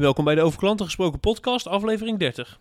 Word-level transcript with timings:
Welkom 0.00 0.24
bij 0.24 0.34
de 0.34 0.42
Over 0.42 0.58
Klanten 0.58 0.86
Gesproken 0.86 1.20
podcast, 1.20 1.66
aflevering 1.66 2.18
30. 2.18 2.58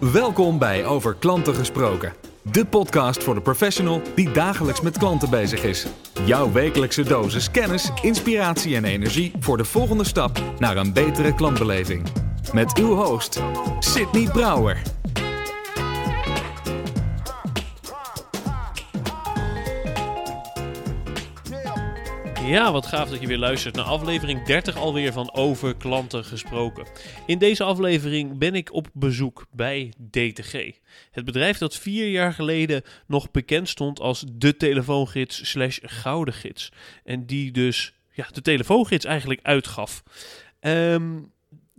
Welkom 0.00 0.58
bij 0.58 0.84
Over 0.84 1.14
Klanten 1.14 1.54
Gesproken. 1.54 2.12
De 2.42 2.66
podcast 2.66 3.24
voor 3.24 3.34
de 3.34 3.40
professional 3.40 4.00
die 4.14 4.30
dagelijks 4.32 4.80
met 4.80 4.98
klanten 4.98 5.30
bezig 5.30 5.62
is. 5.62 5.86
Jouw 6.24 6.52
wekelijkse 6.52 7.02
dosis 7.02 7.50
kennis, 7.50 7.90
inspiratie 8.02 8.76
en 8.76 8.84
energie 8.84 9.32
voor 9.40 9.56
de 9.56 9.64
volgende 9.64 10.04
stap 10.04 10.42
naar 10.58 10.76
een 10.76 10.92
betere 10.92 11.34
klantbeleving. 11.34 12.06
Met 12.52 12.78
uw 12.78 12.94
host, 12.94 13.42
Sydney 13.78 14.30
Brouwer. 14.32 14.99
Ja, 22.50 22.72
wat 22.72 22.86
gaaf 22.86 23.10
dat 23.10 23.20
je 23.20 23.26
weer 23.26 23.38
luistert 23.38 23.74
naar 23.74 23.84
aflevering 23.84 24.42
30 24.42 24.76
alweer 24.76 25.12
van 25.12 25.32
Over 25.32 25.76
Klanten 25.76 26.24
Gesproken. 26.24 26.86
In 27.26 27.38
deze 27.38 27.64
aflevering 27.64 28.38
ben 28.38 28.54
ik 28.54 28.72
op 28.72 28.88
bezoek 28.92 29.46
bij 29.52 29.92
DTG. 30.10 30.52
Het 31.10 31.24
bedrijf 31.24 31.58
dat 31.58 31.76
vier 31.76 32.08
jaar 32.08 32.32
geleden 32.32 32.82
nog 33.06 33.30
bekend 33.30 33.68
stond 33.68 34.00
als 34.00 34.24
de 34.32 34.56
telefoongids 34.56 35.50
slash 35.50 35.78
gouden 35.82 36.34
gids. 36.34 36.72
En 37.04 37.26
die 37.26 37.50
dus 37.50 37.94
ja, 38.12 38.26
de 38.32 38.42
telefoongids 38.42 39.04
eigenlijk 39.04 39.40
uitgaf. 39.42 40.02
Ehm 40.60 41.18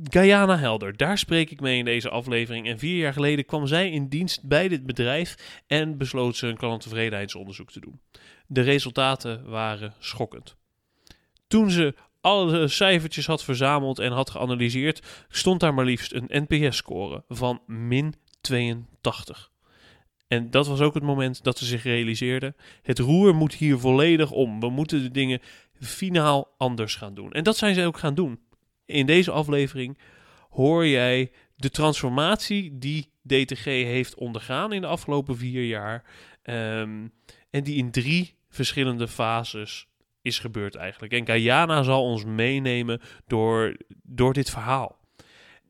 Guyana 0.04 0.58
Helder, 0.58 0.98
daar 0.98 1.18
spreek 1.18 1.52
ik 1.52 1.62
mee 1.62 1.78
in 1.78 1.86
deze 1.86 2.10
aflevering. 2.10 2.68
En 2.68 2.80
vier 2.80 2.98
jaar 2.98 3.14
geleden 3.14 3.46
kwam 3.46 3.68
zij 3.68 3.92
in 3.92 4.08
dienst 4.08 4.44
bij 4.44 4.68
dit 4.68 4.86
bedrijf 4.86 5.62
en 5.68 5.98
besloot 5.98 6.36
ze 6.36 6.48
een 6.48 6.58
klanttevredenheidsonderzoek 6.58 7.72
te 7.72 7.80
doen. 7.80 8.00
De 8.48 8.62
resultaten 8.62 9.50
waren 9.50 9.94
schokkend. 10.00 10.60
Toen 11.52 11.72
ze 11.72 11.96
alle 12.22 12.68
cijfertjes 12.68 13.26
had 13.26 13.44
verzameld 13.44 14.00
en 14.00 14.12
had 14.12 14.30
geanalyseerd, 14.30 15.26
stond 15.30 15.60
daar 15.60 15.74
maar 15.74 15.86
liefst 15.86 16.14
een 16.14 16.48
NPS-score 16.48 17.24
van 17.28 17.62
min 17.68 18.16
82. 18.42 19.52
En 20.28 20.50
dat 20.50 20.68
was 20.68 20.80
ook 20.80 20.94
het 20.94 21.04
moment 21.04 21.44
dat 21.44 21.58
ze 21.58 21.66
zich 21.66 21.84
realiseerden: 21.84 22.56
het 22.82 23.00
roer 23.00 23.36
moet 23.36 23.54
hier 23.54 23.80
volledig 23.80 24.32
om. 24.32 24.60
We 24.60 24.70
moeten 24.70 25.02
de 25.02 25.12
dingen 25.12 25.40
finaal 25.80 26.54
anders 26.58 26.96
gaan 26.96 27.14
doen. 27.14 27.32
En 27.32 27.44
dat 27.44 27.58
zijn 27.58 27.76
ze 27.76 27.86
ook 27.86 27.98
gaan 27.98 28.16
doen. 28.16 28.40
In 28.86 29.06
deze 29.06 29.32
aflevering 29.32 29.98
hoor 30.50 30.88
jij 30.88 31.32
de 31.56 31.70
transformatie 31.70 32.78
die 32.78 33.12
DTG 33.28 33.64
heeft 33.66 34.16
ondergaan 34.16 34.74
in 34.74 34.82
de 34.82 34.88
afgelopen 34.88 35.38
vier 35.38 35.66
jaar. 35.66 36.04
ehm, 36.42 37.08
en 37.50 37.64
die 37.64 37.76
in 37.76 37.92
drie 37.92 38.36
verschillende 38.50 39.08
fases 39.08 39.90
is 40.22 40.40
gebeurd 40.40 40.76
eigenlijk. 40.76 41.14
En 41.14 41.26
Guyana 41.26 41.84
zal 41.84 42.04
ons 42.04 42.26
meenemen 42.26 43.02
door, 43.28 43.76
door 44.04 44.34
dit 44.34 44.50
verhaal. 44.50 45.00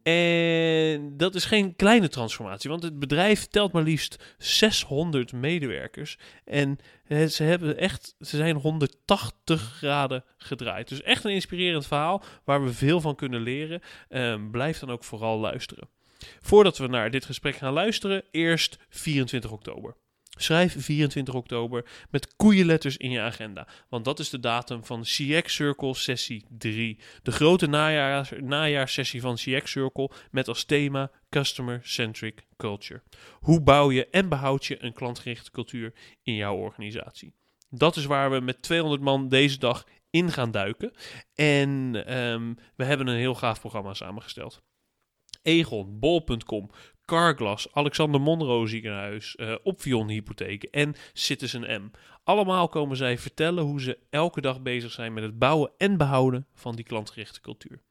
En 0.04 1.18
dat 1.18 1.36
is 1.36 1.46
geen 1.46 1.76
kleine 1.76 2.08
transformatie, 2.08 2.70
want 2.70 2.84
het 2.84 3.00
bedrijf 3.00 3.48
telt 3.48 3.72
maar 3.72 3.84
liefst 3.84 4.36
600 4.38 5.34
medewerkers. 5.34 6.18
En 6.46 6.78
eh, 7.08 7.26
ze, 7.26 7.44
hebben 7.44 7.78
echt, 7.78 8.16
ze 8.20 8.38
zijn 8.38 8.56
180 8.56 9.62
graden 9.62 10.24
gedraaid. 10.38 10.88
Dus 10.88 11.02
echt 11.02 11.24
een 11.24 11.32
inspirerend 11.32 11.88
verhaal 11.88 12.24
waar 12.44 12.64
we 12.64 12.74
veel 12.74 13.02
van 13.02 13.16
kunnen 13.16 13.42
leren. 13.42 13.82
Ehm, 14.10 14.50
blijf 14.50 14.80
dan 14.80 14.92
ook 14.92 15.04
vooral 15.04 15.40
luisteren. 15.40 15.90
Voordat 16.40 16.78
we 16.78 16.88
naar 16.88 17.12
dit 17.12 17.26
gesprek 17.26 17.56
gaan 17.56 17.74
luisteren, 17.74 18.24
eerst 18.32 18.78
24 18.90 19.52
oktober. 19.52 19.96
Schrijf 20.42 20.76
24 20.78 21.34
oktober 21.34 21.86
met 22.10 22.36
koeienletters 22.36 22.98
in 22.98 23.12
je 23.12 23.20
agenda. 23.20 23.68
Want 23.90 24.06
dat 24.06 24.20
is 24.20 24.30
de 24.30 24.40
datum 24.40 24.86
van 24.86 25.02
CX 25.02 25.54
Circle 25.54 25.96
sessie 25.96 26.46
3. 26.58 27.00
De 27.24 27.32
grote 27.32 27.68
najaars, 27.68 28.32
najaarssessie 28.40 29.22
van 29.22 29.36
CX 29.36 29.72
Circle 29.72 30.10
met 30.32 30.48
als 30.48 30.64
thema 30.64 31.12
Customer 31.30 31.80
Centric 31.84 32.46
Culture. 32.58 33.02
Hoe 33.40 33.62
bouw 33.62 33.92
je 33.92 34.08
en 34.08 34.30
behoud 34.30 34.66
je 34.66 34.84
een 34.84 34.94
klantgerichte 34.94 35.52
cultuur 35.52 35.94
in 36.24 36.36
jouw 36.36 36.56
organisatie? 36.56 37.34
Dat 37.70 37.96
is 37.96 38.06
waar 38.06 38.32
we 38.32 38.40
met 38.40 38.62
200 38.62 39.02
man 39.02 39.30
deze 39.30 39.58
dag 39.58 39.86
in 40.10 40.32
gaan 40.32 40.52
duiken. 40.52 40.94
En 41.36 42.04
ehm, 42.06 42.54
we 42.76 42.84
hebben 42.84 43.08
een 43.08 43.18
heel 43.18 43.36
gaaf 43.36 43.60
programma 43.60 43.94
samengesteld. 43.94 44.62
Egon, 45.42 46.00
Bol.com, 46.00 46.70
Carglass, 47.12 47.74
Alexander 47.74 48.22
Monroe 48.22 48.68
ziekenhuis, 48.68 49.36
eh 49.36 49.56
Opvion 49.64 50.10
hypotheken 50.10 50.70
en 50.70 50.96
Citizen 51.14 51.82
M. 51.82 51.92
Allemaal 52.24 52.68
komen 52.68 52.98
zij 52.98 53.18
vertellen 53.18 53.64
hoe 53.64 53.82
ze 53.82 53.98
elke 54.10 54.42
dag 54.42 54.62
bezig 54.62 54.92
zijn 54.92 55.14
met 55.14 55.24
het 55.24 55.40
bouwen 55.40 55.72
en 55.78 55.98
behouden 55.98 56.46
van 56.54 56.76
die 56.76 56.86
klantgerichte 56.86 57.42
cultuur. 57.42 57.82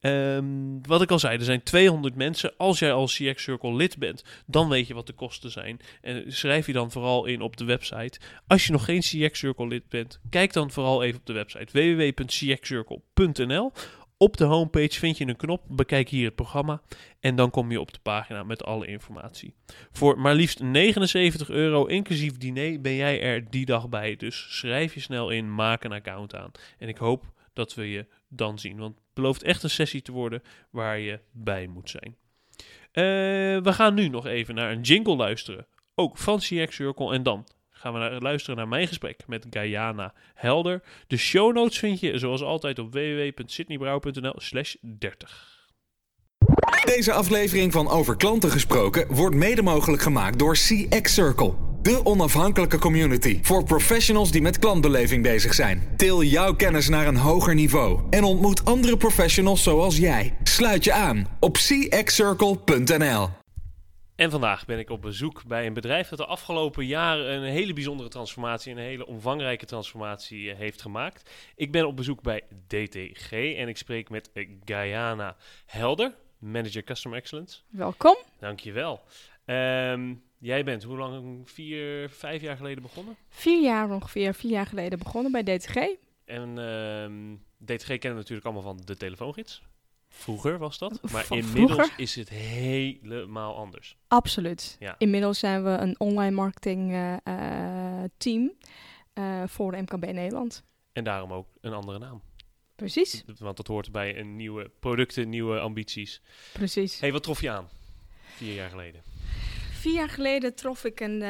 Ehm, 0.00 0.80
wat 0.82 1.02
ik 1.02 1.10
al 1.10 1.18
zei, 1.18 1.38
er 1.38 1.44
zijn 1.44 1.62
200 1.62 2.14
mensen. 2.14 2.56
Als 2.56 2.78
jij 2.78 2.92
als 2.92 3.16
CX 3.16 3.42
Circle 3.42 3.74
lid 3.74 3.98
bent, 3.98 4.24
dan 4.46 4.68
weet 4.68 4.86
je 4.86 4.94
wat 4.94 5.06
de 5.06 5.12
kosten 5.12 5.50
zijn. 5.50 5.80
En 6.00 6.32
schrijf 6.32 6.66
je 6.66 6.72
dan 6.72 6.90
vooral 6.90 7.24
in 7.24 7.40
op 7.40 7.56
de 7.56 7.64
website. 7.64 8.20
Als 8.46 8.66
je 8.66 8.72
nog 8.72 8.84
geen 8.84 9.00
CX 9.00 9.38
Circle 9.38 9.66
lid 9.66 9.88
bent, 9.88 10.20
kijk 10.30 10.52
dan 10.52 10.70
vooral 10.70 11.02
even 11.02 11.18
op 11.18 11.26
de 11.26 11.32
website 11.32 11.72
www.cxcircle.nl. 11.72 13.72
Op 14.24 14.36
de 14.36 14.44
homepage 14.44 14.98
vind 14.98 15.18
je 15.18 15.26
een 15.26 15.36
knop, 15.36 15.62
bekijk 15.68 16.08
hier 16.08 16.24
het 16.24 16.34
programma 16.34 16.82
en 17.20 17.36
dan 17.36 17.50
kom 17.50 17.70
je 17.70 17.80
op 17.80 17.92
de 17.92 17.98
pagina 18.02 18.42
met 18.42 18.64
alle 18.64 18.86
informatie. 18.86 19.54
Voor 19.92 20.20
maar 20.20 20.34
liefst 20.34 20.62
79 20.62 21.50
euro 21.50 21.86
inclusief 21.86 22.36
diner 22.36 22.80
ben 22.80 22.94
jij 22.94 23.22
er 23.22 23.50
die 23.50 23.66
dag 23.66 23.88
bij. 23.88 24.16
Dus 24.16 24.46
schrijf 24.58 24.94
je 24.94 25.00
snel 25.00 25.30
in, 25.30 25.54
maak 25.54 25.84
een 25.84 25.92
account 25.92 26.34
aan. 26.34 26.50
En 26.78 26.88
ik 26.88 26.96
hoop 26.96 27.32
dat 27.52 27.74
we 27.74 27.90
je 27.90 28.06
dan 28.28 28.58
zien, 28.58 28.78
want 28.78 28.94
het 28.94 29.14
belooft 29.14 29.42
echt 29.42 29.62
een 29.62 29.70
sessie 29.70 30.02
te 30.02 30.12
worden 30.12 30.42
waar 30.70 30.98
je 30.98 31.20
bij 31.32 31.66
moet 31.66 31.90
zijn. 31.90 32.16
Eh, 32.92 33.04
we 33.62 33.72
gaan 33.72 33.94
nu 33.94 34.08
nog 34.08 34.26
even 34.26 34.54
naar 34.54 34.72
een 34.72 34.80
jingle 34.80 35.16
luisteren, 35.16 35.66
ook 35.94 36.18
van 36.18 36.38
CX 36.38 36.74
Circle 36.74 37.12
en 37.12 37.22
dan 37.22 37.46
gaan 37.84 38.10
we 38.10 38.20
luisteren 38.20 38.56
naar 38.56 38.68
mijn 38.68 38.88
gesprek 38.88 39.20
met 39.26 39.46
Guyana 39.50 40.12
Helder. 40.34 40.82
De 41.06 41.16
show 41.16 41.54
notes 41.54 41.78
vind 41.78 42.00
je 42.00 42.18
zoals 42.18 42.42
altijd 42.42 42.78
op 42.78 42.92
www.sydneybrouw.nl 42.92 44.34
slash 44.36 44.74
30. 44.80 45.68
Deze 46.84 47.12
aflevering 47.12 47.72
van 47.72 47.88
Over 47.88 48.16
Klanten 48.16 48.50
Gesproken 48.50 49.14
wordt 49.14 49.36
mede 49.36 49.62
mogelijk 49.62 50.02
gemaakt 50.02 50.38
door 50.38 50.54
CX 50.54 51.14
Circle. 51.14 51.54
De 51.82 52.00
onafhankelijke 52.04 52.78
community 52.78 53.38
voor 53.42 53.64
professionals 53.64 54.30
die 54.30 54.42
met 54.42 54.58
klantbeleving 54.58 55.22
bezig 55.22 55.54
zijn. 55.54 55.82
Til 55.96 56.22
jouw 56.22 56.54
kennis 56.54 56.88
naar 56.88 57.06
een 57.06 57.16
hoger 57.16 57.54
niveau 57.54 58.00
en 58.10 58.24
ontmoet 58.24 58.64
andere 58.64 58.96
professionals 58.96 59.62
zoals 59.62 59.96
jij. 59.96 60.34
Sluit 60.42 60.84
je 60.84 60.92
aan 60.92 61.26
op 61.40 61.56
cxcircle.nl. 61.56 63.43
En 64.16 64.30
vandaag 64.30 64.64
ben 64.64 64.78
ik 64.78 64.90
op 64.90 65.02
bezoek 65.02 65.44
bij 65.44 65.66
een 65.66 65.72
bedrijf 65.72 66.08
dat 66.08 66.18
de 66.18 66.26
afgelopen 66.26 66.86
jaren 66.86 67.34
een 67.34 67.42
hele 67.42 67.72
bijzondere 67.72 68.08
transformatie, 68.08 68.72
een 68.72 68.78
hele 68.78 69.06
omvangrijke 69.06 69.66
transformatie 69.66 70.50
eh, 70.50 70.56
heeft 70.56 70.82
gemaakt. 70.82 71.30
Ik 71.56 71.72
ben 71.72 71.86
op 71.86 71.96
bezoek 71.96 72.22
bij 72.22 72.42
DTG 72.66 73.30
en 73.30 73.68
ik 73.68 73.76
spreek 73.76 74.10
met 74.10 74.32
eh, 74.32 74.48
Guyana 74.64 75.36
Helder, 75.66 76.14
Manager 76.38 76.84
Customer 76.84 77.18
Excellence. 77.18 77.60
Welkom. 77.68 78.16
Dankjewel. 78.38 79.02
Ehm 79.44 80.14
jij 80.38 80.64
bent 80.64 80.82
hoe 80.82 80.96
lang, 80.96 81.50
vier, 81.50 82.10
vijf 82.10 82.42
jaar 82.42 82.56
geleden 82.56 82.82
begonnen? 82.82 83.16
Vier 83.28 83.62
jaar 83.62 83.90
ongeveer, 83.90 84.34
vier 84.34 84.50
jaar 84.50 84.66
geleden 84.66 84.98
begonnen 84.98 85.32
bij 85.32 85.42
DTG. 85.42 85.76
En 86.24 86.58
ehm, 86.58 87.34
DTG 87.64 87.86
kennen 87.86 88.10
we 88.10 88.14
natuurlijk 88.14 88.46
allemaal 88.46 88.62
van 88.62 88.80
de 88.84 88.96
telefoongids. 88.96 89.62
Vroeger 90.16 90.58
was 90.58 90.78
dat, 90.78 91.00
maar 91.12 91.24
Van 91.24 91.36
inmiddels 91.36 91.72
vroeger? 91.72 91.94
is 91.98 92.14
het 92.14 92.28
helemaal 92.28 93.56
anders. 93.56 93.96
Absoluut. 94.08 94.76
Ja. 94.78 94.94
Inmiddels 94.98 95.38
zijn 95.38 95.64
we 95.64 95.70
een 95.70 96.00
online 96.00 96.34
marketing 96.34 96.92
eh, 96.92 97.16
eh, 97.24 98.10
team 98.16 98.52
eh, 99.12 99.42
voor 99.46 99.70
de 99.70 99.80
MKB 99.80 100.12
Nederland. 100.12 100.64
En 100.92 101.04
daarom 101.04 101.32
ook 101.32 101.48
een 101.60 101.72
andere 101.72 101.98
naam. 101.98 102.22
Precies, 102.76 103.24
Want 103.38 103.56
dat 103.56 103.66
hoort 103.66 103.92
bij 103.92 104.18
een 104.18 104.36
nieuwe 104.36 104.70
producten, 104.80 105.28
nieuwe 105.28 105.58
ambities. 105.60 106.22
precies. 106.52 107.00
hey, 107.00 107.12
wat 107.12 107.22
trof 107.22 107.40
je 107.40 107.50
aan? 107.50 107.68
Vier 108.36 108.54
jaar 108.54 108.70
geleden. 108.70 109.02
Vier 109.72 109.94
jaar 109.94 110.08
geleden 110.08 110.54
trof 110.54 110.84
ik 110.84 111.00
een, 111.00 111.22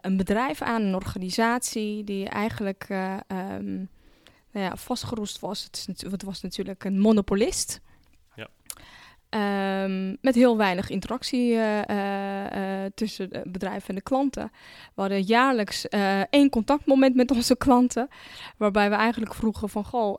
een 0.00 0.16
bedrijf 0.16 0.62
aan, 0.62 0.82
een 0.82 0.94
organisatie 0.94 2.04
die 2.04 2.28
eigenlijk 2.28 2.84
eh, 2.88 3.16
ehm, 3.26 3.74
nou 4.50 4.64
ja, 4.66 4.76
vastgeroest 4.76 5.38
was. 5.38 5.64
Het, 5.64 5.86
is 5.94 6.10
het 6.10 6.22
was 6.22 6.40
natuurlijk 6.40 6.84
een 6.84 7.00
monopolist. 7.00 7.80
Ja. 8.36 8.48
Ehm, 9.28 10.14
met 10.20 10.34
heel 10.34 10.56
weinig 10.56 10.90
interactie 10.90 11.54
eh, 11.54 11.88
eh, 11.88 12.84
eh, 12.84 12.90
tussen 12.94 13.28
het 13.32 13.52
bedrijf 13.52 13.88
en 13.88 13.94
de 13.94 14.00
klanten. 14.00 14.50
We 14.94 15.00
hadden 15.00 15.22
jaarlijks 15.22 15.88
één 16.30 16.50
contactmoment 16.50 17.14
met 17.14 17.30
onze 17.30 17.56
klanten. 17.56 18.08
Waarbij 18.56 18.90
we 18.90 18.96
eigenlijk 18.96 19.34
vroegen 19.34 19.68
van, 19.68 19.84
goh, 19.84 20.14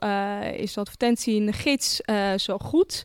is 0.53 0.73
de 0.73 0.79
advertentie 0.79 1.35
in 1.35 1.45
de 1.45 1.53
gids 1.53 2.01
zo 2.35 2.57
goed? 2.57 3.03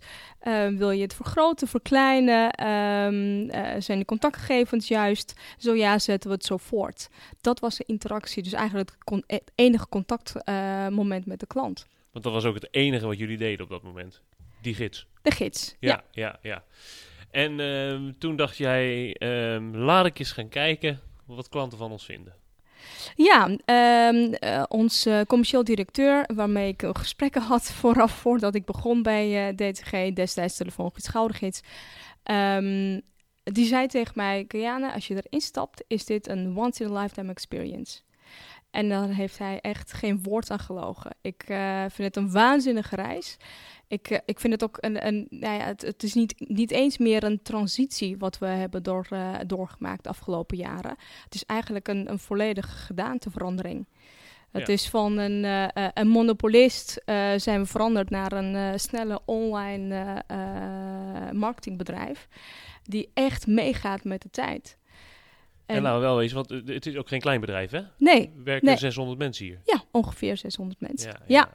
Wil 0.76 0.90
je 0.90 1.02
het 1.02 1.14
vergroten, 1.14 1.68
verkleinen? 1.68 2.50
Ehm, 2.50 3.48
eh, 3.48 3.80
zijn 3.80 3.98
de 3.98 4.04
contactgegevens 4.04 4.88
juist? 4.88 5.40
Zo 5.58 5.74
ja, 5.74 5.98
zetten 5.98 6.30
we 6.30 6.36
het 6.36 6.44
zo 6.44 6.56
voort. 6.56 7.08
Dat 7.40 7.60
was 7.60 7.76
de 7.76 7.84
interactie, 7.86 8.42
dus 8.42 8.52
eigenlijk 8.52 8.90
het, 8.90 9.04
con- 9.04 9.24
het 9.26 9.52
enige 9.54 9.88
contactmoment 9.88 11.26
met 11.26 11.40
de 11.40 11.46
klant. 11.46 11.86
Want 12.12 12.24
dat 12.24 12.32
was 12.32 12.44
ook 12.44 12.54
het 12.54 12.68
enige 12.70 13.06
wat 13.06 13.18
jullie 13.18 13.38
deden 13.38 13.64
op 13.64 13.70
dat 13.70 13.82
moment. 13.82 14.22
Die 14.62 14.74
gids. 14.74 15.06
De 15.22 15.30
gids. 15.30 15.76
Ja, 15.80 15.88
Ja. 15.88 16.02
ja, 16.10 16.38
ja. 16.42 16.64
En 17.30 17.60
ehm, 17.60 18.12
toen 18.18 18.36
dacht 18.36 18.56
jij, 18.56 19.14
ehm, 19.14 19.74
laat 19.76 20.06
ik 20.06 20.18
eens 20.18 20.32
gaan 20.32 20.48
kijken 20.48 21.00
wat 21.26 21.48
klanten 21.48 21.78
van 21.78 21.90
ons 21.90 22.04
vinden. 22.04 22.34
Ja, 23.16 23.56
ehm, 23.64 24.32
eh, 24.32 24.62
ons 24.68 25.06
eh, 25.06 25.20
commercieel 25.26 25.64
directeur, 25.64 26.24
waarmee 26.34 26.68
ik 26.68 26.84
gesprekken 26.92 27.42
had 27.42 27.70
vooraf, 27.80 28.12
voordat 28.12 28.54
ik 28.54 28.64
begon 28.64 29.02
bij 29.02 29.48
eh, 29.48 29.54
DTG, 29.56 30.12
destijds 30.14 30.56
telefoongids, 30.56 31.04
schoudergids. 31.06 31.60
ehm, 32.22 33.00
die 33.44 33.66
zei 33.66 33.86
tegen 33.86 34.12
mij, 34.16 34.44
Guyana, 34.48 34.94
als 34.94 35.06
je 35.06 35.14
erin 35.14 35.40
stapt, 35.40 35.84
is 35.86 36.04
dit 36.04 36.28
een 36.28 36.56
once-in-a-lifetime 36.58 37.30
experience. 37.30 38.00
En 38.70 38.88
daar 38.88 39.08
heeft 39.08 39.38
hij 39.38 39.60
echt 39.60 39.92
geen 39.92 40.22
woord 40.22 40.50
aan 40.50 40.58
gelogen. 40.58 41.10
Ik 41.20 41.42
vind 41.88 41.96
het 42.14 42.16
een 42.16 42.32
waanzinnige 42.32 42.96
reis. 42.96 43.36
Ik, 43.92 44.10
eh, 44.10 44.18
ik 44.24 44.40
vind 44.40 44.52
het 44.52 44.62
ook 44.62 44.76
een. 44.80 45.06
een 45.06 45.26
nou 45.30 45.54
ja, 45.58 45.64
het, 45.64 45.82
het 45.82 46.02
is 46.02 46.14
niet, 46.14 46.34
niet 46.48 46.70
eens 46.70 46.98
meer 46.98 47.24
een 47.24 47.42
transitie 47.42 48.18
wat 48.18 48.38
we 48.38 48.46
hebben 48.46 48.82
door, 48.82 49.06
eh, 49.10 49.34
doorgemaakt 49.46 50.02
de 50.02 50.08
afgelopen 50.08 50.56
jaren. 50.56 50.96
Het 51.24 51.34
is 51.34 51.44
eigenlijk 51.44 51.88
een, 51.88 52.10
een 52.10 52.18
volledige 52.18 52.68
gedaanteverandering. 52.76 53.86
Het 54.50 54.66
Ja. 54.66 54.72
is 54.72 54.88
van 54.88 55.18
een, 55.18 55.44
eh, 55.44 55.88
een 55.94 56.08
monopolist 56.08 57.02
zijn 57.36 57.60
we 57.60 57.66
veranderd 57.66 58.10
naar 58.10 58.32
een 58.32 58.80
snelle 58.80 59.20
online 59.24 60.22
marketingbedrijf. 61.32 62.28
Die 62.82 63.10
echt 63.14 63.46
meegaat 63.46 64.04
met 64.04 64.22
de 64.22 64.30
tijd. 64.30 64.76
En, 65.66 65.82
laten 65.82 66.00
we 66.00 66.04
wel 66.06 66.16
wezen, 66.16 66.34
want 66.36 66.48
het 66.68 66.86
is 66.86 66.96
ook 66.96 67.08
geen 67.08 67.20
klein 67.20 67.40
bedrijf, 67.40 67.70
hè? 67.70 67.80
nee, 67.98 68.32
Er 68.36 68.44
werken 68.44 68.66
Nee. 68.66 68.76
600 68.76 69.18
mensen 69.18 69.44
hier. 69.44 69.60
ja, 69.64 69.82
ongeveer 69.90 70.36
600 70.36 70.80
mensen. 70.80 71.10
Ja, 71.10 71.18
Ja. 71.26 71.50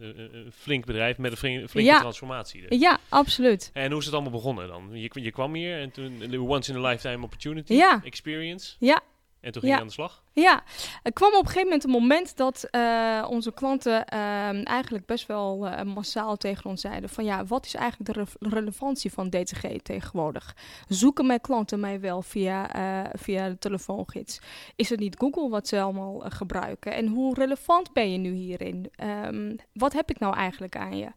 Een, 0.00 0.52
flink 0.52 0.84
bedrijf 0.86 1.18
met 1.18 1.30
een 1.30 1.36
flink- 1.36 1.68
flinke 1.70 1.90
Ja. 1.90 2.00
transformatie. 2.00 2.66
dus. 2.68 2.80
Ja, 2.80 2.98
absoluut. 3.08 3.70
En 3.72 3.90
hoe 3.90 3.98
is 4.00 4.04
het 4.04 4.14
allemaal 4.14 4.32
begonnen 4.32 4.68
dan? 4.68 4.88
Je, 4.92 5.10
je 5.12 5.30
kwam 5.30 5.54
hier 5.54 5.80
en 5.80 5.90
toen 5.90 6.18
de 6.18 6.40
once 6.40 6.72
in 6.72 6.84
a 6.84 6.88
lifetime 6.88 7.24
opportunity 7.24 7.74
Ja. 7.74 8.00
experience. 8.04 8.74
Ja. 8.78 9.00
En 9.40 9.52
toen 9.52 9.62
ging 9.62 9.64
Ja. 9.72 9.74
je 9.74 9.80
aan 9.80 9.86
de 9.88 9.92
slag. 9.94 10.22
Ja, 10.32 10.62
er 11.02 11.12
kwam 11.12 11.32
op 11.34 11.38
een 11.40 11.46
gegeven 11.46 11.62
moment 11.64 11.84
een 11.84 11.90
moment 11.90 12.36
dat 12.36 12.64
eh, 12.64 13.26
onze 13.30 13.52
klanten 13.52 14.06
ehm, 14.06 14.62
eigenlijk 14.62 15.06
best 15.06 15.26
wel 15.26 15.66
eh, 15.66 15.82
massaal 15.84 16.36
tegen 16.36 16.70
ons 16.70 16.80
zeiden 16.80 17.08
van 17.10 17.24
ja, 17.24 17.44
wat 17.44 17.66
is 17.66 17.74
eigenlijk 17.74 18.14
de 18.14 18.20
re- 18.22 18.48
relevantie 18.50 19.12
van 19.12 19.30
DTG 19.30 19.80
tegenwoordig? 19.82 20.56
Zoeken 20.88 21.26
mijn 21.26 21.40
klanten 21.40 21.80
mij 21.80 22.00
wel 22.00 22.22
via, 22.22 22.72
eh, 22.72 23.10
via 23.20 23.48
de 23.48 23.58
telefoongids? 23.58 24.38
Is 24.76 24.88
het 24.90 25.00
niet 25.00 25.16
Google 25.18 25.48
wat 25.48 25.68
ze 25.68 25.80
allemaal 25.80 26.24
eh, 26.24 26.30
gebruiken? 26.30 26.92
En 26.92 27.06
hoe 27.06 27.34
relevant 27.34 27.92
ben 27.92 28.12
je 28.12 28.18
nu 28.18 28.32
hierin? 28.32 28.90
Ehm, 28.96 29.56
wat 29.72 29.92
heb 29.92 30.10
ik 30.10 30.18
nou 30.18 30.34
eigenlijk 30.36 30.76
aan 30.76 30.96
je? 30.98 31.08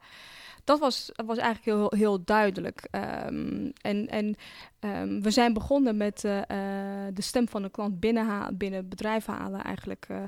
Dat 0.72 0.80
was, 0.80 1.12
was 1.26 1.38
eigenlijk 1.38 1.78
heel, 1.78 2.00
heel 2.00 2.24
duidelijk. 2.24 2.88
Ehm, 2.92 3.70
en 3.82 4.08
en 4.08 4.36
ehm, 4.80 5.22
we 5.22 5.32
zijn 5.32 5.54
begonnen 5.54 5.98
met 5.98 6.24
eh, 6.24 6.38
eh, 6.38 7.14
de 7.14 7.22
stem 7.22 7.48
van 7.48 7.62
de 7.62 7.70
klant 7.70 8.00
binnen, 8.00 8.54
het 8.58 8.90
bedrijf 8.90 9.26
halen, 9.26 9.64
eigenlijk 9.64 10.06
eh, 10.10 10.24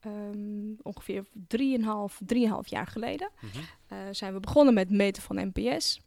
ehm, 0.00 0.72
ongeveer 0.82 1.24
3,5 1.48 2.20
3,5 2.24 2.68
jaar 2.68 2.86
geleden. 2.86 3.30
Mhm. 3.40 3.64
Zijn 4.10 4.32
we 4.32 4.40
begonnen 4.40 4.74
met 4.74 4.90
meten 4.90 5.22
van 5.22 5.52
NPS. 5.52 6.00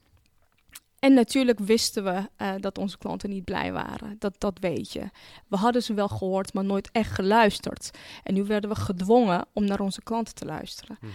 En 1.05 1.13
natuurlijk 1.13 1.59
wisten 1.59 2.03
we 2.03 2.29
eh, 2.35 2.53
dat 2.59 2.77
onze 2.77 2.97
klanten 2.97 3.29
niet 3.29 3.43
blij 3.43 3.71
waren. 3.71 4.15
Dat, 4.19 4.35
dat 4.37 4.57
weet 4.59 4.93
je. 4.93 5.01
We 5.47 5.55
hadden 5.57 5.83
ze 5.83 5.93
wel 5.93 6.07
gehoord, 6.07 6.53
maar 6.53 6.63
nooit 6.63 6.89
echt 6.91 7.11
geluisterd. 7.11 7.91
En 8.23 8.33
nu 8.33 8.43
werden 8.43 8.69
we 8.69 8.75
gedwongen 8.75 9.45
om 9.53 9.65
naar 9.65 9.79
onze 9.79 10.01
klanten 10.03 10.35
te 10.35 10.45
luisteren. 10.45 10.97
Mhm. 11.01 11.11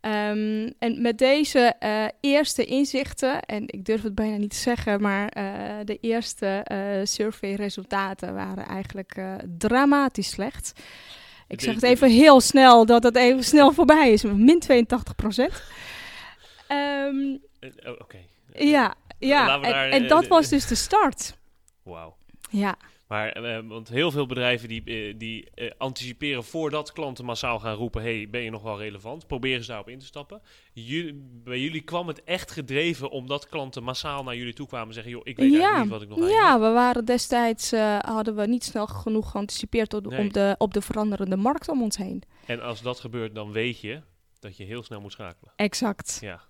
Ehm, 0.00 0.70
en 0.78 1.02
met 1.02 1.18
deze 1.18 1.58
eh, 1.78 2.04
eerste 2.20 2.64
inzichten, 2.64 3.42
en 3.42 3.62
ik 3.66 3.84
durf 3.84 4.02
het 4.02 4.14
bijna 4.14 4.36
niet 4.36 4.50
te 4.50 4.56
zeggen, 4.56 5.00
maar 5.00 5.28
eh, 5.28 5.44
de 5.84 5.98
eerste 6.00 6.66
surveyresultaten 7.04 8.34
waren 8.34 8.66
eigenlijk 8.66 9.20
dramatisch 9.58 10.30
slecht. 10.30 10.72
Ik 11.48 11.60
zeg 11.60 11.74
het 11.74 11.82
even 11.82 12.10
heel 12.10 12.40
snel, 12.40 12.86
dat 12.86 13.02
het 13.02 13.16
even 13.16 13.44
snel 13.44 13.72
voorbij 13.72 14.12
is. 14.12 14.22
Min 14.22 14.58
82 14.58 15.14
procent. 15.14 15.62
Ehm, 16.66 17.36
Eh, 17.60 17.70
oh, 17.86 18.00
Oké. 18.00 18.18
ja, 18.54 18.94
ja. 19.28 19.54
En, 19.54 19.62
daar, 19.62 19.90
en 19.90 20.02
eh, 20.02 20.08
dat 20.08 20.26
was 20.26 20.48
dus 20.48 20.66
de 20.66 20.74
start. 20.74 21.38
Wauw. 21.82 22.16
Ja, 22.50 22.76
Maar, 23.08 23.28
eh, 23.32 23.58
want 23.64 23.88
heel 23.88 24.10
veel 24.10 24.26
bedrijven 24.26 24.68
die, 24.68 24.84
eh, 24.84 25.14
die 25.18 25.48
anticiperen 25.78 26.44
voordat 26.44 26.92
klanten 26.92 27.24
massaal 27.24 27.58
gaan 27.58 27.74
roepen: 27.74 28.02
hey, 28.02 28.28
ben 28.30 28.40
je 28.40 28.50
nog 28.50 28.62
wel 28.62 28.78
relevant? 28.78 29.26
Proberen 29.26 29.60
ze 29.62 29.68
daarop 29.68 29.88
in 29.88 29.98
te 29.98 30.04
stappen. 30.04 30.42
Jullie, 30.72 31.40
bij 31.44 31.60
jullie 31.60 31.80
kwam 31.80 32.08
het 32.08 32.24
echt 32.24 32.50
gedreven 32.50 33.10
omdat 33.10 33.48
klanten 33.48 33.82
massaal 33.82 34.22
naar 34.22 34.36
jullie 34.36 34.52
toe 34.54 34.66
kwamen 34.66 34.88
en 34.88 34.94
zeggen: 34.94 35.12
joh, 35.12 35.20
ik 35.24 35.36
weet 35.36 35.52
eigenlijk 35.52 35.82
niet 35.82 35.90
wat 35.90 36.02
ik 36.02 36.08
nog 36.08 36.18
aan 36.20 36.28
ja, 36.28 36.52
heb." 36.52 36.60
we 36.60 36.68
waren 36.68 37.04
destijds, 37.04 37.70
hadden 37.98 38.36
we 38.36 38.46
niet 38.46 38.64
snel 38.64 38.86
genoeg 38.86 39.30
geanticipeerd 39.30 39.94
op 39.94 40.04
de, 40.04 40.10
Nee. 40.10 40.26
op 40.26 40.32
de, 40.32 40.54
op 40.58 40.74
de 40.74 40.80
veranderende 40.80 41.36
markt 41.36 41.68
om 41.68 41.82
ons 41.82 41.96
heen. 41.96 42.22
En 42.46 42.62
als 42.62 42.82
dat 42.82 43.00
gebeurt, 43.00 43.34
dan 43.34 43.52
weet 43.52 43.80
je 43.80 44.00
dat 44.38 44.56
je 44.56 44.64
heel 44.64 44.82
snel 44.82 45.00
moet 45.00 45.12
schakelen. 45.12 45.52
Exact. 45.56 46.18
Ja. 46.20 46.40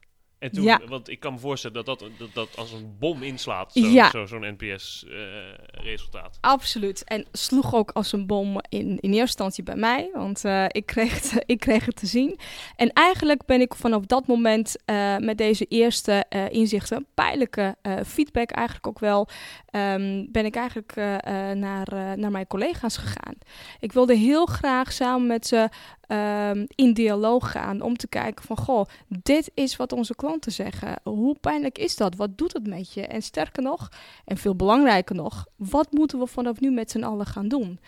En 0.40 0.52
toen, 0.52 0.64
Ja. 0.64 0.80
want 0.88 1.08
ik 1.08 1.20
kan 1.20 1.32
me 1.32 1.38
voorstellen 1.38 1.84
dat 1.84 1.98
dat, 1.98 2.10
dat, 2.18 2.28
dat 2.34 2.56
als 2.56 2.72
een 2.72 2.96
bom 2.98 3.22
inslaat, 3.22 3.70
Ja. 3.74 4.10
zo'n 4.10 4.26
zo, 4.26 4.38
zo'n 4.38 4.56
NPS-resultaat. 4.58 6.38
Absoluut. 6.40 7.04
En 7.04 7.26
sloeg 7.32 7.74
ook 7.74 7.90
als 7.90 8.12
een 8.12 8.26
bom 8.26 8.56
in, 8.68 8.86
in 8.86 9.10
eerste 9.10 9.20
instantie 9.20 9.62
bij 9.64 9.76
mij, 9.76 10.10
want 10.14 10.44
eh, 10.44 10.64
ik, 10.68 10.86
kreeg 10.86 11.14
het, 11.14 11.42
ik 11.54 11.60
kreeg 11.60 11.84
het 11.86 11.96
te 11.96 12.06
zien. 12.06 12.38
En 12.76 12.92
eigenlijk 12.92 13.44
ben 13.46 13.60
ik 13.60 13.74
vanaf 13.74 14.04
dat 14.06 14.26
moment 14.26 14.76
eh, 14.84 15.16
met 15.16 15.38
deze 15.38 15.64
eerste 15.64 16.24
eh, 16.28 16.48
inzichten, 16.50 17.06
pijnlijke 17.14 17.76
eh, 17.82 17.92
feedback 18.06 18.50
eigenlijk 18.50 18.86
ook 18.86 18.98
wel, 18.98 19.28
ehm, 19.70 20.26
ben 20.28 20.44
ik 20.44 20.56
eigenlijk 20.56 20.92
eh, 20.96 21.14
eh, 21.50 21.56
naar, 21.56 21.88
eh, 21.92 22.12
naar 22.12 22.30
mijn 22.30 22.46
collega's 22.46 22.96
gegaan. 22.96 23.34
Ik 23.80 23.92
wilde 23.92 24.14
heel 24.14 24.46
graag 24.46 24.92
samen 24.92 25.26
met 25.26 25.46
ze 25.46 25.68
ehm, 26.06 26.66
in 26.74 26.92
dialoog 26.92 27.50
gaan 27.50 27.80
om 27.80 27.96
te 27.96 28.08
kijken 28.08 28.44
van, 28.44 28.56
goh, 28.56 28.84
dit 29.08 29.50
is 29.54 29.76
wat 29.76 29.92
onze 29.92 30.14
klanten 30.14 30.52
zeggen. 30.52 31.00
Hoe 31.02 31.36
pijnlijk 31.40 31.78
is 31.78 31.96
dat? 31.96 32.16
Wat 32.16 32.38
doet 32.38 32.52
het 32.52 32.66
met 32.66 32.92
je? 32.92 33.06
En 33.06 33.22
sterker 33.22 33.62
nog, 33.62 33.88
en 34.24 34.36
veel 34.36 34.56
belangrijker 34.56 35.14
nog, 35.14 35.46
wat 35.56 35.92
moeten 35.92 36.18
we 36.18 36.26
vanaf 36.26 36.60
nu 36.60 36.70
met 36.70 36.90
z'n 36.90 37.02
allen 37.02 37.26
gaan 37.26 37.48
doen? 37.48 37.80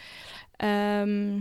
Ehm, 0.56 1.40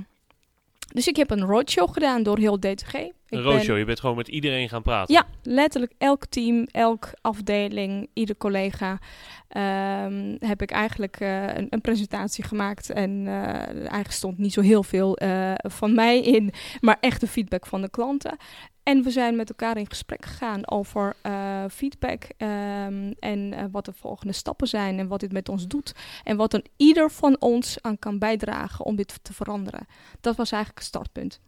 dus 0.93 1.07
ik 1.07 1.15
heb 1.15 1.31
een 1.31 1.45
roadshow 1.45 1.93
gedaan 1.93 2.23
door 2.23 2.37
heel 2.37 2.59
DTG. 2.59 3.11
Een 3.31 3.43
ben- 3.43 3.51
roadshow, 3.51 3.77
je 3.77 3.85
bent 3.85 3.99
gewoon 3.99 4.15
met 4.15 4.27
iedereen 4.27 4.69
gaan 4.69 4.81
praten. 4.81 5.13
Ja, 5.13 5.25
letterlijk 5.43 5.93
elk 5.97 6.25
team, 6.25 6.67
elk 6.71 7.09
afdeling, 7.21 8.09
ieder 8.13 8.37
collega 8.37 8.99
ehm, 9.47 10.35
heb 10.39 10.61
ik 10.61 10.71
eigenlijk 10.71 11.19
eh, 11.19 11.55
een, 11.55 11.67
een 11.69 11.81
presentatie 11.81 12.43
gemaakt. 12.43 12.89
En 12.89 13.23
eh, 13.27 13.33
eigenlijk 13.75 14.11
stond 14.11 14.37
niet 14.37 14.53
zo 14.53 14.61
heel 14.61 14.83
veel 14.83 15.17
eh, 15.17 15.53
van 15.57 15.95
mij 15.95 16.21
in, 16.21 16.51
maar 16.79 16.97
echt 16.99 17.21
de 17.21 17.27
feedback 17.27 17.65
van 17.65 17.81
de 17.81 17.89
klanten. 17.89 18.37
En 18.83 19.03
we 19.03 19.09
zijn 19.11 19.35
met 19.35 19.49
elkaar 19.49 19.77
in 19.77 19.89
gesprek 19.89 20.25
gegaan 20.25 20.69
over 20.69 21.15
feedback 21.69 22.23
ehm, 22.37 23.11
en 23.19 23.69
wat 23.71 23.85
de 23.85 23.93
volgende 23.93 24.33
stappen 24.33 24.67
zijn 24.67 24.99
en 24.99 25.07
wat 25.07 25.19
dit 25.19 25.31
met 25.31 25.49
ons 25.49 25.67
doet. 25.67 25.93
En 26.23 26.37
wat 26.37 26.53
een 26.53 26.65
ieder 26.77 27.11
van 27.11 27.35
ons 27.39 27.77
aan 27.81 27.99
kan 27.99 28.19
bijdragen 28.19 28.85
om 28.85 28.95
dit 28.95 29.19
te 29.23 29.33
veranderen. 29.33 29.87
Dat 30.21 30.35
was 30.35 30.51
eigenlijk 30.51 30.79
het 30.83 30.87
startpunt. 30.87 31.39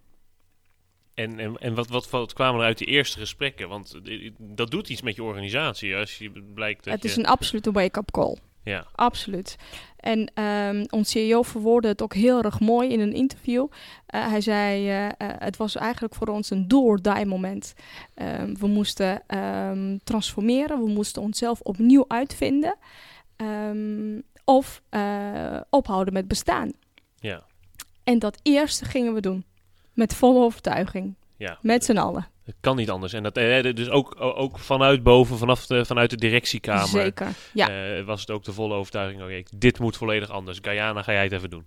En, 1.13 1.39
en, 1.39 1.57
en 1.57 1.73
wat, 1.73 1.87
wat, 1.87 2.09
wat 2.09 2.33
kwamen 2.33 2.59
er 2.59 2.65
uit 2.65 2.77
die 2.77 2.87
eerste 2.87 3.19
gesprekken? 3.19 3.69
Want 3.69 3.99
dat 4.37 4.71
doet 4.71 4.89
iets 4.89 5.01
met 5.01 5.15
je 5.15 5.23
organisatie 5.23 5.95
als 5.95 6.17
je 6.17 6.31
blijkt 6.53 6.83
dat 6.83 6.93
Het 6.93 7.05
is 7.05 7.13
je... 7.13 7.19
een 7.19 7.27
absolute 7.27 7.71
wake-up 7.71 8.11
call. 8.11 8.37
Ja, 8.63 8.87
Absoluut. 8.95 9.57
En 9.97 10.31
ehm 10.33 10.85
ons 10.89 11.11
CEO 11.11 11.41
verwoordde 11.41 11.87
het 11.87 12.01
ook 12.01 12.13
heel 12.13 12.43
erg 12.43 12.59
mooi 12.59 12.89
in 12.89 12.99
een 12.99 13.13
interview. 13.13 13.67
Eh, 14.05 14.27
hij 14.27 14.41
zei, 14.41 14.89
eh, 14.89 15.07
het 15.17 15.57
was 15.57 15.75
eigenlijk 15.75 16.15
voor 16.15 16.27
ons 16.27 16.49
een 16.49 16.67
do-or-die 16.67 17.25
moment. 17.25 17.73
Ehm, 18.13 18.53
we 18.53 18.67
moesten 18.67 19.23
ehm, 19.27 19.97
transformeren, 20.03 20.83
we 20.83 20.89
moesten 20.89 21.21
onszelf 21.21 21.59
opnieuw 21.61 22.05
uitvinden. 22.07 22.77
Of 24.45 24.81
ophouden 25.69 26.13
met 26.13 26.27
bestaan. 26.27 26.71
ja, 27.19 27.43
En 28.03 28.19
dat 28.19 28.39
eerste 28.41 28.85
gingen 28.85 29.13
we 29.13 29.21
doen. 29.21 29.45
Met 29.93 30.15
volle 30.15 30.43
overtuiging. 30.43 31.13
ja. 31.37 31.57
Met 31.61 31.85
z'n 31.85 31.97
allen. 31.97 32.27
Het 32.43 32.55
kan 32.59 32.75
niet 32.75 32.89
anders. 32.89 33.13
En 33.13 33.23
dat, 33.23 33.37
eh, 33.37 33.73
dus 33.75 33.89
ook, 33.89 34.15
ook 34.19 34.59
vanuit 34.59 35.03
boven, 35.03 35.37
vanaf 35.37 35.65
de, 35.65 35.85
vanuit 35.85 36.09
de 36.09 36.15
directiekamer, 36.15 36.87
Zeker. 36.87 37.27
Ja. 37.53 37.69
eh, 37.69 38.03
was 38.05 38.19
het 38.21 38.31
ook 38.31 38.43
de 38.43 38.53
volle 38.53 38.73
overtuiging, 38.73 39.21
oké, 39.23 39.43
dit 39.57 39.79
moet 39.79 39.97
volledig 39.97 40.29
anders. 40.29 40.59
Guyana, 40.61 41.01
ga 41.01 41.11
jij 41.11 41.23
het 41.23 41.31
even 41.31 41.49
doen. 41.49 41.65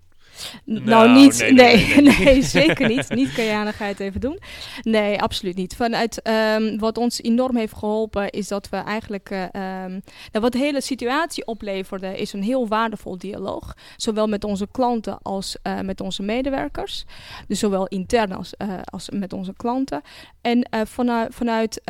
Nou, 0.65 0.85
Nou, 0.85 1.13
niet. 1.13 1.51
nee, 1.53 2.01
Nee, 2.03 2.43
zeker 2.43 2.89
niet. 2.89 3.09
Niet 3.15 3.33
Kajanigheid 3.33 4.01
even 4.01 4.21
doen. 4.21 4.39
Nee, 4.83 5.23
absoluut 5.23 5.57
niet. 5.57 5.77
Vanuit 5.77 6.23
ehm, 6.23 6.79
wat 6.79 6.99
ons 6.99 7.23
enorm 7.23 7.57
heeft 7.57 7.75
geholpen, 7.75 8.31
is 8.31 8.49
dat 8.49 8.69
we 8.69 8.77
eigenlijk. 8.77 9.31
eh, 9.31 9.43
ehm, 9.43 9.91
nou, 9.91 10.01
wat 10.41 10.53
de 10.53 10.59
hele 10.59 10.81
situatie 10.81 11.47
opleverde, 11.47 12.19
is 12.19 12.33
een 12.33 12.43
heel 12.43 12.69
waardevol 12.69 13.19
dialoog. 13.19 13.75
Zowel 13.97 14.27
met 14.27 14.45
onze 14.45 14.69
klanten 14.71 15.19
als 15.23 15.57
eh, 15.63 15.81
met 15.81 16.01
onze 16.01 16.23
medewerkers. 16.23 17.05
Dus 17.49 17.59
zowel 17.59 17.87
intern 17.87 18.33
als, 18.33 18.57
eh, 18.57 18.69
als 18.85 19.11
met 19.11 19.33
onze 19.33 19.53
klanten. 19.57 20.03
En 20.41 20.69
vanuit, 20.87 21.35
vanuit 21.35 21.81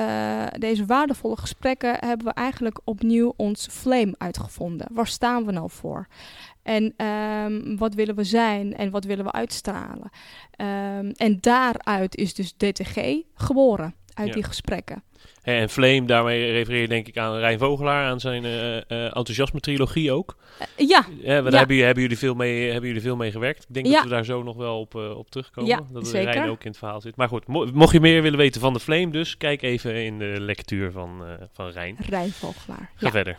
deze 0.58 0.86
waardevolle 0.86 1.36
gesprekken 1.36 1.96
hebben 2.00 2.26
we 2.26 2.32
eigenlijk 2.32 2.80
opnieuw 2.84 3.32
ons 3.36 3.68
flame 3.70 4.14
uitgevonden. 4.18 4.86
Waar 4.92 5.06
staan 5.06 5.44
we 5.46 5.52
nou 5.52 5.70
voor? 5.70 6.06
En 6.66 6.94
ehm, 6.96 7.76
wat 7.76 7.94
willen 7.94 8.14
we 8.14 8.24
zijn 8.24 8.76
en 8.76 8.90
wat 8.90 9.04
willen 9.04 9.24
we 9.24 9.32
uitstralen? 9.32 10.10
Ehm, 10.50 11.10
en 11.16 11.38
daaruit 11.40 12.16
is 12.16 12.34
dus 12.34 12.52
DTG 12.56 13.22
geboren, 13.34 13.94
uit 14.14 14.26
Ja. 14.28 14.34
die 14.34 14.42
gesprekken. 14.44 15.02
En 15.42 15.68
Flame, 15.68 16.04
daarmee 16.06 16.50
refereer 16.52 16.80
je 16.80 16.88
denk 16.88 17.08
ik 17.08 17.18
aan 17.18 17.36
Rijn 17.36 17.58
Vogelaar, 17.58 18.06
aan 18.06 18.20
zijn 18.20 18.44
eh, 18.44 18.76
eh, 18.76 19.04
enthousiasme-trilogie 19.16 20.12
ook. 20.12 20.36
Eh, 20.58 20.88
ja, 20.88 21.06
Ja, 21.20 21.42
daar 21.42 21.52
Ja. 21.52 21.58
hebben, 21.58 21.66
jullie, 21.66 21.82
hebben, 21.84 22.02
jullie 22.02 22.18
veel 22.18 22.34
mee, 22.34 22.64
hebben 22.70 22.86
jullie 22.86 23.02
veel 23.02 23.16
mee 23.16 23.30
gewerkt. 23.30 23.62
Ik 23.68 23.74
denk 23.74 23.86
Ja. 23.86 23.92
dat 23.92 24.02
we 24.02 24.08
daar 24.08 24.24
zo 24.24 24.42
nog 24.42 24.56
wel 24.56 24.80
op, 24.80 24.94
op 24.94 25.30
terugkomen. 25.30 25.86
Dat. 25.92 26.10
Rijn 26.12 26.48
ook 26.48 26.62
in 26.64 26.68
het 26.70 26.78
verhaal 26.78 27.00
zit. 27.00 27.16
Maar 27.16 27.28
goed, 27.28 27.46
mo- 27.46 27.68
mocht 27.72 27.92
je 27.92 28.00
meer 28.00 28.22
willen 28.22 28.38
weten 28.38 28.60
van 28.60 28.72
de 28.72 28.80
Flame 28.80 29.10
dus, 29.10 29.36
kijk 29.36 29.62
even 29.62 30.04
in 30.04 30.18
de 30.18 30.36
lectuur 30.40 30.90
van, 30.92 31.22
van 31.52 31.68
Rijn. 31.70 31.96
Rijnvogelaar. 32.08 32.90
Ga 32.94 33.06
Ja. 33.06 33.10
verder. 33.10 33.36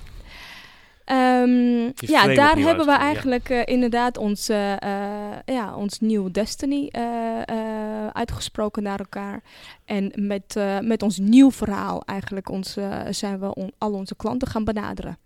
Ehm, 1.07 1.91
ja, 1.95 2.27
daar 2.33 2.57
hebben 2.57 2.85
we 2.85 2.91
ja. 2.91 2.99
eigenlijk 2.99 3.49
eh, 3.49 3.61
inderdaad 3.65 4.17
ons, 4.17 4.49
eh, 4.49 4.73
eh, 4.73 5.37
ja, 5.45 5.75
ons 5.75 5.99
nieuw 5.99 6.31
Destiny 6.31 6.89
uitgesproken 8.13 8.83
naar 8.83 8.99
elkaar. 8.99 9.43
En 9.85 10.11
met, 10.15 10.55
eh, 10.55 10.79
met 10.79 11.01
ons 11.03 11.17
nieuw 11.17 11.51
verhaal 11.51 12.01
eigenlijk 12.05 12.49
ons, 12.49 12.77
eh, 12.77 13.01
zijn 13.09 13.39
we 13.39 13.53
on- 13.55 13.73
al 13.77 13.91
onze 13.93 14.15
klanten 14.15 14.47
gaan 14.47 14.63
benaderen. 14.63 15.17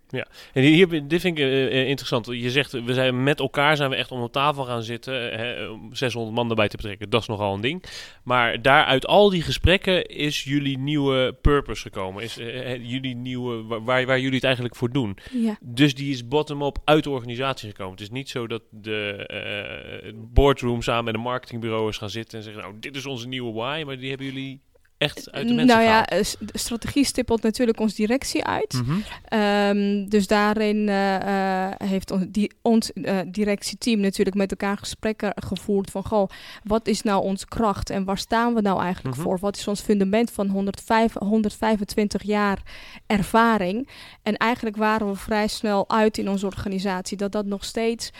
En 0.54 0.64
hier, 0.64 1.08
dit 1.08 1.22
vind 1.22 1.38
ik 1.38 1.44
eh, 1.44 1.66
eh, 1.66 1.88
interessant. 1.88 2.26
Je 2.26 2.52
zegt, 2.52 2.72
we 2.72 2.94
zijn 2.94 3.24
met 3.24 3.40
elkaar 3.40 3.76
zijn 3.78 3.90
we 3.90 3.96
echt 3.96 4.12
om 4.12 4.22
de 4.22 4.30
tafel 4.30 4.64
gaan 4.66 4.84
zitten. 4.84 5.14
Hè, 5.14 5.68
om 5.68 5.96
600 5.96 6.36
man 6.36 6.50
erbij 6.50 6.68
te 6.68 6.76
betrekken, 6.78 7.10
dat 7.10 7.22
is 7.22 7.28
nogal 7.28 7.54
een 7.54 7.62
ding. 7.62 7.84
Maar 8.24 8.62
daar 8.62 8.86
uit 8.86 9.06
al 9.08 9.30
die 9.30 9.42
gesprekken 9.42 10.06
is 10.06 10.44
jullie 10.44 10.78
nieuwe 10.78 11.34
purpose 11.42 11.82
gekomen. 11.82 12.24
Is 12.24 12.38
eh, 12.38 12.72
eh, 12.72 12.90
jullie 12.90 13.16
nieuwe, 13.16 13.64
wa- 13.64 13.82
waar, 13.82 14.06
waar 14.06 14.20
jullie 14.20 14.36
het 14.36 14.44
eigenlijk 14.44 14.76
voor 14.76 14.92
doen. 14.92 15.18
Ja. 15.32 15.58
Dus 15.62 15.96
die 15.96 16.12
is 16.12 16.28
bottom-up 16.28 16.78
uit 16.86 17.04
de 17.04 17.10
organisatie 17.10 17.70
gekomen. 17.70 17.92
Het 17.92 18.02
is 18.02 18.10
niet 18.10 18.30
zo 18.30 18.48
dat 18.48 18.62
de 18.70 19.26
eh, 19.28 20.14
boardroom 20.16 20.82
samen 20.82 21.04
met 21.04 21.14
een 21.14 21.20
marketingbureau 21.22 21.90
is 21.90 21.98
gaan 21.98 22.10
zitten 22.10 22.38
en 22.38 22.44
zeggen, 22.44 22.62
nou, 22.62 22.71
dit 22.80 22.96
is 22.96 23.06
onze 23.06 23.28
nieuwe 23.28 23.54
why. 23.54 23.84
Maar 23.86 23.98
die 23.98 24.10
hebben 24.10 24.28
jullie 24.28 24.62
echt 25.02 25.32
uit 25.32 25.48
de 25.48 25.54
mensen 25.54 25.76
nou 25.78 25.88
ja, 25.88 26.08
eh, 26.08 26.24
de 26.40 26.58
strategie 26.58 27.06
stippelt 27.06 27.42
natuurlijk 27.42 27.80
ons 27.80 27.96
directie 27.96 28.46
uit. 28.46 28.74
Mhm. 28.74 29.00
Ehm, 29.26 30.10
dus 30.10 30.28
daarin 30.28 30.90
eh, 30.90 31.68
eh, 31.68 31.74
heeft 31.78 32.12
ons, 32.12 32.26
die, 32.28 32.52
ons 32.62 32.92
directieteam 33.28 34.00
natuurlijk 34.00 34.36
met 34.36 34.52
elkaar 34.52 34.78
gesprekken 34.78 35.34
gevoerd 35.36 35.92
van 35.92 36.04
goh, 36.04 36.30
wat 36.64 36.88
is 36.88 37.02
nou 37.02 37.24
onze 37.24 37.46
kracht 37.46 37.90
en 37.90 38.04
waar 38.04 38.18
staan 38.18 38.54
we 38.54 38.62
nou 38.62 38.82
eigenlijk 38.82 39.16
Mhm. 39.16 39.26
voor? 39.26 39.40
Wat 39.40 39.58
is 39.58 39.68
ons 39.68 39.82
fundament 39.82 40.32
van 40.32 40.48
105, 40.48 41.14
125 41.14 42.24
jaar 42.24 42.62
ervaring? 43.08 43.90
En 44.24 44.38
eigenlijk 44.38 44.78
waren 44.78 45.08
we 45.08 45.16
vrij 45.16 45.48
snel 45.48 45.90
uit 45.90 46.18
in 46.18 46.30
onze 46.30 46.46
organisatie 46.46 47.18
dat 47.18 47.32
dat 47.32 47.46
nog 47.46 47.66
steeds 47.66 48.12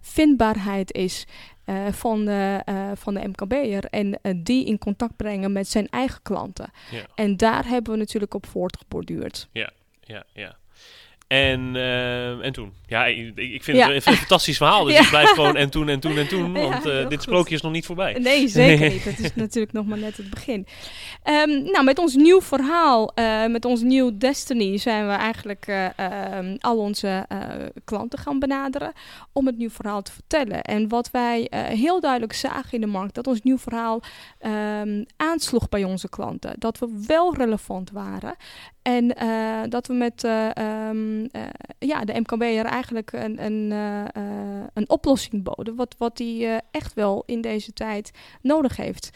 vindbaarheid 0.00 0.92
is. 0.92 1.26
Eh, 1.64 1.86
van, 1.92 2.24
de, 2.24 2.62
eh, 2.64 2.90
van 2.94 3.14
de 3.14 3.28
MKB'er 3.28 3.84
en 3.84 4.18
eh, 4.22 4.34
die 4.36 4.66
in 4.66 4.78
contact 4.78 5.16
brengen 5.16 5.52
met 5.52 5.68
zijn 5.68 5.88
eigen 5.88 6.22
klanten. 6.22 6.70
Ja. 6.90 7.06
En 7.14 7.36
daar 7.36 7.66
hebben 7.66 7.92
we 7.92 7.98
natuurlijk 7.98 8.34
op 8.34 8.46
voortgeborduurd. 8.46 9.48
Ja, 9.52 9.72
ja. 10.32 10.56
En, 11.32 11.76
eh, 11.76 12.44
en 12.44 12.52
toen? 12.52 12.72
Ja, 12.92 13.06
ik, 13.06 13.32
ik 13.36 13.62
vind 13.62 13.76
Ja. 13.76 13.90
het 13.90 14.06
een 14.06 14.14
fantastisch 14.16 14.56
verhaal. 14.56 14.84
Dus 14.84 14.94
Ja. 14.98 15.02
ik 15.02 15.08
blijf 15.08 15.28
gewoon 15.30 15.56
en 15.56 15.70
toen 15.70 15.88
en 15.88 16.00
toen 16.00 16.16
en 16.16 16.28
toen. 16.28 16.52
Want 16.68 16.86
eh, 16.86 16.98
dit 16.98 17.06
goed. 17.08 17.22
sprookje 17.22 17.54
is 17.54 17.60
nog 17.62 17.72
niet 17.72 17.86
voorbij. 17.86 18.12
Nee, 18.12 18.48
zeker 18.48 18.90
niet. 18.90 19.04
Het 19.04 19.18
is 19.20 19.34
natuurlijk 19.34 19.72
nog 19.72 19.86
maar 19.86 19.98
net 19.98 20.16
het 20.16 20.30
begin. 20.30 20.66
Ehm, 21.22 21.62
nou, 21.62 21.84
met 21.84 21.98
ons 21.98 22.14
nieuw 22.14 22.40
verhaal, 22.40 23.12
eh, 23.14 23.46
met 23.46 23.64
ons 23.64 23.80
nieuw 23.82 24.10
Destiny, 24.18 24.76
zijn 24.78 25.06
we 25.06 25.12
eigenlijk 25.12 25.66
eh, 25.66 25.98
ehm, 25.98 26.56
al 26.60 26.78
onze 26.78 27.26
klanten 27.84 28.18
gaan 28.18 28.38
benaderen 28.38 28.92
om 29.32 29.46
het 29.46 29.56
nieuw 29.58 29.70
verhaal 29.70 30.02
te 30.02 30.12
vertellen. 30.12 30.62
En 30.62 30.88
wat 30.88 31.10
wij 31.10 31.46
heel 31.54 32.00
duidelijk 32.00 32.32
zagen 32.32 32.72
in 32.72 32.80
de 32.80 32.86
markt, 32.86 33.14
dat 33.14 33.26
ons 33.26 33.40
nieuw 33.42 33.58
verhaal 33.58 34.02
ehm, 34.38 35.04
aansloeg 35.16 35.68
bij 35.68 35.84
onze 35.84 36.08
klanten. 36.08 36.54
Dat 36.58 36.78
we 36.78 37.04
wel 37.06 37.34
relevant 37.36 37.90
waren. 37.90 38.34
En 38.82 39.14
dat 39.68 39.86
we 39.86 39.94
met 39.94 40.20
ja, 41.78 42.04
de 42.04 42.20
MKB'er 42.20 42.64
eigenlijk 42.64 42.81
een, 42.90 43.44
een, 43.44 43.72
eh, 43.72 44.04
eh, 44.04 44.66
een 44.74 44.90
oplossing 44.90 45.42
boden. 45.42 45.74
Wat, 45.74 45.94
wat 45.98 46.16
die 46.16 46.46
eh, 46.46 46.56
echt 46.70 46.94
wel 46.94 47.22
in 47.26 47.40
deze 47.40 47.72
tijd 47.72 48.10
nodig 48.40 48.76
heeft. 48.76 49.10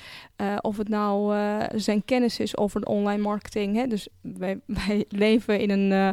Of 0.60 0.76
het 0.76 0.88
nou 0.88 1.34
zijn 1.74 2.04
kennis 2.04 2.38
is 2.40 2.56
over 2.56 2.80
de 2.80 2.86
online 2.86 3.22
marketing. 3.22 3.76
Hè? 3.76 3.86
Dus 3.86 4.08
wij, 4.20 4.60
wij 4.86 5.04
leven 5.08 5.60
in 5.60 5.70
een, 5.70 5.92
eh, 5.92 6.10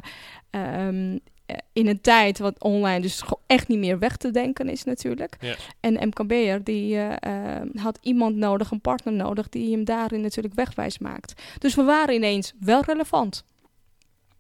ehm, 0.50 1.18
eh, 1.46 1.58
in 1.74 1.88
een 1.88 2.02
tijd 2.02 2.40
wat 2.40 2.62
online 2.62 3.02
dus 3.02 3.22
gewoon 3.22 3.42
echt 3.48 3.68
niet 3.68 3.80
meer 3.80 4.00
weg 4.00 4.18
te 4.18 4.32
denken 4.32 4.70
is 4.70 4.84
natuurlijk. 4.84 5.36
Ja. 5.40 5.56
En 5.80 6.08
MKB'er 6.08 6.64
die 6.64 6.96
eh, 6.98 7.60
eh, 7.60 7.70
had 7.76 8.00
iemand 8.02 8.36
nodig, 8.36 8.72
een 8.72 8.82
partner 8.82 9.14
nodig, 9.14 9.50
die 9.50 9.72
hem 9.72 9.84
daarin 9.84 10.22
natuurlijk 10.22 10.54
wegwijs 10.54 10.98
maakt. 10.98 11.42
Dus 11.60 11.76
we 11.76 11.84
waren 11.84 12.16
ineens 12.16 12.54
wel 12.60 12.82
relevant. 12.82 13.44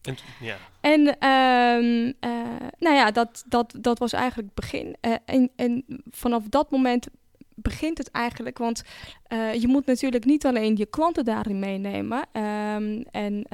En, 0.04 0.18
ja. 0.40 0.58
En 0.82 1.20
ehm, 1.20 2.12
eh, 2.20 2.68
nou 2.80 2.96
ja, 2.96 3.12
dat, 3.12 3.44
dat, 3.48 3.76
dat 3.80 4.00
was 4.00 4.14
eigenlijk 4.14 4.50
het 4.56 4.70
begin. 4.70 4.96
Eh, 5.02 5.14
en, 5.26 5.52
en 5.56 5.86
vanaf 6.10 6.44
dat 6.50 6.72
moment 6.72 7.08
begint 7.56 7.98
het 7.98 8.12
eigenlijk, 8.12 8.58
want 8.58 8.84
eh, 9.28 9.54
je 9.54 9.68
moet 9.68 9.86
natuurlijk 9.86 10.26
niet 10.26 10.46
alleen 10.46 10.76
je 10.76 10.86
klanten 10.86 11.26
daarin 11.26 11.60
meenemen 11.60 12.26
ehm, 12.32 13.02
en 13.12 13.46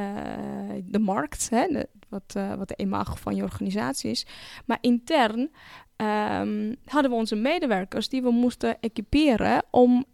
de 0.85 0.99
markt, 0.99 1.49
hè, 1.49 1.83
wat, 2.09 2.35
wat 2.57 2.67
de 2.67 2.77
imago 2.77 3.15
van 3.15 3.35
je 3.35 3.43
organisatie 3.43 4.11
is, 4.11 4.25
maar 4.65 4.77
intern 4.81 5.51
ehm, 5.95 6.73
hadden 6.85 7.11
we 7.11 7.17
onze 7.17 7.35
medewerkers 7.35 8.09
die 8.09 8.21
we 8.21 8.31
moesten 8.31 8.77
equiperen 8.79 9.63
om 9.71 10.05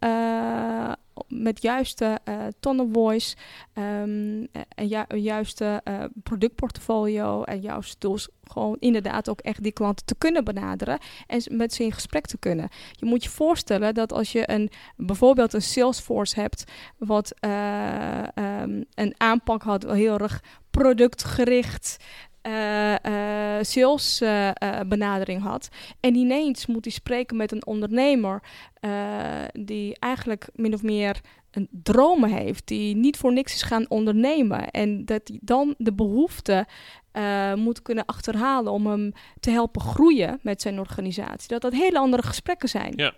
met 1.28 1.62
juiste 1.62 2.18
eh 2.24 2.46
tone 2.60 2.82
of 2.82 2.88
voice, 2.92 3.36
ehm, 3.72 4.44
eh, 4.52 4.62
en 4.68 5.04
een 5.08 5.22
juiste 5.22 5.80
eh, 5.84 6.04
productportfolio 6.22 7.42
en 7.42 7.60
juiste 7.60 7.98
tools, 7.98 8.28
gewoon 8.44 8.76
inderdaad 8.78 9.28
ook 9.28 9.40
echt 9.40 9.62
die 9.62 9.72
klanten 9.72 10.06
te 10.06 10.14
kunnen 10.18 10.44
benaderen 10.44 10.98
en 11.26 11.42
met 11.50 11.74
ze 11.74 11.84
in 11.84 11.92
gesprek 11.92 12.26
te 12.26 12.38
kunnen. 12.38 12.68
Je 12.92 13.06
moet 13.06 13.22
je 13.22 13.30
voorstellen 13.30 13.94
dat 13.94 14.12
als 14.12 14.32
je 14.32 14.50
een, 14.50 14.70
bijvoorbeeld 14.96 15.52
een 15.52 15.62
Salesforce 15.62 16.40
hebt, 16.40 16.64
wat 16.98 17.32
eh, 17.38 18.36
ehm, 18.36 18.82
een 18.94 19.14
aanpak 19.16 19.62
had, 19.62 19.82
heel 19.82 20.18
erg 20.18 20.42
productgericht. 20.70 21.96
Eh 22.46 23.04
eh 23.04 23.60
eh, 24.20 24.48
eh, 24.48 24.80
benadering 24.86 25.42
had. 25.42 25.68
En 26.00 26.14
ineens 26.14 26.66
moet 26.66 26.84
hij 26.84 26.92
spreken 26.92 27.36
met 27.36 27.52
een 27.52 27.66
ondernemer 27.66 28.42
eh, 28.80 28.90
die 29.52 29.98
eigenlijk 29.98 30.48
min 30.54 30.74
of 30.74 30.82
meer 30.82 31.20
een 31.50 31.68
dromen 31.70 32.30
heeft, 32.30 32.66
die 32.66 32.96
niet 32.96 33.16
voor 33.16 33.32
niks 33.32 33.54
is 33.54 33.62
gaan 33.62 33.88
ondernemen. 33.88 34.70
En 34.70 35.04
dat 35.04 35.20
hij 35.24 35.38
dan 35.42 35.74
de 35.78 35.92
behoefte 35.92 36.66
eh, 37.12 37.54
moet 37.54 37.82
kunnen 37.82 38.04
achterhalen 38.04 38.72
om 38.72 38.86
hem 38.86 39.12
te 39.40 39.50
helpen 39.50 39.80
groeien 39.80 40.38
met 40.42 40.62
zijn 40.62 40.78
organisatie. 40.78 41.48
Dat 41.48 41.60
dat 41.60 41.72
hele 41.72 41.98
andere 41.98 42.22
gesprekken 42.22 42.68
zijn. 42.68 42.92
Ja. 42.96 43.14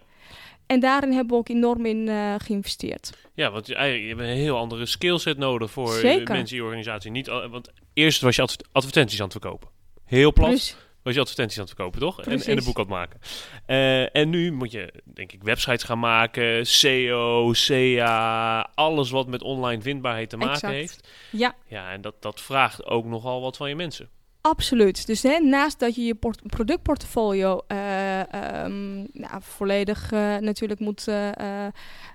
En 0.68 0.80
daarin 0.80 1.12
hebben 1.12 1.28
we 1.32 1.38
ook 1.38 1.48
enorm 1.48 1.86
in 1.86 2.08
eh, 2.08 2.34
geïnvesteerd. 2.38 3.10
ja, 3.34 3.50
want 3.50 3.66
je, 3.66 3.74
eigenlijk, 3.74 4.08
je 4.10 4.16
hebt 4.16 4.28
een 4.30 4.42
heel 4.42 4.56
andere 4.56 4.86
skillset 4.86 5.38
nodig 5.38 5.70
voor 5.70 5.92
Zeker. 5.92 6.32
mensen 6.34 6.56
in 6.56 6.62
je 6.62 6.68
organisatie. 6.68 7.10
Niet, 7.10 7.30
al- 7.30 7.48
want 7.48 7.70
eerst 7.92 8.20
was 8.20 8.36
je 8.36 8.42
adver- 8.42 8.66
advertenties 8.72 9.18
aan 9.18 9.28
het 9.28 9.32
verkopen. 9.40 9.68
Heel 10.04 10.32
plat. 10.32 10.76
Was 11.02 11.14
je 11.14 11.20
advertenties 11.20 11.58
aan 11.58 11.64
het 11.64 11.74
verkopen, 11.74 12.00
toch? 12.00 12.20
En, 12.22 12.40
en 12.42 12.56
een 12.58 12.64
boek 12.64 12.76
aan 12.76 12.82
het 12.82 12.92
maken. 12.92 13.20
Eh, 13.66 14.16
en 14.16 14.28
nu 14.30 14.52
moet 14.52 14.70
je, 14.72 14.92
denk 15.04 15.32
ik, 15.32 15.42
websites 15.42 15.82
gaan 15.82 15.98
maken, 15.98 16.66
SEO, 16.66 17.52
SEA, 17.52 18.70
alles 18.74 19.10
wat 19.10 19.26
met 19.26 19.42
online 19.42 19.82
vindbaarheid 19.82 20.30
te 20.30 20.36
maken 20.36 20.52
Exact. 20.54 20.72
heeft. 20.74 21.08
ja, 21.30 21.54
Ja, 21.66 21.92
en 21.92 22.00
dat, 22.00 22.14
dat 22.22 22.40
vraagt 22.40 22.86
ook 22.86 23.04
nogal 23.04 23.40
wat 23.40 23.56
van 23.56 23.68
je 23.68 23.74
mensen. 23.76 24.08
Absoluut. 24.40 25.06
Dus 25.06 25.22
hè, 25.22 25.38
naast 25.38 25.78
dat 25.78 25.94
je 25.94 26.04
je 26.04 26.14
port- 26.14 26.46
productportfolio 26.46 27.60
eh, 27.66 28.32
ehm, 28.34 28.94
nou, 29.12 29.40
volledig 29.40 30.12
eh, 30.12 30.36
natuurlijk 30.36 30.80
moet 30.80 31.08
eh, 31.08 31.38
eh, 31.66 31.72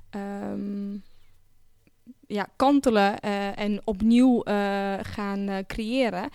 ehm, 0.09 0.93
ja, 2.27 2.47
kantelen 2.55 3.19
en 3.55 3.81
opnieuw 3.83 4.41
gaan 5.01 5.63
creëren. 5.67 6.29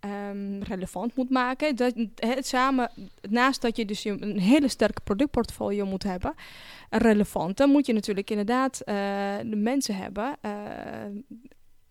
ehm, 0.00 0.62
relevant 0.62 1.16
moet 1.16 1.30
maken. 1.30 1.76
Dat, 1.76 1.94
het 2.14 2.46
samen, 2.46 2.90
naast 3.30 3.62
dat 3.62 3.76
je 3.76 3.84
dus 3.84 4.04
een 4.04 4.38
hele 4.38 4.68
sterke 4.68 5.00
productportfolio 5.04 5.86
moet 5.86 6.02
hebben, 6.02 6.34
een 6.90 6.98
relevante, 7.00 7.66
moet 7.66 7.86
je 7.86 7.92
natuurlijk 7.92 8.30
inderdaad 8.30 8.82
de 9.44 9.56
mensen 9.56 9.96
hebben 9.96 10.36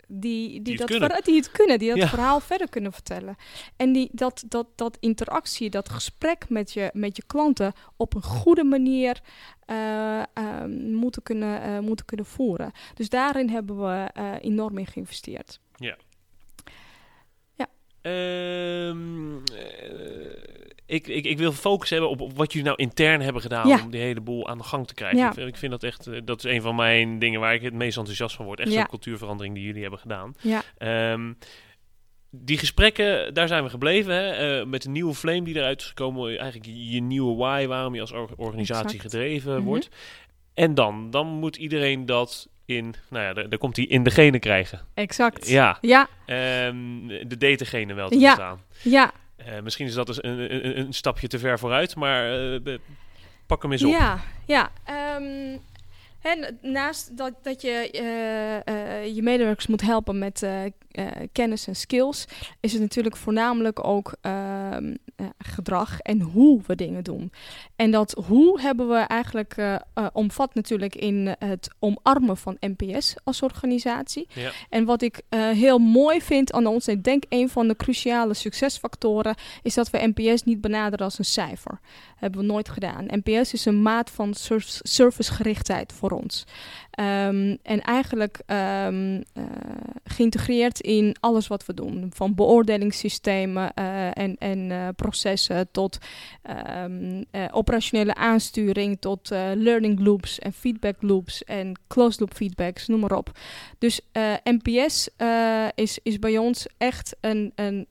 die, 0.08 0.62
die, 0.62 0.72
het 0.78 0.88
dat 0.88 0.98
verha- 0.98 1.20
die 1.20 1.36
het 1.36 1.50
kunnen, 1.50 1.78
die 1.78 1.88
dat 1.88 1.98
Ja. 1.98 2.08
verhaal 2.08 2.40
verder 2.40 2.68
kunnen 2.68 2.92
vertellen. 2.92 3.36
En 3.76 3.92
die, 3.92 4.08
dat, 4.12 4.44
dat, 4.48 4.66
dat 4.74 4.96
interactie, 5.00 5.70
dat 5.70 5.88
gesprek 5.88 6.48
met 6.48 6.72
je, 6.72 6.90
met 6.92 7.16
je 7.16 7.22
klanten 7.26 7.72
op 7.96 8.14
een 8.14 8.22
goede 8.22 8.64
manier 8.64 9.20
eh, 9.66 10.22
ehm, 10.34 10.92
moeten, 10.94 11.22
kunnen, 11.22 11.62
eh, 11.62 11.78
moeten 11.78 12.06
kunnen 12.06 12.26
voeren. 12.26 12.72
Dus 12.94 13.08
daarin 13.08 13.48
hebben 13.48 13.76
we 13.80 14.10
eh, 14.12 14.32
enorm 14.40 14.78
in 14.78 14.86
geïnvesteerd. 14.86 15.60
Ehm, 18.04 19.36
eh, 19.36 20.53
ik, 20.86 21.06
ik, 21.06 21.24
ik 21.24 21.38
wil 21.38 21.52
focus 21.52 21.90
hebben 21.90 22.10
op, 22.10 22.20
op 22.20 22.36
wat 22.36 22.52
jullie 22.52 22.66
nou 22.68 22.80
intern 22.80 23.20
hebben 23.20 23.42
gedaan 23.42 23.68
Ja. 23.68 23.82
om 23.84 23.90
die 23.90 24.00
hele 24.00 24.20
boel 24.20 24.48
aan 24.48 24.58
de 24.58 24.64
gang 24.64 24.86
te 24.86 24.94
krijgen. 24.94 25.18
Ja. 25.18 25.36
Ik, 25.36 25.56
vind, 25.56 25.70
dat 25.72 25.82
echt, 25.82 26.06
eh, 26.06 26.20
dat 26.24 26.44
is 26.44 26.50
een 26.52 26.62
van 26.62 26.74
mijn 26.74 27.18
dingen 27.18 27.40
waar 27.40 27.54
ik 27.54 27.62
het 27.62 27.74
meest 27.74 27.96
enthousiast 27.96 28.36
van 28.36 28.44
word. 28.44 28.60
Echt 28.60 28.70
Ja. 28.72 28.78
zo'n 28.78 28.86
cultuurverandering 28.88 29.54
die 29.54 29.64
jullie 29.64 29.82
hebben 29.82 30.00
gedaan. 30.00 30.34
Ja, 30.40 30.62
Ehm, 30.78 31.32
die 32.30 32.58
gesprekken, 32.58 33.34
daar 33.34 33.48
zijn 33.48 33.64
we 33.64 33.70
gebleven. 33.70 34.14
Hè? 34.14 34.30
eh, 34.60 34.66
met 34.66 34.82
de 34.82 34.88
nieuwe 34.88 35.14
flame 35.14 35.42
die 35.42 35.56
eruit 35.56 35.80
is 35.80 35.86
gekomen. 35.86 36.38
Eigenlijk 36.38 36.70
je 36.74 37.00
nieuwe 37.02 37.36
why, 37.36 37.66
waarom 37.66 37.94
je 37.94 38.00
als 38.00 38.12
or- 38.12 38.30
organisatie 38.36 38.84
Exact. 38.96 39.02
gedreven 39.14 39.54
Mhm. 39.56 39.64
wordt. 39.64 39.88
En 40.54 40.74
dan, 40.74 41.10
dan 41.10 41.26
moet 41.26 41.56
iedereen 41.56 42.06
dat 42.06 42.48
in, 42.66 42.94
nou 43.10 43.24
ja, 43.24 43.32
daar 43.48 43.58
komt 43.58 43.76
hij 43.76 43.84
in 43.84 44.02
degene 44.02 44.38
krijgen. 44.38 44.80
exact. 44.94 45.48
Ja, 45.48 45.78
ja, 45.80 46.08
ehm, 46.26 47.06
de 47.28 47.36
degene 47.36 47.94
wel 47.94 48.08
te 48.08 48.18
Ja. 48.18 48.58
ja. 48.82 49.12
Eh, 49.36 49.60
misschien 49.60 49.86
is 49.86 49.94
dat 49.94 50.06
dus 50.06 50.22
een, 50.22 50.54
een, 50.54 50.78
een 50.78 50.92
stapje 50.92 51.28
te 51.28 51.38
ver 51.38 51.58
vooruit, 51.58 51.96
maar 51.96 52.52
eh, 52.54 52.78
pak 53.46 53.62
hem 53.62 53.72
eens 53.72 53.84
op. 53.84 53.90
Ja, 53.90 54.20
ja. 54.46 54.70
ehm, 54.84 55.58
en 56.24 56.58
naast 56.62 57.16
dat, 57.16 57.32
dat 57.42 57.62
je 57.62 57.90
eh, 57.90 58.56
eh, 58.66 59.14
je 59.14 59.22
medewerkers 59.22 59.66
moet 59.66 59.82
helpen 59.82 60.18
met 60.18 60.42
eh, 60.42 60.62
kennis 61.32 61.66
en 61.66 61.76
skills, 61.76 62.24
is 62.60 62.72
het 62.72 62.80
natuurlijk 62.80 63.16
voornamelijk 63.16 63.84
ook 63.86 64.14
ehm, 64.20 64.94
eh, 65.16 65.26
gedrag 65.38 66.00
en 66.00 66.20
hoe 66.20 66.60
we 66.66 66.74
dingen 66.74 67.04
doen. 67.04 67.32
En 67.76 67.90
dat 67.90 68.12
hoe 68.26 68.60
hebben 68.60 68.88
we 68.88 68.96
eigenlijk 68.96 69.56
omvat 70.12 70.54
natuurlijk 70.54 70.94
in 70.94 71.34
het 71.38 71.68
omarmen 71.78 72.36
van 72.36 72.56
NPS 72.60 73.14
als 73.24 73.42
organisatie. 73.42 74.26
Ja. 74.34 74.50
En 74.68 74.84
wat 74.84 75.02
ik 75.02 75.22
heel 75.30 75.78
mooi 75.78 76.20
vind 76.20 76.52
aan 76.52 76.66
ons, 76.66 76.86
en 76.86 76.94
ik 76.94 77.04
denk 77.04 77.24
een 77.28 77.48
van 77.48 77.68
de 77.68 77.76
cruciale 77.76 78.34
succesfactoren, 78.34 79.34
is 79.62 79.74
dat 79.74 79.90
we 79.90 80.12
NPS 80.14 80.42
niet 80.42 80.60
benaderen 80.60 81.04
als 81.04 81.18
een 81.18 81.24
cijfer. 81.24 81.80
Hebben 82.16 82.40
we 82.40 82.46
nooit 82.46 82.68
gedaan. 82.68 83.06
NPS 83.06 83.52
is 83.52 83.64
een 83.64 83.82
maat 83.82 84.10
van 84.10 84.34
service- 84.34 84.80
servicegerichtheid 84.82 85.92
voor 85.92 86.12
ons. 86.14 86.44
Ehm, 86.90 87.56
en 87.62 87.80
eigenlijk 87.80 88.40
ehm, 88.46 89.22
eh, 89.32 89.44
geïntegreerd 90.04 90.80
in 90.80 91.16
alles 91.20 91.46
wat 91.46 91.66
we 91.66 91.74
doen. 91.74 92.10
Van 92.14 92.34
beoordelingssystemen 92.34 93.74
eh, 93.74 94.06
en, 94.06 94.36
en 94.38 94.70
eh, 94.70 94.88
processen 94.96 95.68
tot 95.70 95.98
ehm, 96.42 97.22
eh, 97.30 97.44
operationele 97.50 98.14
aansturing, 98.14 98.96
tot 99.00 99.28
learning 99.54 100.00
loops 100.00 100.38
en 100.38 100.52
feedback 100.52 100.96
loops 101.02 101.44
en 101.44 101.72
closed 101.86 102.20
loop 102.20 102.34
feedbacks, 102.34 102.86
noem 102.86 103.00
maar 103.00 103.16
op. 103.16 103.38
Dus 103.78 104.00
NPS 104.44 105.08
is, 105.74 105.98
is 106.02 106.18
bij 106.18 106.38
ons 106.38 106.66
echt 106.78 107.16
een, 107.20 107.52
een, 107.54 107.86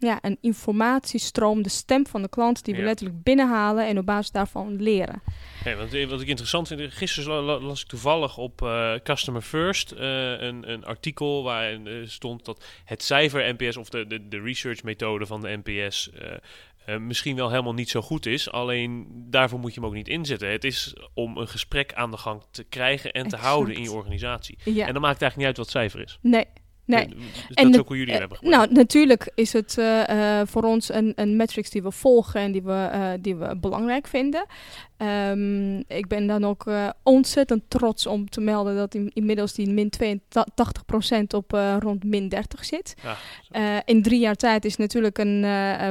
ja, 0.00 0.18
een 0.22 0.38
informatiestroom, 0.40 1.62
de 1.62 1.68
stem 1.68 2.06
van 2.06 2.22
de 2.22 2.28
klant, 2.28 2.64
die 2.64 2.74
we 2.74 2.80
Ja. 2.80 2.86
letterlijk 2.86 3.22
binnenhalen 3.22 3.86
en 3.86 3.98
op 3.98 4.06
basis 4.06 4.30
daarvan 4.30 4.82
leren. 4.82 5.22
Nee, 5.64 5.74
want, 5.76 5.94
eh, 5.94 6.08
wat 6.08 6.20
ik 6.20 6.28
interessant 6.28 6.68
vind, 6.68 6.92
gisteren 6.92 7.30
la- 7.34 7.42
la- 7.58 7.66
las 7.66 7.80
ik 7.82 7.86
toevallig 7.88 8.36
op 8.38 8.62
eh, 8.62 8.92
Customer 9.02 9.42
First 9.42 9.90
eh, 9.92 10.00
een, 10.40 10.70
een 10.70 10.84
artikel 10.84 11.42
waarin 11.42 11.86
eh, 11.86 11.94
stond 12.04 12.44
dat 12.44 12.64
het 12.84 13.02
cijfer 13.02 13.54
NPS 13.58 13.76
of 13.76 13.88
de, 13.88 14.06
de, 14.06 14.28
de 14.28 14.40
research 14.40 14.82
methode 14.82 15.26
van 15.26 15.40
de 15.40 15.60
NPS 15.64 16.10
eh, 16.10 16.30
eh, 16.86 17.00
misschien 17.00 17.36
wel 17.36 17.50
helemaal 17.50 17.74
niet 17.74 17.90
zo 17.90 18.00
goed 18.00 18.26
is. 18.26 18.50
Alleen 18.50 19.06
daarvoor 19.30 19.58
moet 19.58 19.74
je 19.74 19.80
hem 19.80 19.88
ook 19.88 19.94
niet 19.94 20.08
inzetten. 20.08 20.50
Het 20.50 20.64
is 20.64 20.94
om 21.14 21.36
een 21.36 21.48
gesprek 21.48 21.94
aan 21.94 22.10
de 22.10 22.16
gang 22.16 22.42
te 22.50 22.64
krijgen 22.64 23.12
en 23.12 23.28
te 23.28 23.36
houden 23.36 23.74
in 23.74 23.82
je 23.82 23.92
organisatie. 23.92 24.58
Ja, 24.64 24.86
En 24.86 24.92
dan 24.92 25.02
maakt 25.02 25.20
het 25.20 25.22
eigenlijk 25.22 25.36
niet 25.36 25.46
uit 25.46 25.56
wat 25.56 25.66
het 25.66 25.74
cijfer 25.76 26.00
is. 26.00 26.18
nee, 26.22 26.44
nee. 26.90 27.08
Dus 27.08 27.54
En 27.54 27.64
dat 27.64 27.74
is 27.74 27.80
ook 27.80 27.88
hoe 27.88 27.96
jullie 27.96 28.12
Eh, 28.12 28.18
hebben. 28.18 28.38
Nou, 28.40 28.72
natuurlijk 28.72 29.30
is 29.34 29.52
het 29.52 29.78
eh, 29.78 30.40
eh, 30.40 30.46
voor 30.46 30.62
ons 30.62 30.92
een, 30.92 31.12
een 31.16 31.36
matrix 31.36 31.70
die 31.70 31.82
we 31.82 31.90
volgen 31.90 32.40
en 32.40 32.52
die 32.52 32.62
we, 32.62 33.18
die 33.20 33.34
we 33.36 33.56
belangrijk 33.56 34.06
vinden. 34.06 34.44
Ehm, 34.96 35.76
ik 35.78 36.06
ben 36.08 36.26
dan 36.26 36.44
ook 36.44 36.64
ontzettend 37.02 37.62
trots 37.68 38.06
om 38.06 38.28
te 38.28 38.40
melden 38.40 38.76
dat 38.76 38.94
in, 38.94 39.10
inmiddels 39.14 39.52
die 39.54 39.70
min 39.70 39.90
82% 39.90 41.34
op 41.34 41.50
rond 41.78 42.04
min 42.04 42.28
30 42.28 42.64
zit. 42.64 42.94
Ja, 43.50 43.82
in 43.84 44.02
drie 44.02 44.20
jaar 44.20 44.34
tijd 44.34 44.64
is 44.64 44.76
natuurlijk 44.76 45.18
een 45.18 45.40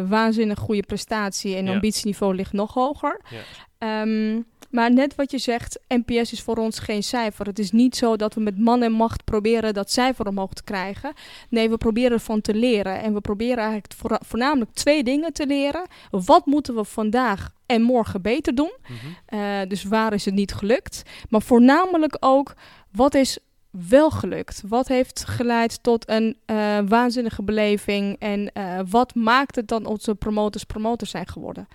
waanzinnig 0.08 0.60
goede 0.60 0.84
prestatie 0.84 1.56
en 1.56 1.66
Ja. 1.66 1.74
ambitieniveau 1.74 2.36
ligt 2.36 2.54
nog 2.54 2.74
hoger. 2.74 3.22
Ja. 3.30 3.38
Ehm, 3.78 4.42
maar 4.70 4.94
net 4.94 5.16
wat 5.16 5.32
je 5.32 5.38
zegt, 5.38 5.80
NPS 5.88 6.32
is 6.32 6.42
voor 6.42 6.58
ons 6.58 6.80
geen 6.80 7.04
cijfer. 7.04 7.46
Het 7.46 7.60
is 7.60 7.72
niet 7.72 7.96
zo 7.96 8.16
dat 8.16 8.34
we 8.34 8.42
met 8.42 8.58
man 8.58 8.84
en 8.84 8.92
macht 8.92 9.24
proberen 9.24 9.74
dat 9.74 9.92
cijfer 9.92 10.28
omhoog 10.28 10.54
te 10.54 10.64
krijgen. 10.64 11.14
Nee, 11.50 11.70
we 11.70 11.78
proberen 11.78 12.12
ervan 12.12 12.42
te 12.42 12.54
leren. 12.54 13.02
En 13.02 13.14
we 13.14 13.22
proberen 13.22 13.58
eigenlijk 13.64 13.94
voorna- 13.98 14.22
voornamelijk 14.26 14.72
twee 14.74 15.04
dingen 15.04 15.34
te 15.34 15.46
leren. 15.48 15.88
Wat 16.10 16.46
moeten 16.46 16.76
we 16.76 16.84
vandaag 16.84 17.52
en 17.66 17.82
morgen 17.82 18.22
beter 18.22 18.56
doen? 18.56 18.72
Mhm. 18.82 18.96
Eh, 19.26 19.68
dus 19.68 19.84
waar 19.84 20.14
is 20.14 20.26
het 20.26 20.34
niet 20.34 20.54
gelukt? 20.54 21.04
Maar 21.30 21.42
voornamelijk 21.42 22.18
ook, 22.20 22.54
wat 22.92 23.14
is 23.16 23.38
wel 23.70 24.12
gelukt? 24.12 24.62
Wat 24.68 24.88
heeft 24.88 25.24
geleid 25.26 25.84
tot 25.84 26.10
een 26.10 26.38
eh, 26.46 26.78
waanzinnige 26.88 27.44
beleving? 27.44 28.16
En 28.20 28.52
eh, 28.54 28.80
wat 28.90 29.16
maakt 29.16 29.56
het 29.56 29.68
dan 29.68 29.86
onze 29.86 30.16
promotors 30.16 30.64
promotors 30.64 31.10
zijn 31.12 31.28
geworden 31.28 31.68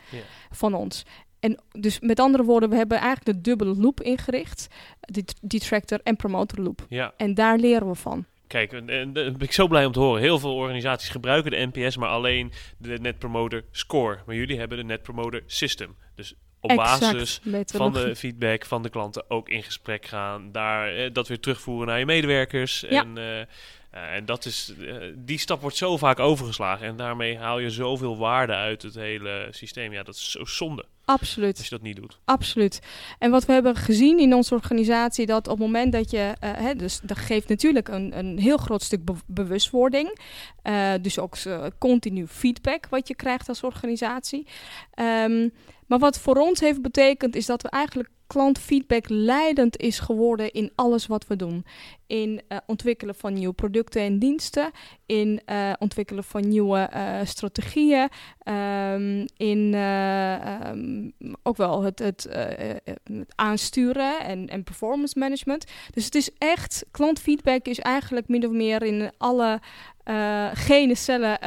van 0.51 0.75
ons? 0.75 1.05
En 1.45 1.59
dus 1.71 2.01
met 2.01 2.21
andere 2.21 2.45
woorden, 2.45 2.71
we 2.71 2.77
hebben 2.77 2.99
eigenlijk 2.99 3.37
de 3.37 3.51
dubbele 3.51 3.75
loop 3.77 4.01
ingericht. 4.01 4.67
Die 5.01 5.25
detractor 5.41 6.01
en 6.03 6.17
promoter 6.17 6.63
loop. 6.63 6.87
ja. 6.89 7.15
En 7.17 7.35
daar 7.35 7.59
leren 7.59 7.89
we 7.89 7.95
van. 7.95 8.25
Kijk, 8.47 8.73
en, 8.73 8.89
en, 8.89 9.13
daar 9.13 9.33
ben 9.33 9.41
ik 9.41 9.53
zo 9.53 9.69
blij 9.69 9.85
om 9.85 9.93
te 9.93 10.01
horen. 10.01 10.21
Heel 10.21 10.39
veel 10.39 10.55
organisaties 10.55 11.09
gebruiken 11.09 11.51
de 11.51 11.69
NPS, 11.73 11.97
maar 11.97 12.09
alleen 12.09 12.53
de 12.79 12.99
Net 12.99 13.19
Promoter 13.19 13.65
Score. 13.71 14.19
Maar 14.27 14.35
jullie 14.35 14.59
hebben 14.59 14.79
de 14.79 14.85
Net 14.85 15.03
Promoter 15.03 15.43
System. 15.47 15.97
Dus 16.15 16.35
op 16.61 16.77
basis 16.77 17.41
van 17.67 17.93
de 17.93 18.17
feedback 18.17 18.65
van 18.65 18.83
de 18.83 18.89
klanten 18.89 19.31
ook 19.31 19.49
in 19.49 19.63
gesprek 19.63 20.07
gaan. 20.07 20.53
Daar 20.53 20.95
eh, 20.95 21.11
dat 21.13 21.29
weer 21.29 21.41
terugvoeren 21.41 21.87
naar 21.87 21.99
je 21.99 22.07
medewerkers. 22.07 22.85
Ja. 22.89 23.03
En, 23.03 23.19
eh, 23.19 23.47
en 23.95 24.25
dat 24.25 24.45
is, 24.45 24.75
eh, 24.81 24.97
die 25.17 25.39
stap 25.39 25.61
wordt 25.61 25.77
zo 25.77 25.97
vaak 25.97 26.19
overgeslagen. 26.19 26.87
En 26.87 26.97
daarmee 26.97 27.39
haal 27.39 27.59
je 27.59 27.71
zoveel 27.71 28.17
waarde 28.17 28.53
uit 28.55 28.83
het 28.83 28.95
hele 28.95 29.49
systeem. 29.51 29.93
Ja, 29.93 30.03
dat 30.03 30.15
is 30.15 30.31
zo 30.31 30.45
zonde 30.45 30.85
Absoluut. 31.05 31.57
als 31.57 31.65
je 31.65 31.71
dat 31.75 31.83
niet 31.83 31.97
doet. 31.97 32.19
Absoluut. 32.25 32.81
En 33.19 33.31
wat 33.31 33.45
we 33.45 33.53
hebben 33.53 33.77
gezien 33.77 34.19
in 34.19 34.35
onze 34.35 34.55
organisatie, 34.55 35.27
dat 35.27 35.49
op 35.49 35.59
het 35.59 35.67
moment 35.67 35.93
dat 35.93 36.11
je, 36.11 36.35
eh, 36.41 36.51
hè, 36.55 36.75
dus 36.75 37.01
dat 37.03 37.19
geeft 37.19 37.49
natuurlijk 37.49 37.89
een, 37.89 38.19
een 38.19 38.39
heel 38.39 38.57
groot 38.57 38.83
stuk 38.83 39.05
be- 39.05 39.15
bewustwording. 39.27 40.19
Eh, 40.63 40.93
dus 41.01 41.19
ook 41.19 41.37
eh, 41.37 41.67
continu 41.79 42.27
feedback 42.27 42.87
wat 42.91 43.09
je 43.09 43.15
krijgt 43.15 43.49
als 43.49 43.63
organisatie. 43.63 44.47
Ehm, 44.95 45.49
maar 45.87 45.99
wat 45.99 46.19
voor 46.19 46.37
ons 46.37 46.61
heeft 46.61 46.83
betekend, 46.83 47.37
is 47.37 47.47
dat 47.47 47.63
we 47.63 47.69
eigenlijk 47.69 48.09
klantfeedback 48.27 49.09
leidend 49.09 49.77
is 49.77 49.99
geworden 49.99 50.53
in 50.53 50.73
alles 50.75 51.07
wat 51.07 51.27
we 51.27 51.37
doen. 51.37 51.65
In 52.07 52.43
eh, 52.49 52.59
ontwikkelen 52.67 53.15
van 53.15 53.33
nieuwe 53.33 53.55
producten 53.55 54.03
en 54.03 54.19
diensten, 54.19 54.71
in 55.07 55.41
eh, 55.45 55.73
ontwikkelen 55.79 56.25
van 56.25 56.49
nieuwe 56.49 56.79
eh, 56.79 57.21
strategieën, 57.25 58.09
ehm, 58.39 59.27
in 59.37 59.75
eh, 59.75 60.35
ehm, 60.35 61.11
ook 61.43 61.57
wel 61.57 61.83
het, 61.83 61.99
het, 61.99 62.27
het 62.31 63.33
aansturen 63.35 64.21
en, 64.21 64.49
en 64.49 64.65
performance 64.65 65.19
management. 65.19 65.65
Dus 65.91 66.05
het 66.05 66.15
is 66.15 66.31
echt, 66.39 66.85
klantfeedback 66.91 67.67
is 67.67 67.79
eigenlijk 67.79 68.29
min 68.29 68.47
of 68.47 68.53
meer 68.53 68.83
in 68.83 69.11
alle 69.19 69.61
eh 70.05 70.51
gene 70.53 70.95
cellen 70.95 71.39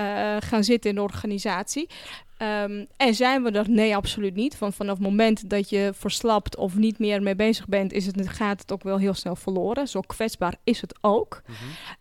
gaan 0.44 0.64
zitten 0.64 0.90
in 0.90 0.96
de 0.96 1.02
organisatie. 1.02 1.90
Ehm, 2.38 2.86
en 2.98 3.16
zijn 3.16 3.44
we 3.44 3.52
er? 3.52 3.70
Nee, 3.70 3.96
absoluut 3.96 4.36
niet. 4.36 4.60
Want 4.60 4.76
vanaf 4.76 4.98
het 4.98 5.04
moment 5.08 5.50
dat 5.50 5.70
je 5.70 5.92
verslapt 5.94 6.56
of 6.56 6.76
niet 6.76 7.00
meer 7.00 7.22
mee 7.22 7.36
bezig 7.36 7.68
bent, 7.68 7.94
is 7.94 8.06
het, 8.06 8.30
gaat 8.30 8.62
het 8.62 8.72
ook 8.72 8.84
wel 8.84 8.98
heel 8.98 9.14
snel 9.14 9.36
verloren. 9.36 9.88
Zo 9.88 10.02
kwetsbaar 10.02 10.56
is 10.64 10.82
het 10.82 10.98
ook. 11.02 11.42
Mhm. 11.46 11.56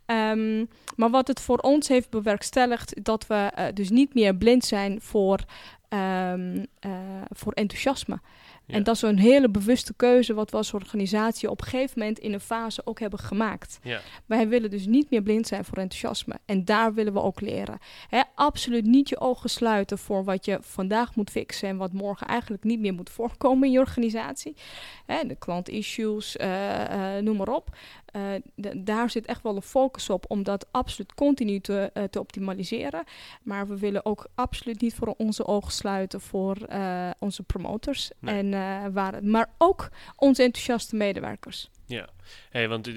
Ehm, 0.06 0.64
maar 0.96 1.10
wat 1.10 1.28
het 1.28 1.40
voor 1.40 1.58
ons 1.58 1.88
heeft 1.88 2.10
bewerkstelligd, 2.10 3.04
dat 3.04 3.26
we 3.26 3.34
eh, 3.34 3.66
dus 3.74 3.90
niet 3.90 4.14
meer 4.14 4.36
blind 4.36 4.64
zijn 4.64 5.00
voor, 5.00 5.38
ehm, 5.88 6.64
eh, 6.80 6.90
voor 7.30 7.52
enthousiasme. 7.52 8.20
En 8.66 8.82
dat 8.82 8.94
is 8.94 9.02
een 9.02 9.18
hele 9.18 9.48
bewuste 9.48 9.94
keuze 9.94 10.34
wat 10.34 10.50
we 10.50 10.56
als 10.56 10.72
organisatie 10.72 11.50
op 11.50 11.60
een 11.60 11.66
gegeven 11.66 11.98
moment 11.98 12.18
in 12.18 12.32
een 12.32 12.40
fase 12.40 12.80
ook 12.84 13.00
hebben 13.00 13.18
gemaakt. 13.18 13.78
Ja. 13.82 14.00
Wij 14.26 14.48
willen 14.48 14.70
dus 14.70 14.86
niet 14.86 15.10
meer 15.10 15.22
blind 15.22 15.46
zijn 15.46 15.64
voor 15.64 15.78
enthousiasme. 15.78 16.38
En 16.44 16.64
daar 16.64 16.94
willen 16.94 17.12
we 17.12 17.22
ook 17.22 17.40
leren. 17.40 17.78
Hè, 18.08 18.22
absoluut 18.34 18.84
niet 18.84 19.08
je 19.08 19.20
ogen 19.20 19.50
sluiten 19.50 19.98
voor 19.98 20.24
wat 20.24 20.44
je 20.44 20.58
vandaag 20.60 21.14
moet 21.14 21.30
fixen 21.30 21.68
en 21.68 21.76
wat 21.76 21.92
morgen 21.92 22.26
eigenlijk 22.26 22.64
niet 22.64 22.80
meer 22.80 22.94
moet 22.94 23.10
voorkomen 23.10 23.66
in 23.66 23.72
je 23.72 23.78
organisatie. 23.78 24.56
Hè, 25.06 25.26
de 25.26 25.34
klant-issues, 25.34 26.36
uh, 26.36 27.16
noem 27.20 27.36
maar 27.36 27.48
op. 27.48 27.76
Uh, 28.16 28.22
daar 28.76 29.10
zit 29.10 29.26
echt 29.26 29.42
wel 29.42 29.56
een 29.56 29.62
focus 29.62 30.10
op 30.10 30.24
om 30.28 30.42
dat 30.42 30.66
absoluut 30.70 31.14
continu 31.14 31.60
te, 31.60 31.90
uh, 31.94 32.04
te 32.04 32.20
optimaliseren. 32.20 33.04
Maar 33.42 33.68
we 33.68 33.78
willen 33.78 34.04
ook 34.06 34.28
absoluut 34.34 34.80
niet 34.80 34.94
voor 34.94 35.14
onze 35.16 35.46
ogen 35.46 35.72
sluiten 35.72 36.20
voor 36.20 36.56
uh, 36.70 37.10
onze 37.18 37.42
promotors. 37.42 38.10
Nee. 38.18 38.52
En, 38.52 38.92
waar, 38.92 39.24
maar 39.24 39.50
ook 39.58 39.88
onze 40.16 40.42
enthousiaste 40.42 40.96
medewerkers. 40.96 41.70
Ja, 41.86 42.08
hey, 42.50 42.68
want 42.68 42.90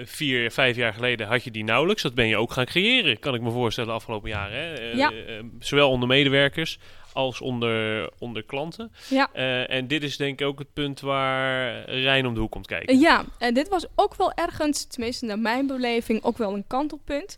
vier, 0.00 0.50
vijf 0.50 0.76
jaar 0.76 0.92
geleden 0.92 1.26
had 1.26 1.44
je 1.44 1.50
die 1.50 1.64
nauwelijks. 1.64 2.02
Dat 2.02 2.14
ben 2.14 2.26
je 2.26 2.36
ook 2.36 2.52
gaan 2.52 2.64
creëren, 2.64 3.18
kan 3.18 3.34
ik 3.34 3.40
me 3.40 3.50
voorstellen, 3.50 3.90
de 3.90 3.96
afgelopen 3.96 4.30
jaren. 4.30 4.58
Hè? 4.58 4.90
Ja. 4.90 5.12
zowel 5.58 5.90
onder 5.90 6.08
medewerkers 6.08 6.78
als 7.12 7.40
onder, 7.40 8.10
onder 8.18 8.42
klanten. 8.42 8.92
Ja. 9.08 9.28
Uh, 9.34 9.70
en 9.70 9.86
dit 9.86 10.02
is 10.02 10.16
denk 10.16 10.40
ik 10.40 10.46
ook 10.46 10.58
het 10.58 10.72
punt 10.72 11.00
waar 11.00 11.84
Rijn 11.84 12.26
om 12.26 12.34
de 12.34 12.40
hoek 12.40 12.50
komt 12.50 12.66
kijken. 12.66 12.98
Ja, 12.98 13.24
en 13.38 13.54
dit 13.54 13.68
was 13.68 13.86
ook 13.94 14.14
wel 14.14 14.32
ergens, 14.32 14.84
tenminste 14.84 15.24
naar 15.26 15.38
mijn 15.38 15.66
beleving, 15.66 16.22
ook 16.22 16.38
wel 16.38 16.54
een 16.54 16.66
kantelpunt. 16.66 17.36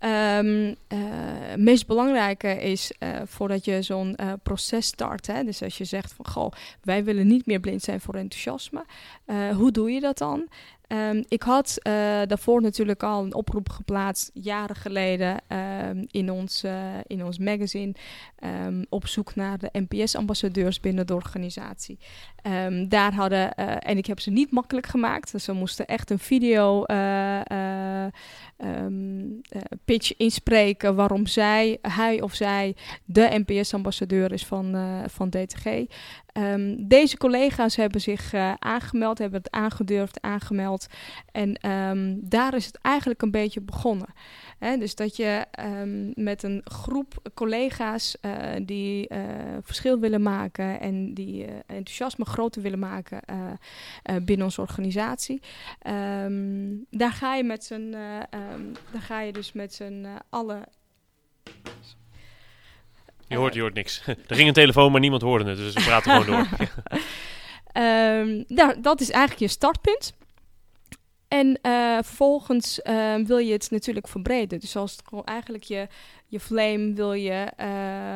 Um, 0.00 0.66
uh, 0.88 0.98
meest 1.56 1.86
belangrijke 1.86 2.48
is 2.48 2.92
uh, 2.98 3.08
voordat 3.24 3.64
je 3.64 3.82
zo'n 3.82 4.16
proces 4.42 4.86
start, 4.86 5.26
hè, 5.26 5.44
dus 5.44 5.62
als 5.62 5.78
je 5.78 5.84
zegt 5.84 6.12
van 6.12 6.26
goh, 6.26 6.52
wij 6.82 7.04
willen 7.04 7.26
niet 7.26 7.46
meer 7.46 7.60
blind 7.60 7.82
zijn 7.82 8.00
voor 8.00 8.14
enthousiasme, 8.14 8.84
hoe 9.54 9.72
doe 9.72 9.90
je 9.90 10.00
dat 10.00 10.18
dan? 10.18 10.48
Um, 10.94 11.24
ik 11.28 11.42
had 11.42 11.78
uh, 11.78 11.92
daarvoor 12.26 12.62
natuurlijk 12.62 13.02
al 13.02 13.24
een 13.24 13.34
oproep 13.34 13.68
geplaatst, 13.68 14.30
jaren 14.34 14.76
geleden, 14.76 15.40
um, 15.88 16.06
in, 16.10 16.30
ons, 16.30 16.64
uh, 16.64 16.72
in 17.06 17.24
ons 17.24 17.38
magazine, 17.38 17.94
um, 18.66 18.86
op 18.88 19.06
zoek 19.06 19.34
naar 19.34 19.58
de 19.58 19.70
NPS-ambassadeurs 19.72 20.80
binnen 20.80 21.06
de 21.06 21.14
organisatie. 21.14 21.98
daar 22.88 23.14
hadden, 23.14 23.52
uh, 23.56 23.76
en 23.78 23.96
ik 23.96 24.06
heb 24.06 24.20
ze 24.20 24.30
niet 24.30 24.50
makkelijk 24.50 24.86
gemaakt, 24.86 25.32
dus 25.32 25.46
we 25.46 25.52
moesten 25.52 25.86
echt 25.86 26.10
een 26.10 26.18
video 26.18 26.84
pitch 29.84 30.16
inspreken 30.16 30.94
waarom 30.94 31.26
zij, 31.26 31.78
hij 31.82 32.20
of 32.20 32.34
zij, 32.34 32.76
de 33.04 33.42
NPS-ambassadeur 33.46 34.32
is 34.32 34.46
van, 34.46 34.76
van 35.06 35.30
DTG. 35.30 35.86
Um, 36.38 36.88
deze 36.88 37.16
collega's 37.16 37.76
hebben 37.76 38.00
zich 38.00 38.32
uh, 38.32 38.54
aangemeld, 38.58 39.18
hebben 39.18 39.38
het 39.38 39.50
aangedurfd, 39.50 40.20
aangemeld. 40.20 40.86
En 41.32 41.70
um, 41.70 42.18
daar 42.28 42.54
is 42.54 42.66
het 42.66 42.78
eigenlijk 42.80 43.22
een 43.22 43.30
beetje 43.30 43.60
begonnen. 43.60 44.08
Dus 44.58 44.94
dat 44.94 45.16
je 45.16 45.46
um, 45.60 46.12
met 46.14 46.42
een 46.42 46.60
groep 46.64 47.30
collega's 47.34 48.16
uh, 48.20 48.32
die 48.62 49.08
uh, 49.12 49.18
verschil 49.62 49.98
willen 49.98 50.22
maken 50.22 50.80
en 50.80 51.14
die 51.14 51.46
enthousiasme 51.66 52.24
groter 52.24 52.62
willen 52.62 52.78
maken 52.78 53.20
binnen 54.24 54.46
onze 54.46 54.60
organisatie. 54.60 55.40
daar 56.90 57.12
ga 57.12 57.34
je 57.34 57.44
met 57.44 57.64
dus 59.32 59.52
met 59.52 59.74
z'n 59.74 60.06
allen 60.30 60.64
je 63.28 63.36
hoort, 63.36 63.54
je 63.54 63.60
hoort 63.60 63.74
niks. 63.74 64.02
er 64.28 64.36
ging 64.36 64.48
een 64.48 64.54
telefoon, 64.54 64.92
maar 64.92 65.00
niemand 65.00 65.22
hoorde 65.22 65.44
het, 65.44 65.56
dus 65.56 65.74
we 65.74 65.82
praten 65.82 66.12
gewoon 66.12 66.26
door. 66.26 66.68
um, 67.84 68.44
nou, 68.58 68.80
dat 68.80 69.00
is 69.00 69.10
eigenlijk 69.10 69.40
je 69.40 69.48
startpunt. 69.48 70.14
En 71.28 71.58
uh, 71.62 71.98
vervolgens 72.02 72.80
uh, 72.84 73.14
wil 73.14 73.38
je 73.38 73.52
het 73.52 73.70
natuurlijk 73.70 74.08
verbreden. 74.08 74.60
Dus 74.60 74.76
als 74.76 74.92
het 74.92 75.02
gewoon 75.08 75.24
eigenlijk 75.24 75.64
je, 75.64 75.88
je 76.34 76.40
flame 76.40 76.92
wil 76.92 77.12
je 77.12 77.52
uh, 77.60 77.66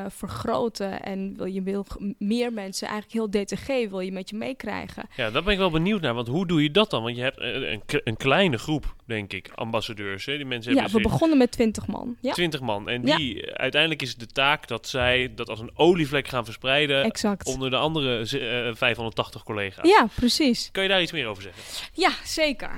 vergroten 0.09 1.02
en 1.02 1.35
wil 1.37 1.46
je 1.46 1.62
wil 1.62 1.87
meer 2.18 2.52
mensen, 2.52 2.88
eigenlijk 2.88 3.33
heel 3.33 3.44
DTG 3.44 3.90
wil 3.90 4.00
je 4.00 4.12
met 4.12 4.31
je 4.31 4.37
meekrijgen. 4.37 5.09
Ja, 5.16 5.31
daar 5.31 5.42
ben 5.42 5.52
ik 5.52 5.59
wel 5.59 5.70
benieuwd 5.70 6.00
naar, 6.00 6.14
want 6.14 6.28
hoe 6.28 6.46
doe 6.46 6.62
je 6.62 6.70
dat 6.70 6.90
dan? 6.90 7.02
Want 7.02 7.16
je 7.16 7.22
hebt 7.22 7.40
een, 7.40 7.83
een 8.04 8.16
kleine 8.16 8.59
groep, 8.59 8.94
denk 9.04 9.33
ik, 9.33 9.50
ambassadeurs. 9.54 10.24
Hè? 10.26 10.37
Die 10.37 10.46
mensen 10.46 10.74
ja, 10.74 10.88
we 10.88 11.00
begonnen 11.00 11.38
met 11.38 11.50
20 11.50 11.87
man. 11.87 12.16
Ja. 12.20 12.33
20 12.33 12.61
man. 12.61 12.88
En 12.88 13.02
die, 13.02 13.37
ja. 13.37 13.52
uiteindelijk 13.52 14.02
is 14.02 14.11
het 14.11 14.18
de 14.18 14.26
taak 14.26 14.68
dat 14.68 14.88
zij 14.88 15.33
dat 15.35 15.48
als 15.48 15.61
een 15.61 15.70
olievlek 15.74 16.28
gaan 16.28 16.44
verspreiden 16.44 17.04
exact. 17.04 17.46
onder 17.46 17.70
de 17.70 17.76
andere 17.76 18.26
580 18.74 19.42
collega's. 19.42 19.88
Ja, 19.88 20.09
precies. 20.14 20.68
Kan 20.72 20.83
je 20.83 20.88
daar 20.88 21.02
iets 21.02 21.12
meer 21.12 21.26
over 21.26 21.42
zeggen? 21.42 21.62
Ja, 21.92 22.11
zeker. 22.24 22.70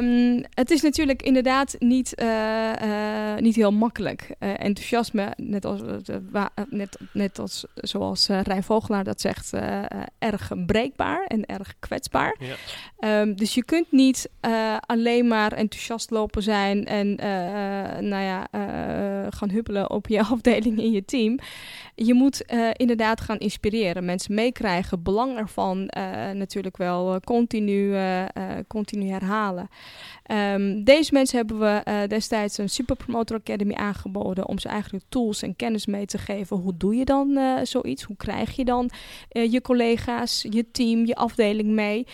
Um, 0.00 0.44
het 0.54 0.70
is 0.70 0.82
natuurlijk 0.82 1.22
inderdaad 1.22 1.76
niet, 1.78 2.22
uh, 2.22 3.36
niet 3.36 3.54
heel 3.54 3.72
makkelijk. 3.72 4.34
Enthousiasme, 4.68 5.32
net 5.36 5.64
als, 5.64 5.80
net, 6.68 6.98
net 7.12 7.38
als 7.38 7.64
zoals 7.74 8.26
Rijn 8.26 8.62
Vogelaar 8.62 9.04
dat 9.04 9.20
zegt, 9.20 9.52
erg 10.18 10.52
breekbaar 10.66 11.24
en 11.26 11.46
erg 11.46 11.74
kwetsbaar. 11.78 12.36
Ja. 12.38 13.20
Um, 13.20 13.36
dus 13.36 13.54
je 13.54 13.64
kunt 13.64 13.92
niet 13.92 14.30
alleen 14.80 15.28
maar 15.28 15.52
enthousiast 15.52 16.10
lopen 16.10 16.42
zijn 16.42 16.86
en 16.86 17.14
nou 18.08 18.22
ja, 18.24 18.48
gaan 19.30 19.50
huppelen 19.50 19.90
op 19.90 20.08
je 20.08 20.22
afdeling 20.32 20.78
in 20.78 20.90
je 20.90 21.04
team. 21.04 21.38
Je 22.00 22.14
moet 22.14 22.44
inderdaad 22.72 23.20
gaan 23.20 23.38
inspireren, 23.38 24.04
mensen 24.04 24.34
meekrijgen, 24.34 25.02
belang 25.02 25.36
ervan 25.36 25.90
natuurlijk 26.32 26.76
wel 26.76 27.20
continu, 27.20 27.96
continu 28.66 29.08
herhalen. 29.08 29.68
Um, 30.54 30.84
deze 30.84 31.12
mensen 31.12 31.36
hebben 31.36 31.58
we 31.58 32.04
destijds 32.08 32.58
een 32.58 32.68
Super 32.68 32.96
Promoter 32.96 33.36
Academy 33.36 33.74
aangeboden 33.74 34.48
om 34.48 34.58
ze 34.58 34.68
eigenlijk 34.68 35.04
tools 35.08 35.42
en 35.42 35.56
kennis 35.56 35.86
mee 35.86 36.06
te 36.06 36.18
geven. 36.18 36.56
Hoe 36.56 36.76
doe 36.76 36.96
je 36.96 37.04
dan 37.04 37.38
zoiets? 37.62 38.02
Hoe 38.02 38.16
krijg 38.16 38.56
je 38.56 38.64
dan 38.64 38.90
je 39.28 39.60
collega's, 39.62 40.46
je 40.50 40.70
team, 40.70 41.06
je 41.06 41.14
afdeling 41.14 41.68
mee? 41.68 42.06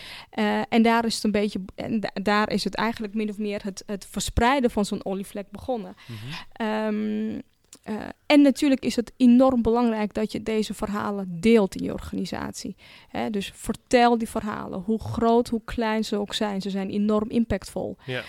en 0.68 0.83
daar 0.83 1.05
is 1.05 1.14
het 1.14 1.25
een 1.25 1.31
beetje, 1.31 1.61
en 1.75 2.01
da 2.01 2.11
daar 2.23 2.51
is 2.51 2.64
het 2.64 2.75
eigenlijk 2.75 3.14
min 3.14 3.29
of 3.31 3.38
meer 3.38 3.61
het, 3.62 3.83
het 3.87 4.07
verspreiden 4.11 4.70
van 4.70 4.85
zo'n 4.85 5.05
olievlek 5.05 5.51
begonnen. 5.51 5.94
Mm 6.07 6.16
-hmm. 6.16 6.66
um, 6.66 7.42
uh, 7.84 7.96
en 8.26 8.42
natuurlijk 8.42 8.84
is 8.84 8.96
het 8.96 9.12
enorm 9.16 9.62
belangrijk 9.62 10.14
dat 10.14 10.32
je 10.32 10.42
deze 10.42 10.74
verhalen 10.74 11.40
deelt 11.40 11.74
in 11.74 11.84
je 11.84 11.92
organisatie. 11.92 12.76
Hè, 13.08 13.30
dus 13.30 13.52
vertel 13.54 14.18
die 14.18 14.28
verhalen, 14.28 14.80
hoe 14.80 15.00
groot, 15.00 15.48
hoe 15.48 15.62
klein 15.64 16.04
ze 16.04 16.16
ook 16.16 16.34
zijn. 16.34 16.62
Ze 16.62 16.70
zijn 16.70 16.90
enorm 16.90 17.30
impactvol. 17.30 17.96
Ja. 18.04 18.22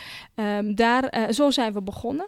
Um, 0.58 0.76
daar, 0.76 1.18
uh, 1.18 1.30
zo 1.30 1.52
zijn 1.52 1.74
we 1.74 1.82
begonnen. 1.82 2.26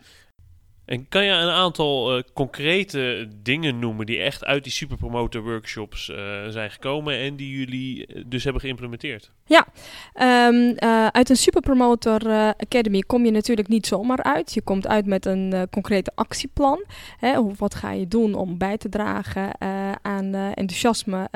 En 0.88 1.08
kan 1.10 1.26
je 1.26 1.32
een 1.32 1.50
aantal 1.50 2.18
uh, 2.18 2.24
concrete 2.34 3.28
dingen 3.44 3.80
noemen 3.80 4.06
die 4.06 4.20
echt 4.20 4.46
uit 4.46 4.64
die 4.64 4.72
superpromoter 4.72 5.44
workshops 5.44 6.10
uh, 6.10 6.18
zijn 6.48 6.72
gekomen 6.72 7.18
en 7.18 7.36
die 7.36 7.58
jullie 7.58 8.08
dus 8.26 8.44
hebben 8.44 8.62
geïmplementeerd? 8.62 9.32
Ja, 9.46 9.68
uh, 10.16 11.08
uit 11.08 11.30
een 11.30 11.36
superpromoter 11.36 12.54
academy 12.58 13.02
kom 13.02 13.26
je 13.26 13.32
natuurlijk 13.32 13.68
niet 13.68 13.88
zomaar 13.88 14.24
uit. 14.24 14.54
Je 14.54 14.62
komt 14.62 14.88
uit 14.88 15.06
met 15.06 15.26
een 15.26 15.68
concrete 15.72 16.12
actieplan. 16.16 16.84
Hè, 17.18 17.56
wat 17.56 17.76
ga 17.76 17.92
je 17.92 18.08
doen 18.08 18.34
om 18.34 18.58
bij 18.58 18.78
te 18.78 18.90
dragen 18.90 19.62
aan 20.02 20.34
enthousiasme 20.34 21.30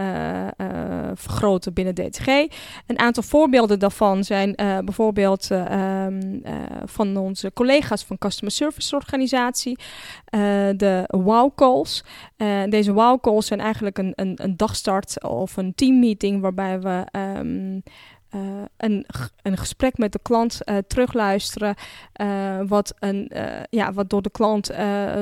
vergroten 1.14 1.74
binnen 1.74 1.96
DTG? 1.96 2.28
Een 2.88 3.00
aantal 3.00 3.24
voorbeelden 3.24 3.80
daarvan 3.80 4.24
zijn 4.24 4.54
bijvoorbeeld 4.56 5.50
um, 5.50 6.42
van 6.86 7.18
onze 7.18 7.52
collega's 7.54 8.04
van 8.04 8.18
Customer 8.18 8.52
Service 8.54 8.96
Organisatie. 8.96 9.41
Uh, 9.50 10.42
de 10.76 11.04
wow 11.08 11.56
calls. 11.56 12.04
Uh, 12.38 12.64
deze 12.70 12.94
wow 12.94 13.22
calls 13.22 13.48
zijn 13.48 13.60
eigenlijk 13.60 13.98
een, 13.98 14.14
een, 14.16 14.34
een 14.36 14.58
dagstart 14.58 15.24
of 15.24 15.58
een 15.58 15.76
teammeeting 15.76 16.42
waarbij 16.42 16.80
we 16.80 17.06
um, 17.12 17.84
uh, 18.36 18.42
een, 18.78 19.06
een 19.42 19.58
gesprek 19.58 19.98
met 19.98 20.12
de 20.12 20.20
klant 20.22 20.60
terugluisteren. 20.88 21.76
Wat, 22.68 22.94
een, 23.00 23.32
ja, 23.70 23.94
wat 23.94 24.10
door 24.10 24.22
de 24.22 24.32
klant 24.32 24.72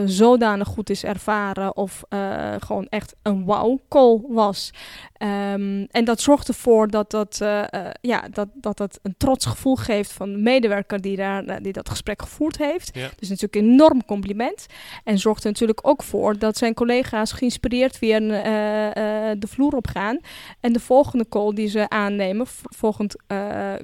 zodanig 0.05 0.67
goed 0.67 0.89
is 0.89 1.03
ervaren. 1.03 1.75
Of 1.75 2.03
gewoon 2.59 2.87
echt 2.89 3.15
een 3.21 3.45
wow-call 3.45 4.21
was. 4.27 4.73
Um, 5.23 5.87
en 5.91 6.05
dat 6.05 6.21
zorgt 6.21 6.47
ervoor 6.47 6.87
dat 6.87 7.11
dat, 7.11 7.37
ja, 8.01 8.27
dat, 8.31 8.47
dat 8.53 8.79
het 8.79 8.99
een 9.03 9.15
trots 9.17 9.45
gevoel 9.45 9.75
geeft 9.75 10.13
van 10.13 10.31
de 10.31 10.37
medewerker 10.37 11.01
die, 11.01 11.15
daar, 11.15 11.61
die 11.61 11.73
dat 11.73 11.89
gesprek 11.89 12.21
gevoerd 12.21 12.57
heeft. 12.57 12.89
Ja. 12.93 13.09
Dus 13.15 13.29
natuurlijk 13.29 13.55
een 13.55 13.71
enorm 13.71 14.05
compliment. 14.05 14.65
En 15.03 15.17
zorgt 15.17 15.43
er 15.43 15.49
natuurlijk 15.49 15.87
ook 15.87 16.03
voor 16.03 16.37
dat 16.37 16.57
zijn 16.57 16.73
collega's 16.73 17.31
geïnspireerd 17.31 17.99
weer 17.99 18.19
de 19.39 19.47
vloer 19.47 19.75
op 19.75 19.87
gaan. 19.87 20.19
En 20.59 20.73
de 20.73 20.79
volgende 20.79 21.25
call 21.29 21.53
die 21.53 21.67
ze 21.67 21.89
aannemen, 21.89 22.45
volgend 22.63 23.15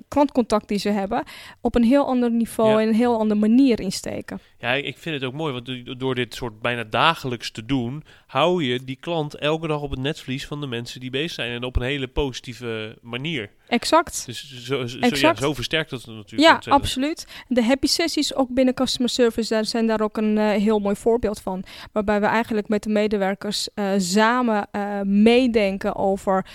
klantcontact 0.07 0.67
die 0.67 0.79
ze 0.79 0.89
hebben, 0.89 1.23
op 1.61 1.75
een 1.75 1.83
heel 1.83 2.05
ander 2.05 2.31
niveau 2.31 2.81
en 2.81 2.87
een 2.87 2.93
heel 2.93 3.19
andere 3.19 3.39
manier 3.39 3.79
insteken. 3.79 4.39
Ja, 4.57 4.73
ik 4.73 4.97
vind 4.97 5.15
het 5.15 5.23
ook 5.23 5.33
mooi, 5.33 5.53
want 5.53 5.99
door 5.99 6.15
dit 6.15 6.33
soort 6.33 6.61
bijna 6.61 6.83
dagelijks 6.83 7.51
te 7.51 7.65
doen, 7.65 8.03
hou 8.27 8.63
je 8.63 8.83
die 8.83 8.97
klant 8.99 9.35
elke 9.35 9.67
dag 9.67 9.81
op 9.81 9.89
het 9.89 9.99
netvlies 9.99 10.47
van 10.47 10.61
de 10.61 10.67
mensen 10.67 10.99
die 10.99 11.09
bezig 11.09 11.23
zijn 11.33 11.51
en 11.51 11.63
op 11.63 11.75
een 11.75 11.81
hele 11.81 12.07
positieve 12.07 12.97
manier. 13.01 13.49
Exact. 13.67 14.23
Dus 14.25 14.65
zo, 14.65 14.85
zo, 14.85 14.97
Ja, 14.99 15.35
zo 15.35 15.53
versterkt 15.53 15.89
dat 15.89 16.05
natuurlijk. 16.05 16.63
Ja, 16.65 16.71
absoluut. 16.71 17.27
De 17.47 17.63
happy 17.63 17.87
sessies 17.87 18.35
ook 18.35 18.53
binnen 18.53 18.73
customer 18.73 19.09
service, 19.09 19.53
daar 19.53 19.65
zijn 19.65 19.87
daar 19.87 20.01
ook 20.01 20.17
een 20.17 20.37
uh, 20.37 20.49
heel 20.49 20.79
mooi 20.79 20.95
voorbeeld 20.95 21.41
van. 21.41 21.63
Waarbij 21.91 22.19
we 22.19 22.25
eigenlijk 22.25 22.67
met 22.67 22.83
de 22.83 22.89
medewerkers 22.89 23.69
uh, 23.75 23.91
samen 23.97 24.67
uh, 24.71 25.01
meedenken 25.01 25.95
over 25.95 26.45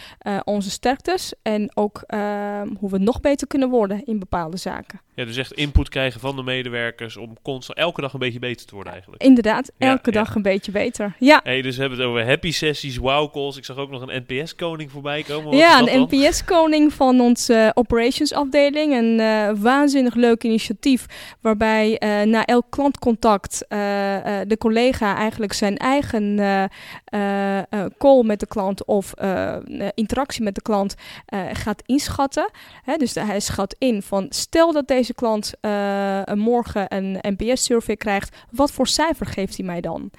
onze 0.45 0.71
sterktes 0.71 1.33
en 1.43 1.71
ook 1.77 2.03
hoe 2.79 2.91
we 2.91 2.99
nog 2.99 3.21
beter 3.21 3.47
kunnen 3.47 3.69
worden 3.69 4.05
in 4.05 4.19
bepaalde 4.19 4.57
zaken. 4.57 5.01
Ja, 5.15 5.25
dus 5.25 5.37
echt 5.37 5.53
input 5.53 5.89
krijgen 5.89 6.21
van 6.21 6.37
de 6.37 6.43
medewerkers 6.43 7.17
om 7.17 7.37
constant 7.43 7.79
elke 7.79 8.01
dag 8.01 8.13
een 8.13 8.19
beetje 8.19 8.39
beter 8.39 8.67
te 8.67 8.75
worden 8.75 8.93
eigenlijk. 8.93 9.23
Inderdaad, 9.23 9.73
elke 9.79 10.11
dag 10.11 10.35
een 10.35 10.43
beetje 10.43 10.73
beter. 10.73 11.17
Ja. 11.19 11.41
Hey, 11.43 11.63
dus 11.63 11.75
we 11.75 11.81
hebben 11.81 11.99
het 11.99 12.09
over 12.09 12.27
happy 12.27 12.53
sessies, 12.53 12.97
wow 12.97 13.33
calls. 13.33 13.57
Ik 13.57 13.65
zag 13.65 13.77
ook 13.77 13.91
nog 13.91 14.03
een 14.03 14.11
NPS-koning 14.61 14.91
voorbij 14.91 15.23
komen. 15.23 15.45
Wat 15.45 15.59
ja, 15.59 15.81
een 15.81 16.01
NPS-koning 16.01 16.93
van 16.93 17.21
onze 17.21 17.71
operations 17.75 18.33
afdeling. 18.33 18.95
Een 18.95 19.19
uh, 19.19 19.51
waanzinnig 19.63 20.15
leuk 20.15 20.45
initiatief 20.45 21.07
waarbij 21.41 21.91
uh, 21.91 22.23
na 22.23 22.45
elk 22.45 22.67
klantcontact 22.69 23.65
de 23.69 24.57
collega 24.59 25.17
eigenlijk 25.17 25.53
zijn 25.53 25.77
eigen 25.77 26.37
call 27.99 28.23
met 28.25 28.41
de 28.41 28.47
klant 28.47 28.85
of 28.85 29.15
interactie 29.95 30.43
met 30.43 30.55
de 30.55 30.63
klant 30.63 30.95
gaat 31.53 31.83
inschatten. 31.87 32.51
Hè, 32.83 32.97
dus 32.97 33.15
hij 33.15 33.41
schat 33.41 33.75
in 33.79 34.03
van 34.03 34.27
stel 34.29 34.73
dat 34.73 34.89
deze 34.89 35.15
klant 35.15 35.53
morgen 36.35 36.95
een 36.95 37.19
NPS-survey 37.21 37.97
krijgt, 37.97 38.37
wat 38.51 38.73
voor 38.73 38.87
cijfer 38.87 39.27
geeft 39.27 39.57
hij 39.57 39.67
mij 39.67 39.81
dan? 39.81 40.11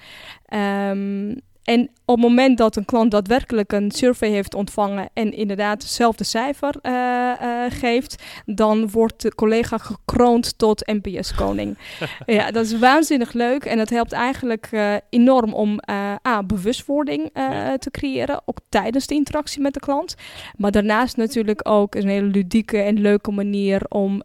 Um, 0.90 1.40
en 1.64 1.90
op 2.04 2.16
het 2.16 2.26
moment 2.28 2.58
dat 2.58 2.76
een 2.76 2.84
klant 2.84 3.10
daadwerkelijk 3.10 3.72
een 3.72 3.90
survey 3.90 4.28
heeft 4.28 4.54
ontvangen 4.54 5.10
en 5.12 5.32
inderdaad 5.32 5.82
hetzelfde 5.82 6.24
cijfer 6.24 6.74
uh, 6.82 6.92
uh, 6.92 7.64
geeft, 7.68 8.22
dan 8.44 8.90
wordt 8.90 9.22
de 9.22 9.34
collega 9.34 9.78
gekroond 9.78 10.58
tot 10.58 10.86
NPS-koning. 10.86 11.78
ja, 12.26 12.50
dat 12.50 12.64
is 12.64 12.78
waanzinnig 12.78 13.32
leuk 13.32 13.64
en 13.64 13.78
dat 13.78 13.90
helpt 13.90 14.12
eigenlijk 14.12 14.68
uh, 14.72 14.94
enorm 15.10 15.54
om 15.54 15.80
A, 16.28 16.42
bewustwording 16.42 17.30
te 17.78 17.90
creëren, 17.90 18.40
ook 18.44 18.58
tijdens 18.68 19.06
de 19.06 19.14
interactie 19.14 19.60
met 19.60 19.74
de 19.74 19.80
klant. 19.80 20.14
Maar 20.56 20.70
daarnaast 20.70 21.16
natuurlijk 21.16 21.68
ook 21.68 21.94
een 21.94 22.08
hele 22.08 22.26
ludieke 22.26 22.78
en 22.78 23.00
leuke 23.00 23.30
manier 23.30 23.82
om 23.88 24.22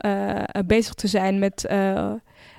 bezig 0.66 0.94
te 0.94 1.08
zijn 1.08 1.40
met 1.40 1.66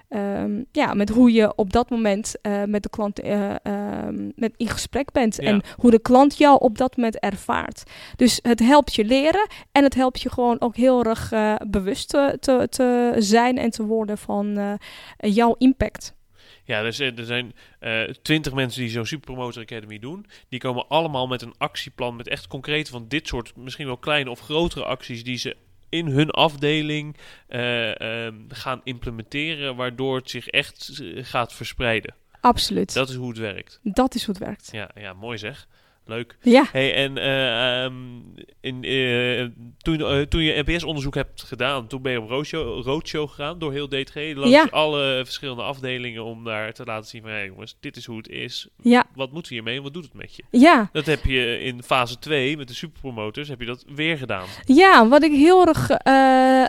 Um, 0.09 0.67
ja, 0.73 0.95
met 0.95 1.09
hoe 1.09 1.33
je 1.33 1.55
op 1.57 1.73
dat 1.73 1.91
moment 1.91 2.35
uh, 2.43 2.65
met 2.65 2.83
de 2.83 2.89
klant 2.89 3.25
uh, 3.25 3.55
um, 3.63 4.33
met 4.37 4.53
in 4.57 4.69
gesprek 4.69 5.13
bent. 5.13 5.37
Ja. 5.37 5.43
En 5.43 5.63
hoe 5.77 5.91
de 5.91 6.01
klant 6.01 6.39
jou 6.39 6.61
op 6.61 6.79
dat 6.79 6.97
moment 6.97 7.19
ervaart. 7.19 7.83
Dus 8.17 8.39
het 8.43 8.61
helpt 8.61 8.95
je 8.95 9.05
leren 9.05 9.47
en 9.73 9.85
het 9.85 9.95
helpt 9.95 10.21
je 10.21 10.31
gewoon 10.31 10.61
ook 10.61 10.77
heel 10.77 11.05
erg 11.05 11.33
uh, 11.33 11.55
bewust 11.67 12.09
te, 12.09 12.37
te, 12.41 12.67
te, 12.71 13.15
zijn 13.19 13.59
en 13.59 13.71
te 13.71 13.85
worden 13.85 14.19
van 14.19 14.79
jouw 15.17 15.55
impact. 15.59 16.17
Ja, 16.65 16.83
er 16.83 16.93
zijn, 16.93 17.17
er 17.17 17.25
zijn 17.25 17.53
twintig 18.23 18.53
mensen 18.53 18.81
die 18.81 18.91
zo'n 18.91 19.07
Superpromoter 19.07 19.63
Academy 19.63 19.99
doen. 19.99 20.27
Die 20.49 20.61
komen 20.61 20.89
allemaal 20.89 21.27
met 21.27 21.43
een 21.43 21.55
actieplan, 21.59 22.17
met 22.17 22.29
echt 22.29 22.47
concrete 22.47 22.91
van 22.91 23.05
dit 23.09 23.27
soort, 23.29 23.57
misschien 23.57 23.87
wel 23.87 23.97
kleine 23.97 24.31
of 24.31 24.41
grotere 24.41 24.85
acties 24.85 25.25
die 25.25 25.37
ze 25.37 25.57
in 25.89 26.07
hun 26.07 26.31
afdeling 26.31 27.17
uh, 27.49 27.95
uh, 27.95 28.33
gaan 28.49 28.81
implementeren, 28.85 29.77
waardoor 29.77 30.17
het 30.17 30.31
zich 30.31 30.49
echt 30.49 31.03
gaat 31.15 31.53
verspreiden. 31.53 32.15
Absoluut. 32.41 32.95
Dat 32.95 33.09
is 33.09 33.15
hoe 33.15 33.29
het 33.29 33.39
werkt. 33.39 33.81
Dat 33.83 34.15
is 34.15 34.25
hoe 34.25 34.35
het 34.35 34.45
werkt. 34.45 34.69
Ja, 34.73 34.91
ja 34.95 35.13
mooi 35.13 35.39
zeg. 35.39 35.69
Leuk. 36.09 36.37
Ja. 36.43 36.67
Hey, 36.73 36.95
en 36.95 37.17
uh, 37.17 37.85
um, 37.85 38.35
in, 38.61 38.83
uh, 38.83 39.47
toen, 39.79 40.01
uh, 40.01 40.21
toen 40.21 40.43
je 40.43 40.63
NPS-onderzoek 40.67 41.15
hebt 41.15 41.43
gedaan, 41.43 41.87
toen 41.87 42.03
ben 42.03 42.13
je 42.13 42.21
op 42.21 42.29
roadshow, 42.29 42.85
roadshow 42.85 43.29
gegaan 43.29 43.59
door 43.59 43.73
heel 43.73 43.89
DTG, 43.89 44.15
langs 44.15 44.51
ja. 44.51 44.67
alle 44.71 45.21
verschillende 45.25 45.63
afdelingen 45.63 46.25
om 46.25 46.45
daar 46.45 46.73
te 46.73 46.85
laten 46.85 47.09
zien 47.09 47.23
van, 47.23 47.31
hey, 47.31 47.47
jongens, 47.47 47.77
dit 47.81 47.97
is 47.97 48.05
hoe 48.05 48.17
het 48.17 48.29
is. 48.29 48.69
Ja. 48.83 49.07
Wat 49.15 49.33
moeten 49.33 49.53
we 49.53 49.61
hiermee 49.61 49.83
wat 49.83 49.93
doet 49.93 50.05
het 50.05 50.15
met 50.15 50.35
je? 50.37 50.43
Ja. 50.51 50.89
Dat 50.93 51.07
heb 51.07 51.25
je 51.25 51.59
in 51.61 51.83
fase 51.83 52.19
2 52.19 52.57
met 52.57 52.69
de 52.69 52.75
superpromoters, 52.75 53.49
heb 53.49 53.61
je 53.61 53.67
dat 53.67 53.85
weer 53.95 54.19
gedaan. 54.19 54.47
Ja, 54.65 55.09
wat 55.09 55.23
ik 55.23 55.33
heel 55.33 55.67
erg 55.67 55.91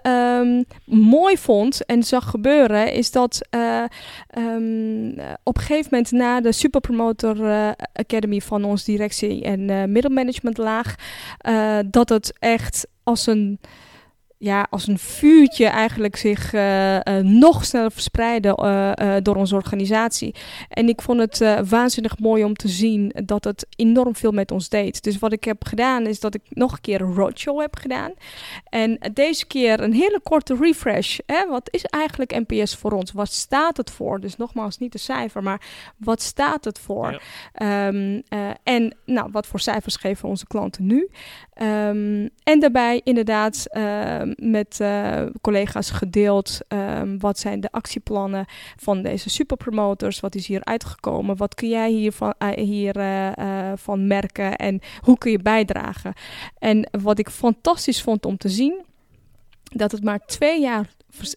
um, 0.08 0.65
mooi 0.86 1.38
vond 1.38 1.86
en 1.86 2.04
zag 2.04 2.30
gebeuren, 2.30 2.93
is 2.93 3.12
dat 3.12 3.47
um, 4.38 5.10
op 5.43 5.58
een 5.58 5.63
gegeven 5.63 5.88
moment 5.91 6.12
na 6.12 6.41
de 6.41 6.52
Superpromoter 6.52 7.75
Academy 7.93 8.39
van 8.39 8.63
ons 8.63 8.84
directie 8.84 9.28
en 9.29 9.59
uh, 9.59 9.83
middelmanagementlaag. 9.83 10.95
Uh, 11.47 11.79
dat 11.89 12.09
het 12.09 12.33
echt 12.39 12.87
als 13.03 13.27
een 13.27 13.59
ja, 14.41 14.67
als 14.69 14.88
een 14.88 14.99
vuurtje 14.99 15.65
eigenlijk 15.65 16.15
zich 16.15 16.54
uh, 16.54 16.95
uh, 16.95 17.02
nog 17.17 17.65
sneller 17.65 17.91
verspreiden 17.91 18.65
uh, 18.65 19.15
door 19.21 19.36
onze 19.36 19.56
organisatie. 19.56 20.36
En 20.69 20.88
ik 20.88 21.02
vond 21.02 21.19
het 21.19 21.67
waanzinnig 21.69 22.19
mooi 22.19 22.43
om 22.43 22.54
te 22.54 22.67
zien 22.67 23.13
dat 23.25 23.43
het 23.43 23.67
enorm 23.75 24.15
veel 24.15 24.32
met 24.32 24.52
ons 24.52 24.69
deed. 24.69 25.04
Dus 25.04 25.19
wat 25.19 25.32
ik 25.32 25.43
heb 25.43 25.65
gedaan 25.65 26.06
is 26.06 26.19
dat 26.19 26.34
ik 26.34 26.41
nog 26.49 26.71
een 26.71 26.82
keer 26.82 27.02
een 27.02 27.13
roadshow 27.13 27.60
heb 27.62 27.75
gedaan. 27.75 28.12
En 28.63 28.99
deze 29.13 29.47
keer 29.47 29.80
een 29.80 29.93
hele 29.93 30.19
korte 30.23 30.56
refresh. 30.60 31.17
Hè? 31.25 31.47
Wat 31.47 31.67
is 31.71 31.84
eigenlijk 31.84 32.47
NPS 32.47 32.75
voor 32.75 32.91
ons? 32.91 33.12
Wat 33.12 33.32
staat 33.32 33.78
het 33.78 33.91
voor? 33.91 34.19
Dus 34.19 34.38
nogmaals, 34.38 34.78
niet 34.78 34.91
de 34.91 34.97
cijfer, 34.97 35.43
maar 35.43 35.62
wat 35.97 36.21
staat 36.21 36.65
het 36.65 36.80
voor? 36.80 37.21
Ja. 37.54 37.88
Um, 37.88 38.23
en 38.63 38.95
nou, 39.06 39.30
wat 39.32 39.47
voor 39.47 39.60
cijfers 39.60 39.95
geven 39.95 40.30
onze 40.30 40.47
klanten 40.47 40.86
nu? 40.86 41.10
Um, 41.62 42.30
en 42.43 42.60
daarbij 42.60 43.02
inderdaad 43.04 43.65
um, 43.78 44.28
met 44.35 44.79
uh, 44.81 45.21
collega's 45.41 45.89
gedeeld. 45.89 46.59
Um, 46.67 47.19
wat 47.19 47.39
zijn 47.39 47.59
de 47.59 47.71
actieplannen 47.71 48.45
van 48.75 49.01
deze 49.01 49.29
superpromoters? 49.29 50.19
Wat 50.19 50.35
is 50.35 50.47
hier 50.47 50.63
uitgekomen? 50.63 51.37
Wat 51.37 51.55
kun 51.55 51.69
jij 51.69 51.89
hiervan, 51.89 52.33
hier, 52.55 52.97
uh, 52.97 53.71
van 53.75 54.07
merken? 54.07 54.55
En 54.55 54.79
hoe 55.01 55.17
kun 55.17 55.31
je 55.31 55.39
bijdragen? 55.39 56.13
En 56.57 56.89
wat 57.01 57.19
ik 57.19 57.29
fantastisch 57.29 58.01
vond 58.01 58.25
om 58.25 58.37
te 58.37 58.49
zien, 58.49 58.85
dat 59.63 59.91
het 59.91 60.03
maar 60.03 60.25
twee 60.25 60.61
jaar 60.61 60.89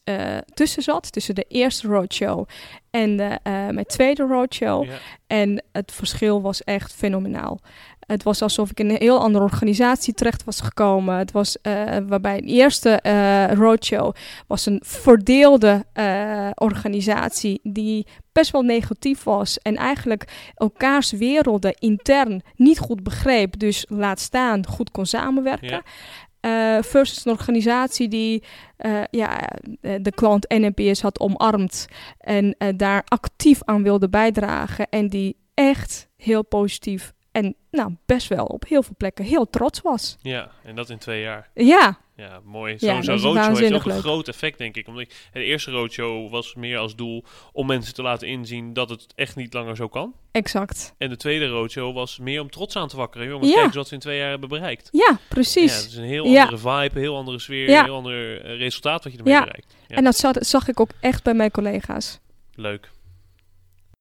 uh, 0.05 0.39
tussen 0.55 0.83
zat, 0.83 1.13
tussen 1.13 1.35
de 1.35 1.45
eerste 1.49 1.89
roadshow 1.89 2.49
en 2.91 3.17
de, 3.17 3.23
uh, 3.23 3.69
mijn 3.69 3.87
tweede 3.87 4.23
roadshow. 4.23 4.85
Ja. 4.85 4.97
En 5.27 5.65
het 5.73 5.93
verschil 5.93 6.43
was 6.43 6.65
echt 6.65 6.93
fenomenaal. 6.93 7.61
Het 8.07 8.23
was 8.23 8.43
alsof 8.43 8.71
ik 8.71 8.81
in 8.81 8.91
een 8.91 8.97
heel 8.97 9.21
andere 9.21 9.45
organisatie 9.45 10.15
terecht 10.15 10.45
was 10.45 10.61
gekomen. 10.61 11.17
Het 11.17 11.33
was 11.33 11.57
uh, 11.63 11.97
waarbij 12.07 12.41
de 12.41 12.47
eerste 12.47 13.01
uh, 13.07 13.53
roadshow 13.53 14.15
was 14.47 14.67
een 14.67 14.81
verdeelde 14.85 15.85
uh, 15.95 16.51
organisatie 16.55 17.61
die 17.63 18.07
best 18.33 18.51
wel 18.51 18.63
negatief 18.63 19.23
was 19.23 19.59
en 19.59 19.77
eigenlijk 19.77 20.53
elkaars 20.55 21.11
werelden 21.13 21.75
intern 21.79 22.43
niet 22.57 22.79
goed 22.79 23.03
begreep. 23.03 23.59
Dus 23.59 23.87
laat 23.89 24.21
staan 24.21 24.67
goed 24.67 24.91
kon 24.91 25.07
samenwerken. 25.07 25.83
Ja. 26.41 26.83
Versus 26.83 27.25
een 27.25 27.33
organisatie 27.33 28.09
die 28.09 28.43
ja, 29.11 29.49
de 29.81 30.13
klant 30.15 30.49
NPS 30.49 31.03
had 31.03 31.21
omarmd 31.21 31.87
en 32.19 32.57
daar 32.77 33.03
actief 33.05 33.63
aan 33.65 33.83
wilde 33.83 34.09
bijdragen 34.09 34.89
en 34.89 35.09
die 35.09 35.37
echt 35.55 36.09
heel 36.17 36.45
positief 36.45 37.13
en 37.33 37.55
nou, 37.71 37.97
best 38.07 38.29
wel 38.29 38.45
op 38.45 38.65
heel 38.69 38.83
veel 38.83 38.95
plekken 38.97 39.25
heel 39.25 39.51
trots 39.51 39.81
was. 39.81 40.17
Ja, 40.21 40.51
en 40.63 40.75
dat 40.75 40.91
in 40.91 40.99
twee 40.99 41.23
jaar. 41.23 41.51
Ja. 41.55 41.99
Ja, 42.17 42.41
mooi. 42.45 42.79
Zo'n 42.79 43.03
zo 43.03 43.13
roadshow 43.13 43.57
heeft 43.57 43.73
ook 43.73 43.85
een 43.85 44.01
groot 44.01 44.29
effect, 44.29 44.59
denk 44.59 44.77
ik. 44.77 44.89
Omdat 44.89 45.07
de 45.33 45.45
eerste 45.45 45.71
roadshow 45.71 46.31
was 46.31 46.55
meer 46.55 46.79
als 46.79 46.97
doel 46.97 47.25
om 47.53 47.67
mensen 47.67 47.95
te 47.95 48.03
laten 48.03 48.29
inzien 48.29 48.73
dat 48.73 48.89
het 48.89 49.07
echt 49.15 49.37
niet 49.37 49.55
langer 49.55 49.77
zo 49.77 49.89
kan. 49.89 50.15
Exact. 50.33 50.95
En 50.99 51.09
de 51.09 51.17
tweede 51.17 51.49
roadshow 51.49 51.95
was 51.95 52.19
meer 52.19 52.41
om 52.41 52.51
trots 52.51 52.77
aan 52.77 52.89
te 52.89 52.97
wakkeren. 52.97 53.29
Jongens, 53.29 53.49
ja. 53.49 53.55
kijk 53.55 53.67
eens 53.67 53.77
wat 53.77 53.89
ze 53.89 53.95
in 53.95 54.01
twee 54.01 54.19
jaar 54.19 54.31
hebben 54.31 54.49
bereikt. 54.49 54.89
Ja, 54.93 55.19
precies. 55.29 55.73
Ja, 55.73 55.81
het 55.81 55.91
is 55.91 55.97
een 55.97 56.05
heel 56.05 56.25
andere 56.25 56.59
vibe, 56.59 56.91
een 56.95 57.01
heel 57.01 57.17
andere 57.17 57.39
sfeer, 57.39 57.69
een 57.69 57.85
heel 57.85 57.97
ander 57.97 58.57
resultaat 58.57 59.05
wat 59.05 59.13
je 59.13 59.19
ermee 59.19 59.41
bereikt. 59.41 59.75
Ja. 59.89 59.97
En 59.97 60.05
dat 60.05 60.17
zag, 60.17 60.35
zag 60.39 60.69
ik 60.69 60.81
ook 60.81 60.91
echt 61.01 61.23
bij 61.23 61.35
mijn 61.35 61.51
collega's. 61.51 62.21
Leuk. 62.55 62.91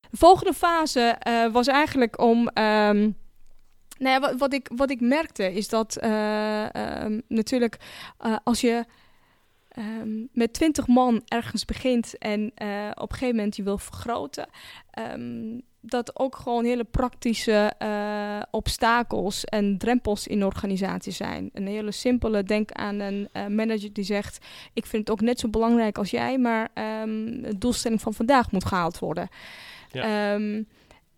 De 0.10 0.17
volgende 0.17 0.54
fase 0.54 1.17
uh, 1.28 1.52
was 1.52 1.67
eigenlijk 1.67 2.22
om... 2.22 2.50
Um, 2.54 3.20
nou 4.02 4.14
ja, 4.14 4.20
wat, 4.20 4.40
wat, 4.40 4.54
ik, 4.54 4.70
wat 4.76 4.90
ik 4.90 5.02
merkte 5.02 5.54
is 5.54 5.68
dat 5.68 5.98
uh, 6.04 6.66
um, 7.04 7.22
natuurlijk 7.28 7.78
uh, 8.26 8.36
als 8.44 8.62
je 8.62 8.86
um, 9.78 10.30
met 10.34 10.54
twintig 10.54 10.88
man 10.88 11.22
ergens 11.28 11.66
begint 11.66 12.18
en 12.18 12.42
uh, 12.42 12.92
op 12.94 13.12
een 13.12 13.18
gegeven 13.18 13.36
moment 13.36 13.56
je 13.56 13.64
wil 13.64 13.78
vergroten, 13.78 14.48
um, 15.14 15.62
dat 15.82 16.20
ook 16.20 16.36
gewoon 16.36 16.66
hele 16.66 16.84
praktische 16.84 17.74
uh, 17.80 18.42
obstakels 18.52 19.46
en 19.46 19.78
drempels 19.78 20.28
in 20.28 20.46
organisatie 20.46 21.12
zijn. 21.12 21.50
Een 21.54 21.68
hele 21.68 21.92
simpele, 21.92 22.44
denk 22.44 22.72
aan 22.72 23.00
een 23.00 23.30
uh, 23.34 23.48
manager 23.48 23.94
die 23.94 24.04
zegt: 24.04 24.46
Ik 24.74 24.86
vind 24.86 25.08
het 25.08 25.12
ook 25.12 25.26
net 25.26 25.40
zo 25.40 25.50
belangrijk 25.50 25.98
als 25.98 26.10
jij, 26.10 26.38
maar 26.38 26.70
um, 27.02 27.42
de 27.42 27.58
doelstelling 27.58 28.02
van 28.02 28.14
vandaag 28.14 28.52
moet 28.52 28.66
gehaald 28.66 29.00
worden. 29.00 29.30
Ja. 29.92 30.34
Um, 30.34 30.68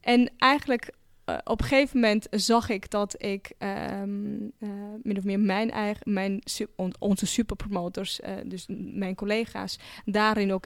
en 0.02 0.32
eigenlijk 0.38 0.92
uh, 1.26 1.38
op 1.44 1.62
een 1.62 1.68
gegeven 1.68 2.00
moment 2.00 2.28
zag 2.32 2.70
ik 2.70 2.90
dat 2.90 3.24
ik 3.24 3.52
um, 3.60 4.52
uh, 4.60 4.70
min 5.04 5.18
of 5.18 5.24
meer 5.24 5.40
mijn 5.40 5.72
eigen, 5.72 6.14
mijn, 6.14 6.42
on, 6.76 6.94
onze 7.00 7.26
superpromoters, 7.26 8.20
uh, 8.20 8.30
dus 8.46 8.66
mijn 8.94 9.16
collega's, 9.16 9.80
daarin 10.06 10.54
ook 10.54 10.66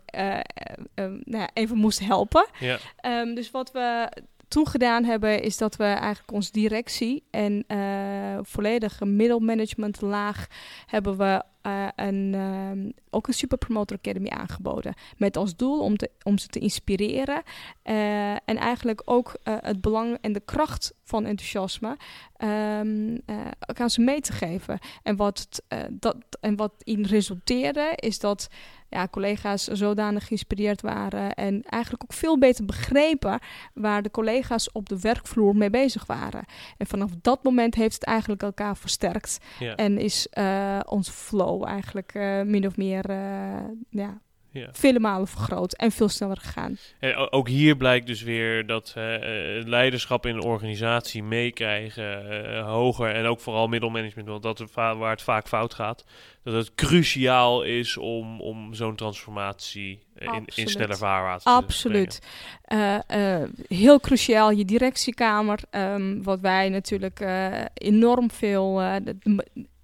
nou 0.96 1.22
ja, 1.24 1.50
even 1.54 1.78
moest 1.78 2.00
helpen. 2.00 2.48
Ja. 2.60 2.78
Um, 3.22 3.36
dus 3.36 3.52
wat 3.52 3.72
we 3.72 4.12
toen 4.48 4.68
gedaan 4.68 5.04
hebben, 5.04 5.42
is 5.42 5.58
dat 5.58 5.76
we 5.76 5.84
eigenlijk 5.84 6.32
onze 6.32 6.52
directie 6.52 7.24
en 7.32 7.66
volledige 8.42 9.06
middelmanagementlaag 9.06 10.48
hebben 10.86 11.18
we 11.18 11.44
uh, 11.68 11.88
een, 11.96 12.34
uh, 12.34 12.92
ook 13.10 13.28
een 13.28 13.34
Super 13.34 13.58
Promoter 13.58 13.98
Academy 13.98 14.30
aangeboden. 14.30 14.94
Met 15.18 15.38
als 15.38 15.56
doel 15.56 15.80
om, 15.80 15.98
te, 15.98 16.10
om 16.24 16.38
ze 16.38 16.48
te 16.48 16.60
inspireren. 16.60 17.42
Uh, 17.84 18.32
en 18.32 18.58
eigenlijk 18.58 19.02
ook 19.06 19.36
het 19.44 19.82
belang 19.82 20.18
en 20.22 20.34
de 20.34 20.42
kracht 20.46 20.94
van 21.04 21.26
enthousiasme 21.26 21.98
um, 22.38 23.22
aan 23.64 23.90
ze 23.90 24.02
mee 24.02 24.22
te 24.22 24.34
geven. 24.34 24.80
En 25.04 25.16
wat, 25.16 25.62
dat, 25.90 26.16
en 26.40 26.56
wat 26.56 26.72
in 26.84 27.06
resulteerde, 27.06 27.94
is 27.96 28.20
dat 28.20 28.50
ja, 28.90 29.08
collega's 29.08 29.64
zodanig 29.64 30.28
geïnspireerd 30.28 30.82
waren 30.82 31.34
en 31.34 31.64
eigenlijk 31.64 32.04
ook 32.04 32.14
veel 32.14 32.38
beter 32.38 32.66
begrepen 32.66 33.40
waar 33.74 34.02
de 34.02 34.12
collega's 34.12 34.72
op 34.72 34.90
de 34.90 35.00
werkvloer 35.00 35.56
mee 35.56 35.70
bezig 35.70 36.06
waren. 36.06 36.46
En 36.78 36.88
vanaf 36.88 37.10
dat 37.22 37.44
moment 37.44 37.76
heeft 37.76 37.94
het 37.94 38.04
eigenlijk 38.04 38.44
elkaar 38.44 38.78
versterkt 38.78 39.38
ja. 39.60 39.76
en 39.76 39.98
is 39.98 40.28
onze 40.86 41.12
flow 41.12 41.57
eigenlijk 41.66 42.14
uh, 42.16 42.42
min 42.42 42.66
of 42.68 42.78
meer 42.78 43.10
uh, 43.10 43.18
ja, 43.90 44.22
ja. 44.52 44.70
vele 44.72 45.00
malen 45.00 45.28
vergroot 45.28 45.74
en 45.74 45.92
veel 45.92 46.10
sneller 46.10 46.38
gegaan. 46.38 46.78
En 47.00 47.32
ook 47.32 47.48
hier 47.48 47.78
blijkt 47.78 48.08
dus 48.08 48.22
weer 48.22 48.66
dat 48.66 48.94
uh, 48.98 49.04
leiderschap 49.66 50.26
in 50.26 50.36
een 50.36 50.44
organisatie 50.44 51.24
meekrijgen 51.24 52.32
uh, 52.32 52.66
hoger 52.66 53.14
en 53.14 53.26
ook 53.26 53.40
vooral 53.40 53.68
middelmanagement, 53.68 54.28
want 54.28 54.44
dat 54.44 54.72
waar 54.74 55.12
het 55.12 55.22
vaak 55.22 55.48
fout 55.48 55.74
gaat. 55.74 56.06
Dat 56.44 56.54
het 56.56 56.76
cruciaal 56.76 57.64
is 57.64 57.98
om, 57.98 58.42
om 58.42 58.74
zo'n 58.74 58.96
transformatie 58.96 60.04
in, 60.16 60.46
in 60.56 60.68
sneller 60.68 60.98
vaarwater 60.98 61.52
Absoluut. 61.52 62.22
Heel 63.68 64.00
cruciaal, 64.00 64.52
je 64.52 64.66
directiekamer. 64.66 65.60
Um, 65.72 66.24
wat 66.24 66.40
wij 66.40 66.70
natuurlijk 66.70 67.20
enorm 67.74 68.32
veel. 68.32 68.76
de 68.76 69.18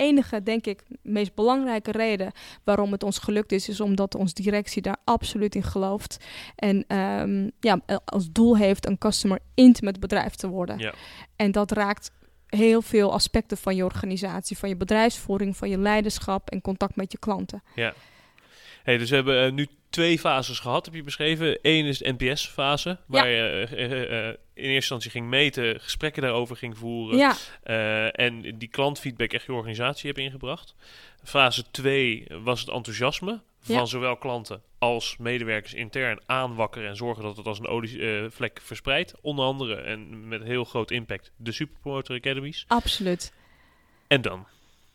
enige, 0.03 0.43
denk 0.43 0.65
ik, 0.65 0.83
meest 1.01 1.35
belangrijke 1.35 1.91
reden 1.91 2.31
waarom 2.63 2.91
het 2.91 3.03
ons 3.03 3.17
gelukt 3.17 3.51
is, 3.51 3.69
is 3.69 3.79
omdat 3.79 4.15
onze 4.15 4.33
directie 4.33 4.81
daar 4.81 4.97
absoluut 5.03 5.55
in 5.55 5.63
gelooft. 5.63 6.25
En 6.55 6.97
um, 6.97 7.51
ja, 7.59 7.81
als 8.05 8.31
doel 8.31 8.57
heeft 8.57 8.87
een 8.87 8.97
customer 8.97 9.39
intimate 9.53 9.99
bedrijf 9.99 10.35
te 10.35 10.47
worden. 10.47 10.77
Ja. 10.77 10.93
En 11.35 11.51
dat 11.51 11.71
raakt 11.71 12.11
heel 12.47 12.81
veel 12.81 13.13
aspecten 13.13 13.57
van 13.57 13.75
je 13.75 13.83
organisatie, 13.83 14.57
van 14.57 14.69
je 14.69 14.75
bedrijfsvoering, 14.75 15.57
van 15.57 15.69
je 15.69 15.77
leiderschap 15.77 16.49
en 16.49 16.61
contact 16.61 16.95
met 16.95 17.11
je 17.11 17.17
klanten. 17.17 17.63
Ja. 17.75 17.93
Hey, 18.83 18.97
dus 18.97 19.09
we 19.09 19.15
hebben 19.15 19.45
uh, 19.45 19.51
nu 19.51 19.67
twee 19.89 20.19
fases 20.19 20.59
gehad, 20.59 20.85
heb 20.85 20.93
je 20.93 21.03
beschreven. 21.03 21.59
Eén 21.61 21.85
is 21.85 21.97
de 21.97 22.13
NPS-fase, 22.17 22.97
waar 23.05 23.29
ja. 23.29 23.45
je 23.45 23.67
uh, 23.71 23.79
uh, 23.79 24.27
in 24.27 24.35
eerste 24.53 24.73
instantie 24.73 25.11
ging 25.11 25.27
meten, 25.27 25.79
gesprekken 25.79 26.21
daarover 26.21 26.55
ging 26.55 26.77
voeren. 26.77 27.17
Ja. 27.17 27.35
en 28.11 28.57
die 28.57 28.67
klantfeedback 28.67 29.33
echt 29.33 29.45
je 29.45 29.53
organisatie 29.53 30.07
hebt 30.07 30.19
ingebracht. 30.19 30.75
Fase 31.23 31.63
2 31.71 32.27
was 32.43 32.59
het 32.59 32.69
enthousiasme 32.69 33.41
van 33.59 33.75
ja. 33.75 33.85
zowel 33.85 34.17
klanten 34.17 34.61
als 34.77 35.17
medewerkers 35.17 35.73
intern 35.73 36.19
aanwakkeren 36.25 36.89
en 36.89 36.95
zorgen 36.95 37.23
dat 37.23 37.37
het 37.37 37.45
als 37.45 37.59
een 37.59 37.67
olievlek 37.67 38.59
verspreidt. 38.63 39.13
Onder 39.21 39.45
andere 39.45 39.75
en 39.75 40.27
met 40.27 40.43
heel 40.43 40.63
groot 40.63 40.91
impact 40.91 41.31
de 41.35 41.51
Superpromoter 41.51 42.15
Academies. 42.15 42.65
Absoluut. 42.67 43.33
En 44.07 44.21
dan? 44.21 44.47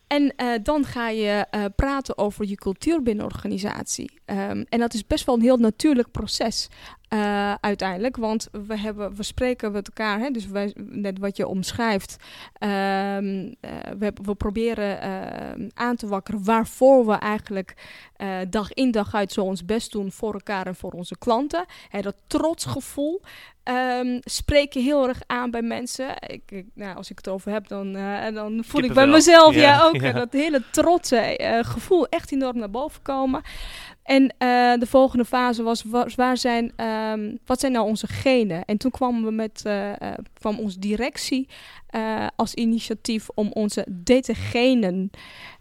En 0.09 0.33
uh, 0.37 0.55
dan 0.63 0.85
ga 0.85 1.09
je 1.09 1.47
uh, 1.51 1.65
praten 1.77 2.19
over 2.19 2.47
je 2.49 2.55
cultuur 2.55 3.03
binnen 3.03 3.25
organisatie. 3.25 4.11
Um, 4.27 4.65
en 4.69 4.79
dat 4.79 4.95
is 4.95 5.07
best 5.07 5.25
wel 5.25 5.35
een 5.35 5.41
heel 5.41 5.57
natuurlijk 5.57 6.11
proces 6.11 6.69
uh, 7.09 7.55
uiteindelijk. 7.61 8.17
Want 8.17 8.49
we, 8.67 8.79
hebben, 8.79 9.15
we 9.15 9.23
spreken 9.23 9.73
met 9.73 9.89
elkaar, 9.89 10.19
hè, 10.19 10.31
dus 10.31 10.47
wij, 10.47 10.75
net 10.77 11.19
wat 11.19 11.37
je 11.37 11.47
omschrijft. 11.47 12.17
Um, 12.61 13.55
we, 13.99 14.13
we, 14.23 14.35
proberen 14.37 14.99
aan 15.75 15.97
te 15.97 16.07
wakkeren 16.07 16.45
waarvoor 16.45 17.07
we 17.07 17.13
eigenlijk 17.13 17.75
dag 18.49 18.73
in 18.73 18.91
dag 18.91 19.15
uit 19.15 19.33
zo 19.33 19.41
ons 19.41 19.65
best 19.65 19.93
doen 19.93 20.13
voor 20.13 20.33
elkaar 20.33 20.67
en 20.67 20.75
voor 20.75 20.93
onze 20.93 21.19
klanten. 21.19 21.65
Hè, 21.89 22.01
dat 22.01 22.17
trotsgevoel. 22.27 23.21
Um, 23.69 24.19
spreek 24.21 24.73
je 24.73 24.81
heel 24.81 25.09
erg 25.09 25.21
aan 25.27 25.51
bij 25.51 25.63
mensen. 25.63 26.09
Ik, 26.27 26.43
ik, 26.47 26.67
nou, 26.75 26.97
als 26.97 27.11
ik 27.11 27.17
het 27.17 27.29
over 27.29 27.53
heb, 27.53 27.69
dan, 27.69 27.97
uh, 27.97 28.35
dan 28.35 28.65
voel 28.65 28.83
ik 28.83 28.93
bij 28.93 29.07
mezelf 29.07 29.55
ja, 29.55 29.61
ja 29.61 29.83
ook 29.83 30.01
ja. 30.01 30.13
dat 30.13 30.33
hele 30.33 30.63
trotse 30.71 31.39
uh, 31.41 31.59
gevoel 31.71 32.07
echt 32.07 32.33
enorm 32.33 32.59
naar 32.59 32.71
boven 32.71 33.03
komen. 33.03 33.43
En 34.09 34.23
uh, 34.23 34.29
de 34.79 34.87
volgende 34.87 35.25
fase 35.25 35.63
was, 35.63 35.85
waar 36.17 36.37
zijn, 36.37 36.73
um, 36.85 37.39
wat 37.47 37.61
zijn 37.61 37.73
nou 37.73 37.87
onze 37.87 38.07
genen? 38.07 38.65
En 38.65 38.77
toen 38.77 38.91
kwamen 38.91 39.25
we 39.25 39.31
met, 39.31 39.63
kwam 40.33 40.59
onze 40.59 40.79
directie 40.79 41.49
als 42.37 42.55
initiatief 42.55 43.29
om 43.35 43.51
onze 43.53 43.87
DT-genen 44.05 45.11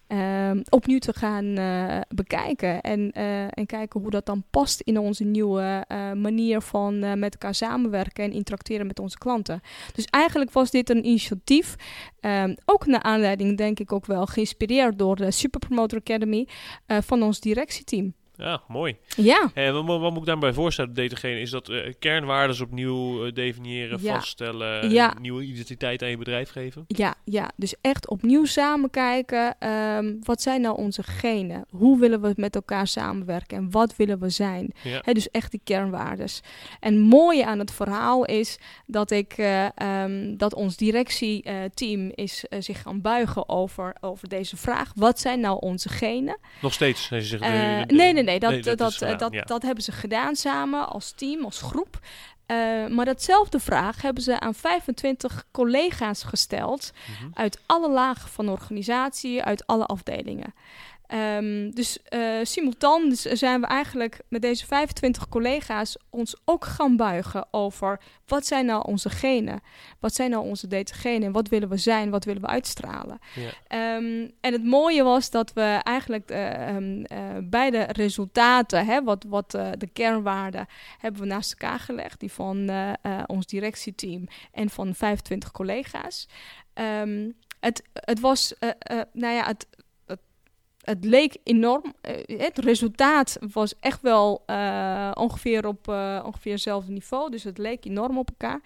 uh, 0.07 0.51
opnieuw 0.69 0.99
te 0.99 1.13
gaan 1.13 1.45
uh, 1.45 1.99
bekijken. 2.09 2.81
En, 2.81 3.11
uh, 3.17 3.41
en 3.43 3.65
kijken 3.65 4.01
hoe 4.01 4.09
dat 4.09 4.25
dan 4.25 4.43
past 4.49 4.81
in 4.81 4.97
onze 4.97 5.23
nieuwe 5.23 5.85
uh, 5.87 6.11
manier 6.11 6.61
van 6.61 7.19
met 7.19 7.33
elkaar 7.33 7.55
samenwerken 7.55 8.23
en 8.23 8.31
interacteren 8.31 8.87
met 8.87 8.99
onze 8.99 9.17
klanten. 9.17 9.61
Dus 9.93 10.05
eigenlijk 10.05 10.51
was 10.51 10.71
dit 10.71 10.89
een 10.89 11.05
initiatief, 11.05 11.75
ehm, 12.19 12.55
ook 12.65 12.85
naar 12.85 13.01
aanleiding 13.03 13.57
denk 13.57 13.79
ik 13.79 13.91
ook 13.91 14.05
wel 14.05 14.25
geïnspireerd 14.25 14.99
door 14.99 15.15
de 15.15 15.31
Super 15.31 15.59
Promoter 15.59 15.97
Academy 15.97 16.47
van 16.87 17.23
ons 17.23 17.39
directieteam. 17.39 18.13
Ja, 18.37 18.61
mooi. 18.67 18.97
Ja. 19.15 19.51
En 19.53 19.73
wat, 19.73 19.99
wat 19.99 20.11
moet 20.11 20.19
ik 20.19 20.25
daarbij 20.25 20.53
voorstellen, 20.53 20.93
DTG, 20.93 21.23
is 21.23 21.49
dat 21.49 21.69
uh, 21.69 21.93
kernwaarden 21.99 22.61
opnieuw 22.61 23.25
uh, 23.25 23.33
definiëren, 23.33 23.99
ja. 24.01 24.13
vaststellen, 24.13 24.89
ja. 24.89 25.13
nieuwe 25.21 25.43
identiteit 25.43 26.01
aan 26.01 26.09
je 26.09 26.17
bedrijf 26.17 26.49
geven? 26.49 26.85
Ja, 26.87 27.15
ja. 27.23 27.51
dus 27.55 27.75
echt 27.81 28.07
opnieuw 28.07 28.45
samen 28.45 28.89
kijken, 28.89 29.69
um, 29.69 30.19
wat 30.23 30.41
zijn 30.41 30.61
nou 30.61 30.77
onze 30.77 31.03
genen? 31.03 31.65
Hoe 31.69 31.99
willen 31.99 32.21
we 32.21 32.33
met 32.35 32.55
elkaar 32.55 32.87
samenwerken 32.87 33.57
en 33.57 33.71
wat 33.71 33.95
willen 33.95 34.19
we 34.19 34.29
zijn? 34.29 34.73
Ja. 34.83 35.01
He, 35.03 35.13
dus 35.13 35.31
echt 35.31 35.51
die 35.51 35.61
kernwaardes. 35.63 36.41
En 36.79 36.99
mooie 36.99 37.45
aan 37.45 37.59
het 37.59 37.71
verhaal 37.71 38.25
is 38.25 38.57
dat 38.85 39.11
ik, 39.11 39.37
uh, 39.37 39.65
um, 40.03 40.37
dat 40.37 40.53
ons 40.53 40.77
directieteam 40.77 42.11
is 42.15 42.45
zich 42.59 42.81
gaan 42.81 43.01
buigen 43.01 43.49
over, 43.49 43.95
over 44.01 44.29
deze 44.29 44.57
vraag. 44.57 44.91
Wat 44.95 45.19
zijn 45.19 45.39
nou 45.39 45.59
onze 45.59 45.89
genen? 45.89 46.37
Nog 46.61 46.73
steeds? 46.73 47.07
Ze 47.07 47.21
zich, 47.21 47.39
nee, 47.39 47.85
nee, 47.85 48.13
nee, 48.13 48.23
dat, 48.39 48.51
nee, 48.51 48.61
dat, 48.61 48.77
dat, 48.77 48.93
gedaan, 48.93 49.17
dat, 49.17 49.33
ja. 49.33 49.41
dat, 49.41 49.61
hebben 49.61 49.83
ze 49.83 49.91
gedaan 49.91 50.35
samen 50.35 50.87
als 50.89 51.11
team, 51.11 51.43
als 51.43 51.61
groep. 51.61 51.99
Uh, 52.47 52.87
maar 52.87 53.05
datzelfde 53.05 53.59
vraag 53.59 54.01
hebben 54.01 54.23
ze 54.23 54.39
aan 54.39 54.53
25 54.53 55.47
collega's 55.51 56.23
gesteld 56.23 56.91
mm 57.07 57.15
-hmm. 57.15 57.31
uit 57.33 57.61
alle 57.65 57.89
lagen 57.89 58.29
van 58.29 58.45
de 58.45 58.51
organisatie, 58.51 59.43
uit 59.43 59.67
alle 59.67 59.85
afdelingen. 59.85 60.53
Um, 61.13 61.75
dus 61.75 61.97
uh, 62.09 62.39
simultaan 62.43 63.09
dus 63.09 63.21
zijn 63.21 63.61
we 63.61 63.67
eigenlijk 63.67 64.19
met 64.29 64.41
deze 64.41 64.65
25 64.65 65.29
collega's 65.29 65.97
ons 66.09 66.35
ook 66.45 66.65
gaan 66.65 66.95
buigen 66.95 67.47
over 67.51 67.99
wat 68.25 68.45
zijn 68.45 68.65
nou 68.65 68.83
onze 68.87 69.09
genen? 69.09 69.61
Wat 69.99 70.15
zijn 70.15 70.29
nou 70.29 70.45
onze 70.45 70.67
DTG'en 70.67 71.23
en 71.23 71.31
wat 71.31 71.47
willen 71.47 71.69
we 71.69 71.77
zijn? 71.77 72.09
Wat 72.09 72.25
willen 72.25 72.41
we 72.41 72.47
uitstralen? 72.47 73.19
Ja. 73.35 73.95
Um, 73.95 74.31
en 74.41 74.53
het 74.53 74.63
mooie 74.63 75.03
was 75.03 75.29
dat 75.29 75.53
we 75.53 75.79
eigenlijk 75.83 76.31
uh, 76.31 76.75
um, 76.75 76.99
uh, 76.99 77.37
beide 77.43 77.81
resultaten, 77.83 78.85
hè, 78.85 79.03
wat, 79.03 79.25
wat 79.27 79.51
de 79.51 79.89
kernwaarden, 79.93 80.67
hebben 80.97 81.21
we 81.21 81.27
naast 81.27 81.51
elkaar 81.51 81.79
gelegd. 81.79 82.19
Die 82.19 82.31
van 82.31 82.71
ons 83.25 83.45
directieteam 83.45 84.27
en 84.51 84.69
van 84.69 84.95
25 84.95 85.51
collega's. 85.51 86.27
het, 87.59 87.83
het 87.93 88.19
was, 88.19 88.53
nou 89.13 89.33
ja, 89.33 89.45
het, 89.45 89.67
het 90.89 91.05
leek 91.05 91.37
enorm. 91.43 91.93
Uh, 92.01 92.39
het 92.39 92.57
resultaat 92.57 93.37
was 93.51 93.73
echt 93.79 94.01
wel 94.01 94.43
uh, 94.47 95.11
ongeveer 95.13 95.67
op 95.67 95.87
uh, 95.87 96.23
ongeveer 96.25 96.51
hetzelfde 96.51 96.91
niveau. 96.91 97.31
Dus 97.31 97.43
het 97.43 97.57
leek 97.57 97.85
enorm 97.85 98.17
op 98.17 98.29
elkaar. 98.29 98.61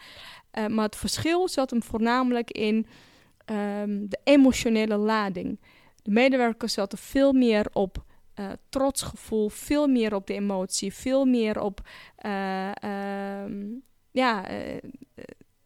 maar 0.69 0.85
het 0.85 0.95
verschil 0.95 1.47
zat 1.47 1.69
hem 1.69 1.83
voornamelijk 1.83 2.51
in 2.51 2.87
um, 3.45 4.09
de 4.09 4.19
emotionele 4.23 4.97
lading. 4.97 5.59
De 6.01 6.11
medewerkers 6.11 6.73
zaten 6.73 6.97
veel 6.97 7.33
meer 7.33 7.65
op 7.73 8.03
trotsgevoel, 8.69 9.49
veel 9.49 9.87
meer 9.87 10.15
op 10.15 10.27
de 10.27 10.33
emotie, 10.33 10.93
veel 10.93 11.25
meer 11.25 11.61
op. 11.61 11.81
Um, 12.25 13.83
ja, 14.11 14.47
eh, 14.47 14.77
eh, 14.77 14.83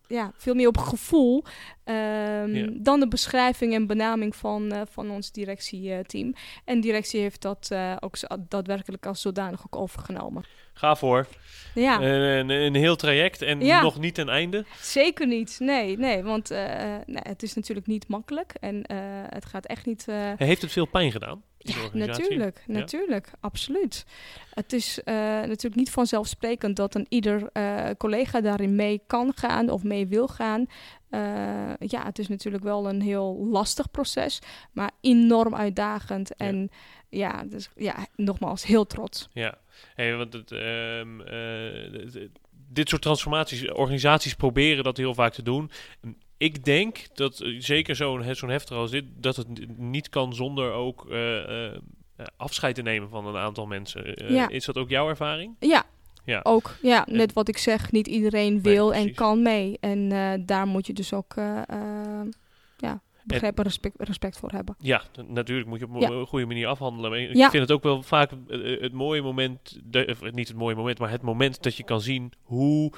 ja, 0.07 0.31
veel 0.37 0.53
meer 0.53 0.67
op 0.67 0.77
gevoel 0.77 1.43
ehm, 1.83 2.55
Ja. 2.55 2.67
dan 2.73 2.99
de 2.99 3.07
beschrijving 3.07 3.73
en 3.73 3.87
benaming 3.87 4.35
van, 4.35 4.71
eh, 4.71 4.81
van 4.89 5.09
ons 5.11 5.31
directieteam. 5.31 6.33
en 6.65 6.81
directie 6.81 7.21
heeft 7.21 7.41
dat 7.41 7.67
eh, 7.71 7.95
ook 7.99 8.15
daadwerkelijk 8.49 9.05
als 9.05 9.21
zodanig 9.21 9.61
ook 9.65 9.75
overgenomen. 9.75 10.43
Ga 10.73 10.95
voor. 10.95 11.27
Ja, 11.75 12.01
Een, 12.01 12.49
een, 12.49 12.49
een 12.49 12.75
heel 12.75 12.95
traject 12.95 13.41
en 13.41 13.61
Ja. 13.65 13.81
nog 13.81 13.99
niet 13.99 14.15
ten 14.15 14.29
einde. 14.29 14.65
zeker 14.81 15.27
niet. 15.27 15.55
Nee, 15.59 15.97
nee 15.97 16.23
want 16.23 16.51
eh, 16.51 16.59
nee, 17.05 17.19
het 17.23 17.43
is 17.43 17.53
natuurlijk 17.53 17.87
niet 17.87 18.07
makkelijk 18.07 18.53
en 18.59 18.83
het 19.29 19.45
gaat 19.45 19.65
echt 19.65 19.85
niet... 19.85 20.05
Heeft 20.37 20.61
het 20.61 20.71
veel 20.71 20.85
pijn 20.85 21.11
gedaan? 21.11 21.43
Ja, 21.67 21.89
natuurlijk, 21.93 22.63
Ja. 22.67 22.73
natuurlijk, 22.73 23.31
absoluut. 23.39 24.05
Het 24.53 24.73
is 24.73 25.03
eh, 25.03 25.15
natuurlijk 25.15 25.75
niet 25.75 25.91
vanzelfsprekend 25.91 26.75
dat 26.75 26.95
een 26.95 27.05
ieder 27.09 27.49
eh, 27.53 27.89
collega 27.97 28.41
daarin 28.41 28.75
mee 28.75 29.01
kan 29.07 29.31
gaan 29.35 29.69
of 29.69 29.83
mee 29.83 30.07
wil 30.07 30.27
gaan. 30.27 30.65
Eh, 31.09 31.87
ja, 31.87 32.05
het 32.05 32.19
is 32.19 32.27
natuurlijk 32.27 32.63
wel 32.63 32.89
een 32.89 33.01
heel 33.01 33.47
lastig 33.51 33.91
proces, 33.91 34.39
maar 34.71 34.91
enorm 35.01 35.55
uitdagend. 35.55 36.35
En 36.35 36.69
ja, 37.09 37.43
dus, 37.43 37.69
ja, 37.75 38.07
nogmaals, 38.15 38.65
heel 38.65 38.87
trots. 38.87 39.29
Ja, 39.33 39.57
hey, 39.95 40.15
want 40.15 40.33
het, 40.33 40.51
ehm, 40.51 41.21
eh, 41.21 42.27
dit 42.67 42.89
soort 42.89 43.01
transformaties, 43.01 43.71
organisaties 43.71 44.33
proberen 44.33 44.83
dat 44.83 44.97
heel 44.97 45.13
vaak 45.13 45.33
te 45.33 45.43
doen. 45.43 45.71
Ik 46.45 46.63
denk 46.63 46.97
dat 47.13 47.39
eh, 47.39 47.55
zeker 47.59 47.95
zo'n 47.95 48.35
zo'n 48.35 48.49
heftig 48.49 48.77
als 48.77 48.91
dit, 48.91 49.05
dat 49.17 49.35
het 49.35 49.77
niet 49.77 50.09
kan 50.09 50.33
zonder 50.33 50.71
ook 50.71 51.09
eh, 51.09 51.65
eh, 51.73 51.81
afscheid 52.37 52.75
te 52.75 52.81
nemen 52.81 53.09
van 53.09 53.25
een 53.27 53.35
aantal 53.37 53.65
mensen. 53.65 54.33
Ja. 54.33 54.49
Is 54.49 54.65
dat 54.65 54.77
ook 54.77 54.89
jouw 54.89 55.09
ervaring? 55.09 55.55
Ja, 55.59 55.83
Ja. 56.25 56.39
ook. 56.43 56.75
Ja, 56.81 57.05
net 57.09 57.33
wat 57.33 57.47
ik 57.47 57.57
zeg, 57.57 57.91
niet 57.91 58.07
iedereen 58.07 58.61
wil 58.61 58.93
en 58.93 59.13
kan 59.13 59.41
mee. 59.41 59.77
En 59.79 60.09
daar 60.45 60.67
moet 60.67 60.87
je 60.87 60.93
dus 60.93 61.13
ook 61.13 61.33
eh, 61.35 61.61
ja, 62.77 63.01
begrip 63.23 63.57
en 63.57 63.63
respect, 63.63 63.95
respect 63.99 64.37
voor 64.39 64.51
hebben. 64.51 64.75
Ja, 64.79 65.01
natuurlijk 65.27 65.67
moet 65.67 65.79
je 65.79 65.85
op 65.85 65.93
een 65.93 65.99
Ja. 66.17 66.25
goede 66.25 66.45
manier 66.45 66.67
afhandelen. 66.67 67.09
Maar 67.09 67.19
ik 67.19 67.35
Ja. 67.35 67.49
vind 67.49 67.61
het 67.61 67.71
ook 67.71 67.83
wel 67.83 68.03
vaak 68.03 68.31
het 68.47 68.93
mooie 68.93 69.21
moment, 69.21 69.79
de, 69.83 70.07
of 70.21 70.31
niet 70.31 70.47
het 70.47 70.57
mooie 70.57 70.75
moment, 70.75 70.99
maar 70.99 71.09
het 71.09 71.21
moment 71.21 71.63
dat 71.63 71.75
je 71.75 71.83
kan 71.83 72.01
zien 72.01 72.31
hoe 72.41 72.91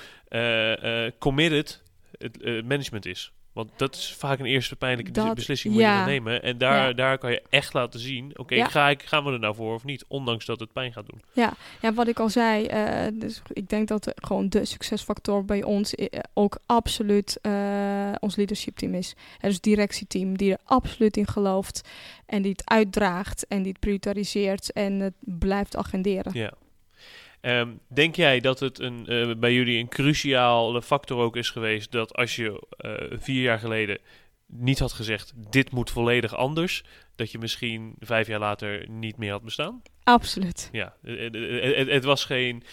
committed 1.19 1.83
het 2.19 2.65
management 2.65 3.05
is. 3.05 3.31
Want 3.57 3.69
dat 3.75 3.95
is 3.95 4.13
vaak 4.17 4.39
een 4.39 4.45
eerste 4.45 4.75
pijnlijke 4.75 5.11
Dat- 5.11 5.35
beslissing 5.35 5.73
moet 5.73 5.81
je 5.81 5.87
ja. 5.87 6.05
nemen. 6.05 6.43
En 6.43 6.57
daar, 6.57 6.87
Ja. 6.87 6.93
daar 6.93 7.17
kan 7.17 7.31
je 7.31 7.41
echt 7.49 7.73
laten 7.73 7.99
zien, 7.99 8.31
oké, 8.35 8.55
Ja. 8.55 8.67
ga 8.67 8.89
ik, 8.89 9.03
gaan 9.03 9.23
we 9.23 9.31
er 9.31 9.39
nou 9.39 9.55
voor 9.55 9.73
of 9.73 9.83
niet? 9.83 10.05
Ondanks 10.07 10.45
dat 10.45 10.59
het 10.59 10.73
pijn 10.73 10.93
gaat 10.93 11.05
doen. 11.07 11.21
Ja, 11.33 11.93
wat 11.93 12.07
ik 12.07 12.19
al 12.19 12.29
zei, 12.29 12.65
eh, 12.65 13.07
dus 13.13 13.41
ik 13.53 13.69
denk 13.69 13.87
dat 13.87 14.13
gewoon 14.15 14.49
de 14.49 14.65
succesfactor 14.65 15.45
bij 15.45 15.63
ons 15.63 15.95
eh, 15.95 16.19
ook 16.33 16.57
absoluut 16.65 17.37
eh, 17.41 18.11
ons 18.19 18.35
leadership 18.35 18.75
team 18.77 18.93
is. 18.93 19.15
Het 19.37 19.41
dus 19.49 19.61
directieteam 19.61 20.37
die 20.37 20.51
er 20.51 20.59
absoluut 20.63 21.17
in 21.17 21.27
gelooft 21.27 21.81
en 22.25 22.41
die 22.41 22.51
het 22.51 22.69
uitdraagt 22.69 23.47
en 23.47 23.57
die 23.61 23.71
het 23.71 23.79
prioritariseert 23.79 24.71
en 24.71 24.99
het 24.99 25.13
blijft 25.19 25.75
agenderen. 25.75 26.31
Ja. 26.33 26.51
Ehm, 27.41 27.69
denk 27.87 28.15
jij 28.15 28.39
dat 28.39 28.59
het 28.59 28.79
een, 28.79 29.07
eh, 29.07 29.31
bij 29.37 29.53
jullie 29.53 29.79
een 29.79 29.87
cruciale 29.89 30.81
factor 30.81 31.17
ook 31.17 31.35
is 31.35 31.49
geweest 31.49 31.91
dat 31.91 32.13
als 32.15 32.35
je 32.35 32.63
eh, 32.77 32.91
vier 33.19 33.41
jaar 33.41 33.59
geleden 33.59 33.97
niet 34.45 34.79
had 34.79 34.91
gezegd 34.93 35.33
dit 35.49 35.71
moet 35.71 35.89
volledig 35.89 36.35
anders, 36.35 36.83
dat 37.15 37.31
je 37.31 37.37
misschien 37.37 37.95
vijf 37.99 38.27
jaar 38.27 38.39
later 38.39 38.89
niet 38.89 39.17
meer 39.17 39.31
had 39.31 39.43
bestaan? 39.43 39.81
Absoluut. 40.03 40.69
Ja, 40.71 40.93
eh, 41.03 41.75
het, 41.77 41.87
het 41.89 42.03
was 42.03 42.25
geen 42.25 42.63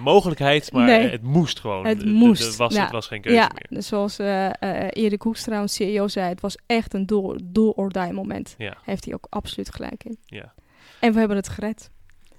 mogelijkheid, 0.00 0.72
maar 0.72 0.86
Nee. 0.86 1.08
het 1.08 1.22
moest 1.22 1.60
gewoon. 1.60 1.86
Het 1.86 2.04
moest, 2.04 2.56
was, 2.56 2.74
ja. 2.74 2.82
Het 2.82 2.92
was 2.92 3.06
geen 3.06 3.20
keuze 3.20 3.38
Ja, 3.38 3.50
meer. 3.68 3.82
zoals 3.82 4.18
Erik 4.18 5.22
Hoekstra, 5.22 5.66
CEO, 5.66 6.08
zei, 6.08 6.28
het 6.28 6.40
was 6.40 6.56
echt 6.66 6.94
een 6.94 7.06
do, 7.06 7.36
do 7.44 7.68
or 7.70 7.88
die 7.92 8.12
moment. 8.12 8.54
Ja, 8.58 8.76
Heeft 8.84 9.04
hij 9.04 9.14
ook 9.14 9.26
absoluut 9.30 9.74
gelijk 9.74 10.04
in. 10.04 10.18
ja. 10.24 10.54
En 11.00 11.12
we 11.12 11.18
hebben 11.18 11.36
het 11.36 11.48
gered. 11.48 11.90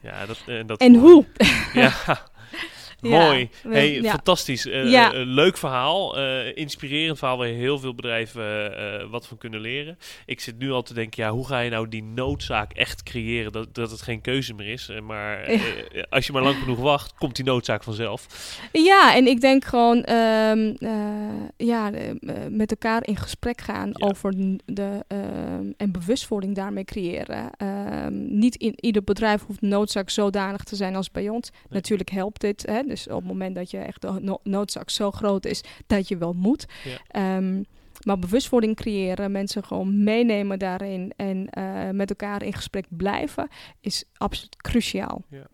Ja, 0.03 0.25
dat, 0.25 0.43
eh, 0.45 0.61
dat 0.65 0.79
En 0.79 0.95
hoe? 0.95 1.25
Ja, 1.73 1.91
mooi. 3.03 3.49
Hey, 3.67 4.03
fantastisch. 4.03 4.67
Eh, 4.67 5.05
eh, 5.05 5.11
leuk 5.13 5.57
verhaal. 5.57 6.17
eh, 6.17 6.57
inspirerend 6.57 7.17
verhaal 7.17 7.37
waar 7.37 7.47
heel 7.47 7.79
veel 7.79 7.95
bedrijven 7.95 9.09
wat 9.09 9.27
van 9.27 9.37
kunnen 9.37 9.59
leren. 9.59 9.97
Ik 10.25 10.39
zit 10.39 10.57
nu 10.57 10.71
al 10.71 10.81
te 10.81 10.93
denken, 10.93 11.23
ja, 11.23 11.31
hoe 11.31 11.47
ga 11.47 11.59
je 11.59 11.69
nou 11.69 11.87
die 11.89 12.03
noodzaak 12.03 12.73
echt 12.73 13.03
creëren 13.03 13.51
dat, 13.51 13.75
dat 13.75 13.91
het 13.91 14.01
geen 14.01 14.21
keuze 14.21 14.53
meer 14.53 14.67
is? 14.67 14.89
Maar 15.03 15.59
als 16.09 16.25
je 16.25 16.31
maar 16.33 16.41
lang 16.43 16.55
genoeg 16.55 16.79
wacht, 16.79 17.13
komt 17.17 17.35
die 17.35 17.45
noodzaak 17.45 17.83
vanzelf. 17.83 18.27
Ja, 18.71 19.15
en 19.15 19.27
ik 19.27 19.41
denk 19.41 19.65
gewoon 19.65 20.03
ehm, 20.03 20.73
eh, 20.79 21.67
ja, 21.67 21.91
met 22.49 22.71
elkaar 22.71 23.07
in 23.07 23.17
gesprek 23.17 23.61
gaan 23.61 24.01
over 24.03 24.33
de 24.65 25.03
ehm, 25.07 25.71
en 25.77 25.91
bewustwording 25.91 26.55
daarmee 26.55 26.83
creëren. 26.83 27.49
Ehm, 27.57 28.37
niet 28.39 28.55
in 28.55 28.73
ieder 28.75 29.03
bedrijf 29.03 29.43
hoeft 29.45 29.61
noodzaak 29.61 30.09
zodanig 30.09 30.63
te 30.63 30.75
zijn 30.75 30.95
als 30.95 31.11
bij 31.11 31.29
ons. 31.29 31.51
Natuurlijk 31.69 32.09
helpt 32.09 32.41
dit. 32.41 32.65
Hè? 32.67 32.81
Dus 32.93 33.07
op 33.07 33.15
het 33.19 33.27
moment 33.27 33.55
dat 33.55 33.71
je 33.71 33.77
echt 33.77 34.01
de 34.01 34.11
no- 34.21 34.39
noodzaak 34.43 34.89
zo 34.89 35.11
groot 35.11 35.45
is 35.45 35.63
dat 35.87 36.07
je 36.07 36.17
wel 36.17 36.33
moet. 36.33 36.65
Ja. 36.83 36.97
Ehm, 37.07 37.61
maar 38.05 38.19
bewustwording 38.19 38.75
creëren, 38.75 39.31
mensen 39.31 39.63
gewoon 39.63 40.03
meenemen 40.03 40.59
daarin 40.59 41.13
en 41.15 41.49
eh, 41.49 41.89
met 41.89 42.09
elkaar 42.09 42.43
in 42.43 42.53
gesprek 42.53 42.85
blijven, 42.89 43.47
is 43.81 44.03
absoluut 44.17 44.55
cruciaal. 44.55 45.23
Ja. 45.29 45.47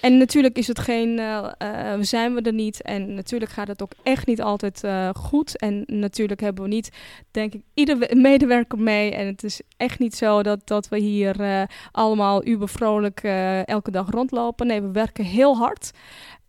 En 0.00 0.18
natuurlijk 0.18 0.58
is 0.58 0.66
het 0.66 0.78
geen, 0.78 1.18
eh, 1.18 1.50
eh, 1.58 2.00
zijn 2.00 2.34
we 2.34 2.40
er 2.42 2.52
niet. 2.52 2.82
En 2.82 3.14
natuurlijk 3.14 3.50
gaat 3.50 3.68
het 3.68 3.82
ook 3.82 3.92
echt 4.02 4.26
niet 4.26 4.42
altijd 4.42 4.82
goed. 5.16 5.56
En 5.56 5.84
natuurlijk 5.86 6.40
hebben 6.40 6.64
we 6.64 6.68
niet, 6.70 6.90
denk 7.30 7.54
ik, 7.54 7.62
ieder 7.74 7.98
we- 7.98 8.14
medewerker 8.16 8.78
mee. 8.78 9.14
En 9.14 9.26
het 9.26 9.44
is 9.44 9.60
echt 9.76 9.98
niet 9.98 10.14
zo 10.14 10.42
dat, 10.42 10.60
dat 10.66 10.88
we 10.88 10.98
hier 10.98 11.66
allemaal 11.92 12.46
ubervrolijk 12.46 13.20
elke 13.64 13.90
dag 13.90 14.10
rondlopen. 14.10 14.66
Nee, 14.66 14.82
we 14.82 14.90
werken 14.90 15.24
heel 15.24 15.56
hard. 15.56 15.90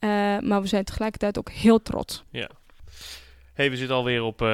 Eh, 0.01 0.09
maar 0.39 0.61
we 0.61 0.67
zijn 0.67 0.83
tegelijkertijd 0.83 1.37
ook 1.37 1.49
heel 1.49 1.81
trots. 1.81 2.23
hey, 3.53 3.69
we 3.69 3.77
zitten 3.77 3.95
alweer 3.95 4.23
op 4.23 4.41
eh, 4.41 4.47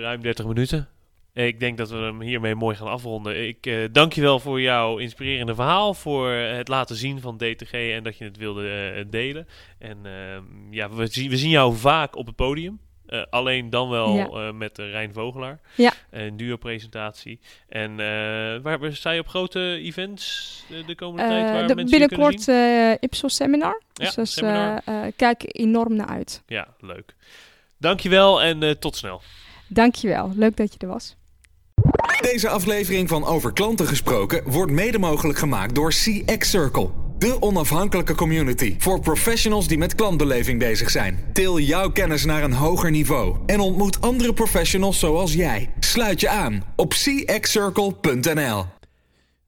ruim 0.00 0.22
30 0.22 0.46
minuten. 0.46 0.88
Ik 1.32 1.60
denk 1.60 1.78
dat 1.78 1.90
we 1.90 1.96
hem 1.96 2.20
hiermee 2.20 2.54
mooi 2.54 2.76
gaan 2.76 2.88
afronden. 2.88 3.46
Ik 3.48 3.66
eh, 3.66 3.84
dank 3.92 4.12
je 4.12 4.20
wel 4.20 4.40
voor 4.40 4.60
jouw 4.60 4.98
inspirerende 4.98 5.54
verhaal, 5.54 5.94
voor 5.94 6.30
het 6.30 6.68
laten 6.68 6.96
zien 6.96 7.20
van 7.20 7.36
DTG 7.36 7.72
en 7.72 8.02
dat 8.02 8.18
je 8.18 8.24
het 8.24 8.36
wilde 8.36 9.06
delen. 9.10 9.46
En 9.78 9.98
ehm, 10.02 10.42
ja, 10.70 10.90
we 10.90 11.26
we 11.28 11.36
zien 11.36 11.50
jou 11.50 11.76
vaak 11.76 12.16
op 12.16 12.26
het 12.26 12.36
podium. 12.36 12.80
Eh, 13.08 13.22
alleen 13.30 13.70
dan 13.70 13.88
wel 13.88 14.14
Ja. 14.14 14.26
eh, 14.26 14.52
met 14.52 14.78
uh, 14.78 14.90
Rijn 14.90 15.12
Vogelaar. 15.12 15.60
Ja. 15.74 15.92
Een 16.10 16.36
duo-presentatie. 16.36 17.40
En 17.68 17.90
eh, 17.90 18.60
waar 18.62 18.78
sta 18.92 19.10
je 19.10 19.20
op 19.20 19.28
grote 19.28 19.60
events 19.82 20.64
eh, 20.70 20.86
de 20.86 20.94
komende 20.94 21.28
tijd? 21.28 21.46
Eh, 21.46 21.52
Waar 21.52 21.66
de- 21.66 21.74
mensen 21.74 21.98
je 22.00 22.06
kunnen 22.06 22.32
zien? 22.32 22.46
binnenkort 22.46 22.48
eh 22.48 23.08
Ipsos 23.08 23.34
Seminar. 23.34 23.82
Ja, 23.92 24.04
Dus, 24.04 24.14
dus 24.14 24.32
seminar. 24.32 24.80
eh, 24.84 25.06
eh, 25.06 25.12
kijk 25.16 25.42
enorm 25.46 25.94
naar 25.96 26.06
uit. 26.08 26.42
Ja, 26.46 26.68
leuk. 26.80 27.14
Dankjewel 27.78 28.42
en 28.42 28.62
eh, 28.62 28.70
tot 28.70 28.96
snel. 28.96 29.22
Dankjewel. 29.68 30.32
Leuk 30.34 30.56
dat 30.56 30.72
je 30.72 30.78
er 30.78 30.88
was. 30.88 31.16
Deze 32.20 32.48
aflevering 32.48 33.08
van 33.08 33.24
Over 33.24 33.52
Klanten 33.52 33.86
gesproken 33.86 34.50
wordt 34.50 34.72
mede 34.72 34.98
mogelijk 34.98 35.38
gemaakt 35.38 35.74
door 35.74 35.90
CX 35.90 36.50
Circle. 36.50 36.88
De 37.18 37.42
onafhankelijke 37.42 38.14
community 38.14 38.74
voor 38.78 39.00
professionals 39.00 39.68
die 39.68 39.78
met 39.78 39.94
klantbeleving 39.94 40.58
bezig 40.58 40.90
zijn. 40.90 41.30
Til 41.32 41.58
jouw 41.58 41.90
kennis 41.90 42.24
naar 42.24 42.42
een 42.42 42.52
hoger 42.52 42.90
niveau 42.90 43.38
en 43.46 43.60
ontmoet 43.60 44.00
andere 44.00 44.32
professionals 44.32 44.98
zoals 44.98 45.34
jij. 45.34 45.70
Sluit 45.80 46.20
je 46.20 46.28
aan 46.28 46.64
op 46.76 46.90
cxcircle.nl. 46.90 48.64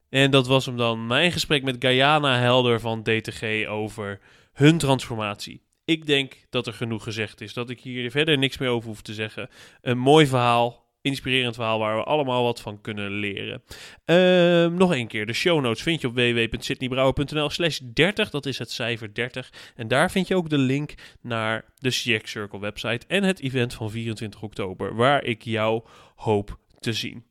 En 0.09 0.31
dat 0.31 0.47
was 0.47 0.65
hem 0.65 0.77
dan. 0.77 1.07
Mijn 1.07 1.31
gesprek 1.31 1.63
met 1.63 1.75
Guyana 1.79 2.39
Helder 2.39 2.79
van 2.79 3.03
DTG 3.03 3.67
over 3.67 4.19
hun 4.53 4.77
transformatie. 4.77 5.61
Ik 5.85 6.05
denk 6.05 6.33
dat 6.49 6.67
er 6.67 6.73
genoeg 6.73 7.03
gezegd 7.03 7.41
is. 7.41 7.53
Dat 7.53 7.69
ik 7.69 7.79
hier 7.79 8.11
verder 8.11 8.37
niks 8.37 8.57
meer 8.57 8.69
over 8.69 8.89
hoef 8.89 9.01
te 9.01 9.13
zeggen. 9.13 9.49
Een 9.81 9.97
mooi 9.97 10.27
verhaal. 10.27 10.80
Inspirerend 11.01 11.55
verhaal 11.55 11.79
waar 11.79 11.95
we 11.95 12.03
allemaal 12.03 12.43
wat 12.43 12.61
van 12.61 12.81
kunnen 12.81 13.11
leren. 13.11 13.63
Ehm, 14.05 14.73
nog 14.73 14.95
een 14.95 15.07
keer. 15.07 15.25
De 15.25 15.33
show 15.33 15.61
notes 15.61 15.83
vind 15.83 16.01
je 16.01 16.07
op 16.07 16.13
www.sydneybrouwer.nl 16.13 17.49
slash 17.49 17.79
30. 17.93 18.29
Dat 18.29 18.45
is 18.45 18.57
het 18.57 18.71
cijfer 18.71 19.13
30. 19.13 19.53
En 19.75 19.87
daar 19.87 20.11
vind 20.11 20.27
je 20.27 20.35
ook 20.35 20.49
de 20.49 20.57
link 20.57 20.93
naar 21.21 21.65
de 21.77 21.89
CX 21.89 22.31
Circle 22.31 22.59
website. 22.59 23.05
En 23.07 23.23
het 23.23 23.39
event 23.39 23.73
van 23.73 23.91
24 23.91 24.41
oktober. 24.41 24.95
Waar 24.95 25.23
ik 25.23 25.43
jou 25.43 25.83
hoop 26.15 26.57
te 26.79 26.93
zien. 26.93 27.23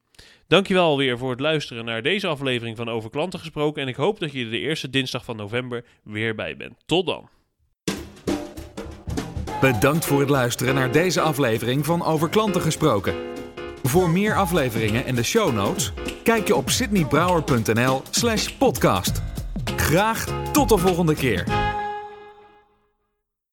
Dankjewel 0.46 0.84
alweer 0.84 1.18
voor 1.18 1.30
het 1.30 1.40
luisteren 1.40 1.84
naar 1.84 2.02
deze 2.02 2.26
aflevering 2.26 2.76
van 2.76 2.88
Over 2.88 3.10
Klanten 3.10 3.38
Gesproken. 3.38 3.82
En 3.82 3.88
ik 3.88 3.96
hoop 3.96 4.20
dat 4.20 4.32
je 4.32 4.44
er 4.44 4.50
de 4.50 4.58
eerste 4.58 4.90
dinsdag 4.90 5.24
van 5.24 5.36
november 5.36 5.84
weer 6.04 6.34
bij 6.34 6.56
bent. 6.56 6.74
Tot 6.86 7.06
dan. 7.06 7.28
Bedankt 9.60 10.04
voor 10.04 10.20
het 10.20 10.30
luisteren 10.30 10.74
naar 10.74 10.92
deze 10.92 11.20
aflevering 11.20 11.86
van 11.86 12.04
Over 12.04 12.28
Klanten 12.28 12.60
gesproken. 12.60 13.14
Voor 13.90 14.10
meer 14.10 14.34
afleveringen 14.34 15.06
en 15.06 15.14
de 15.14 15.22
show 15.22 15.52
notes, 15.54 15.92
kijk 16.22 16.46
je 16.46 16.54
op 16.54 16.70
sydneybrouwer.nl 16.70 18.02
slash 18.10 18.48
podcast. 18.48 19.22
Graag 19.76 20.24
tot 20.52 20.68
de 20.68 20.78
volgende 20.78 21.14
keer. 21.14 21.44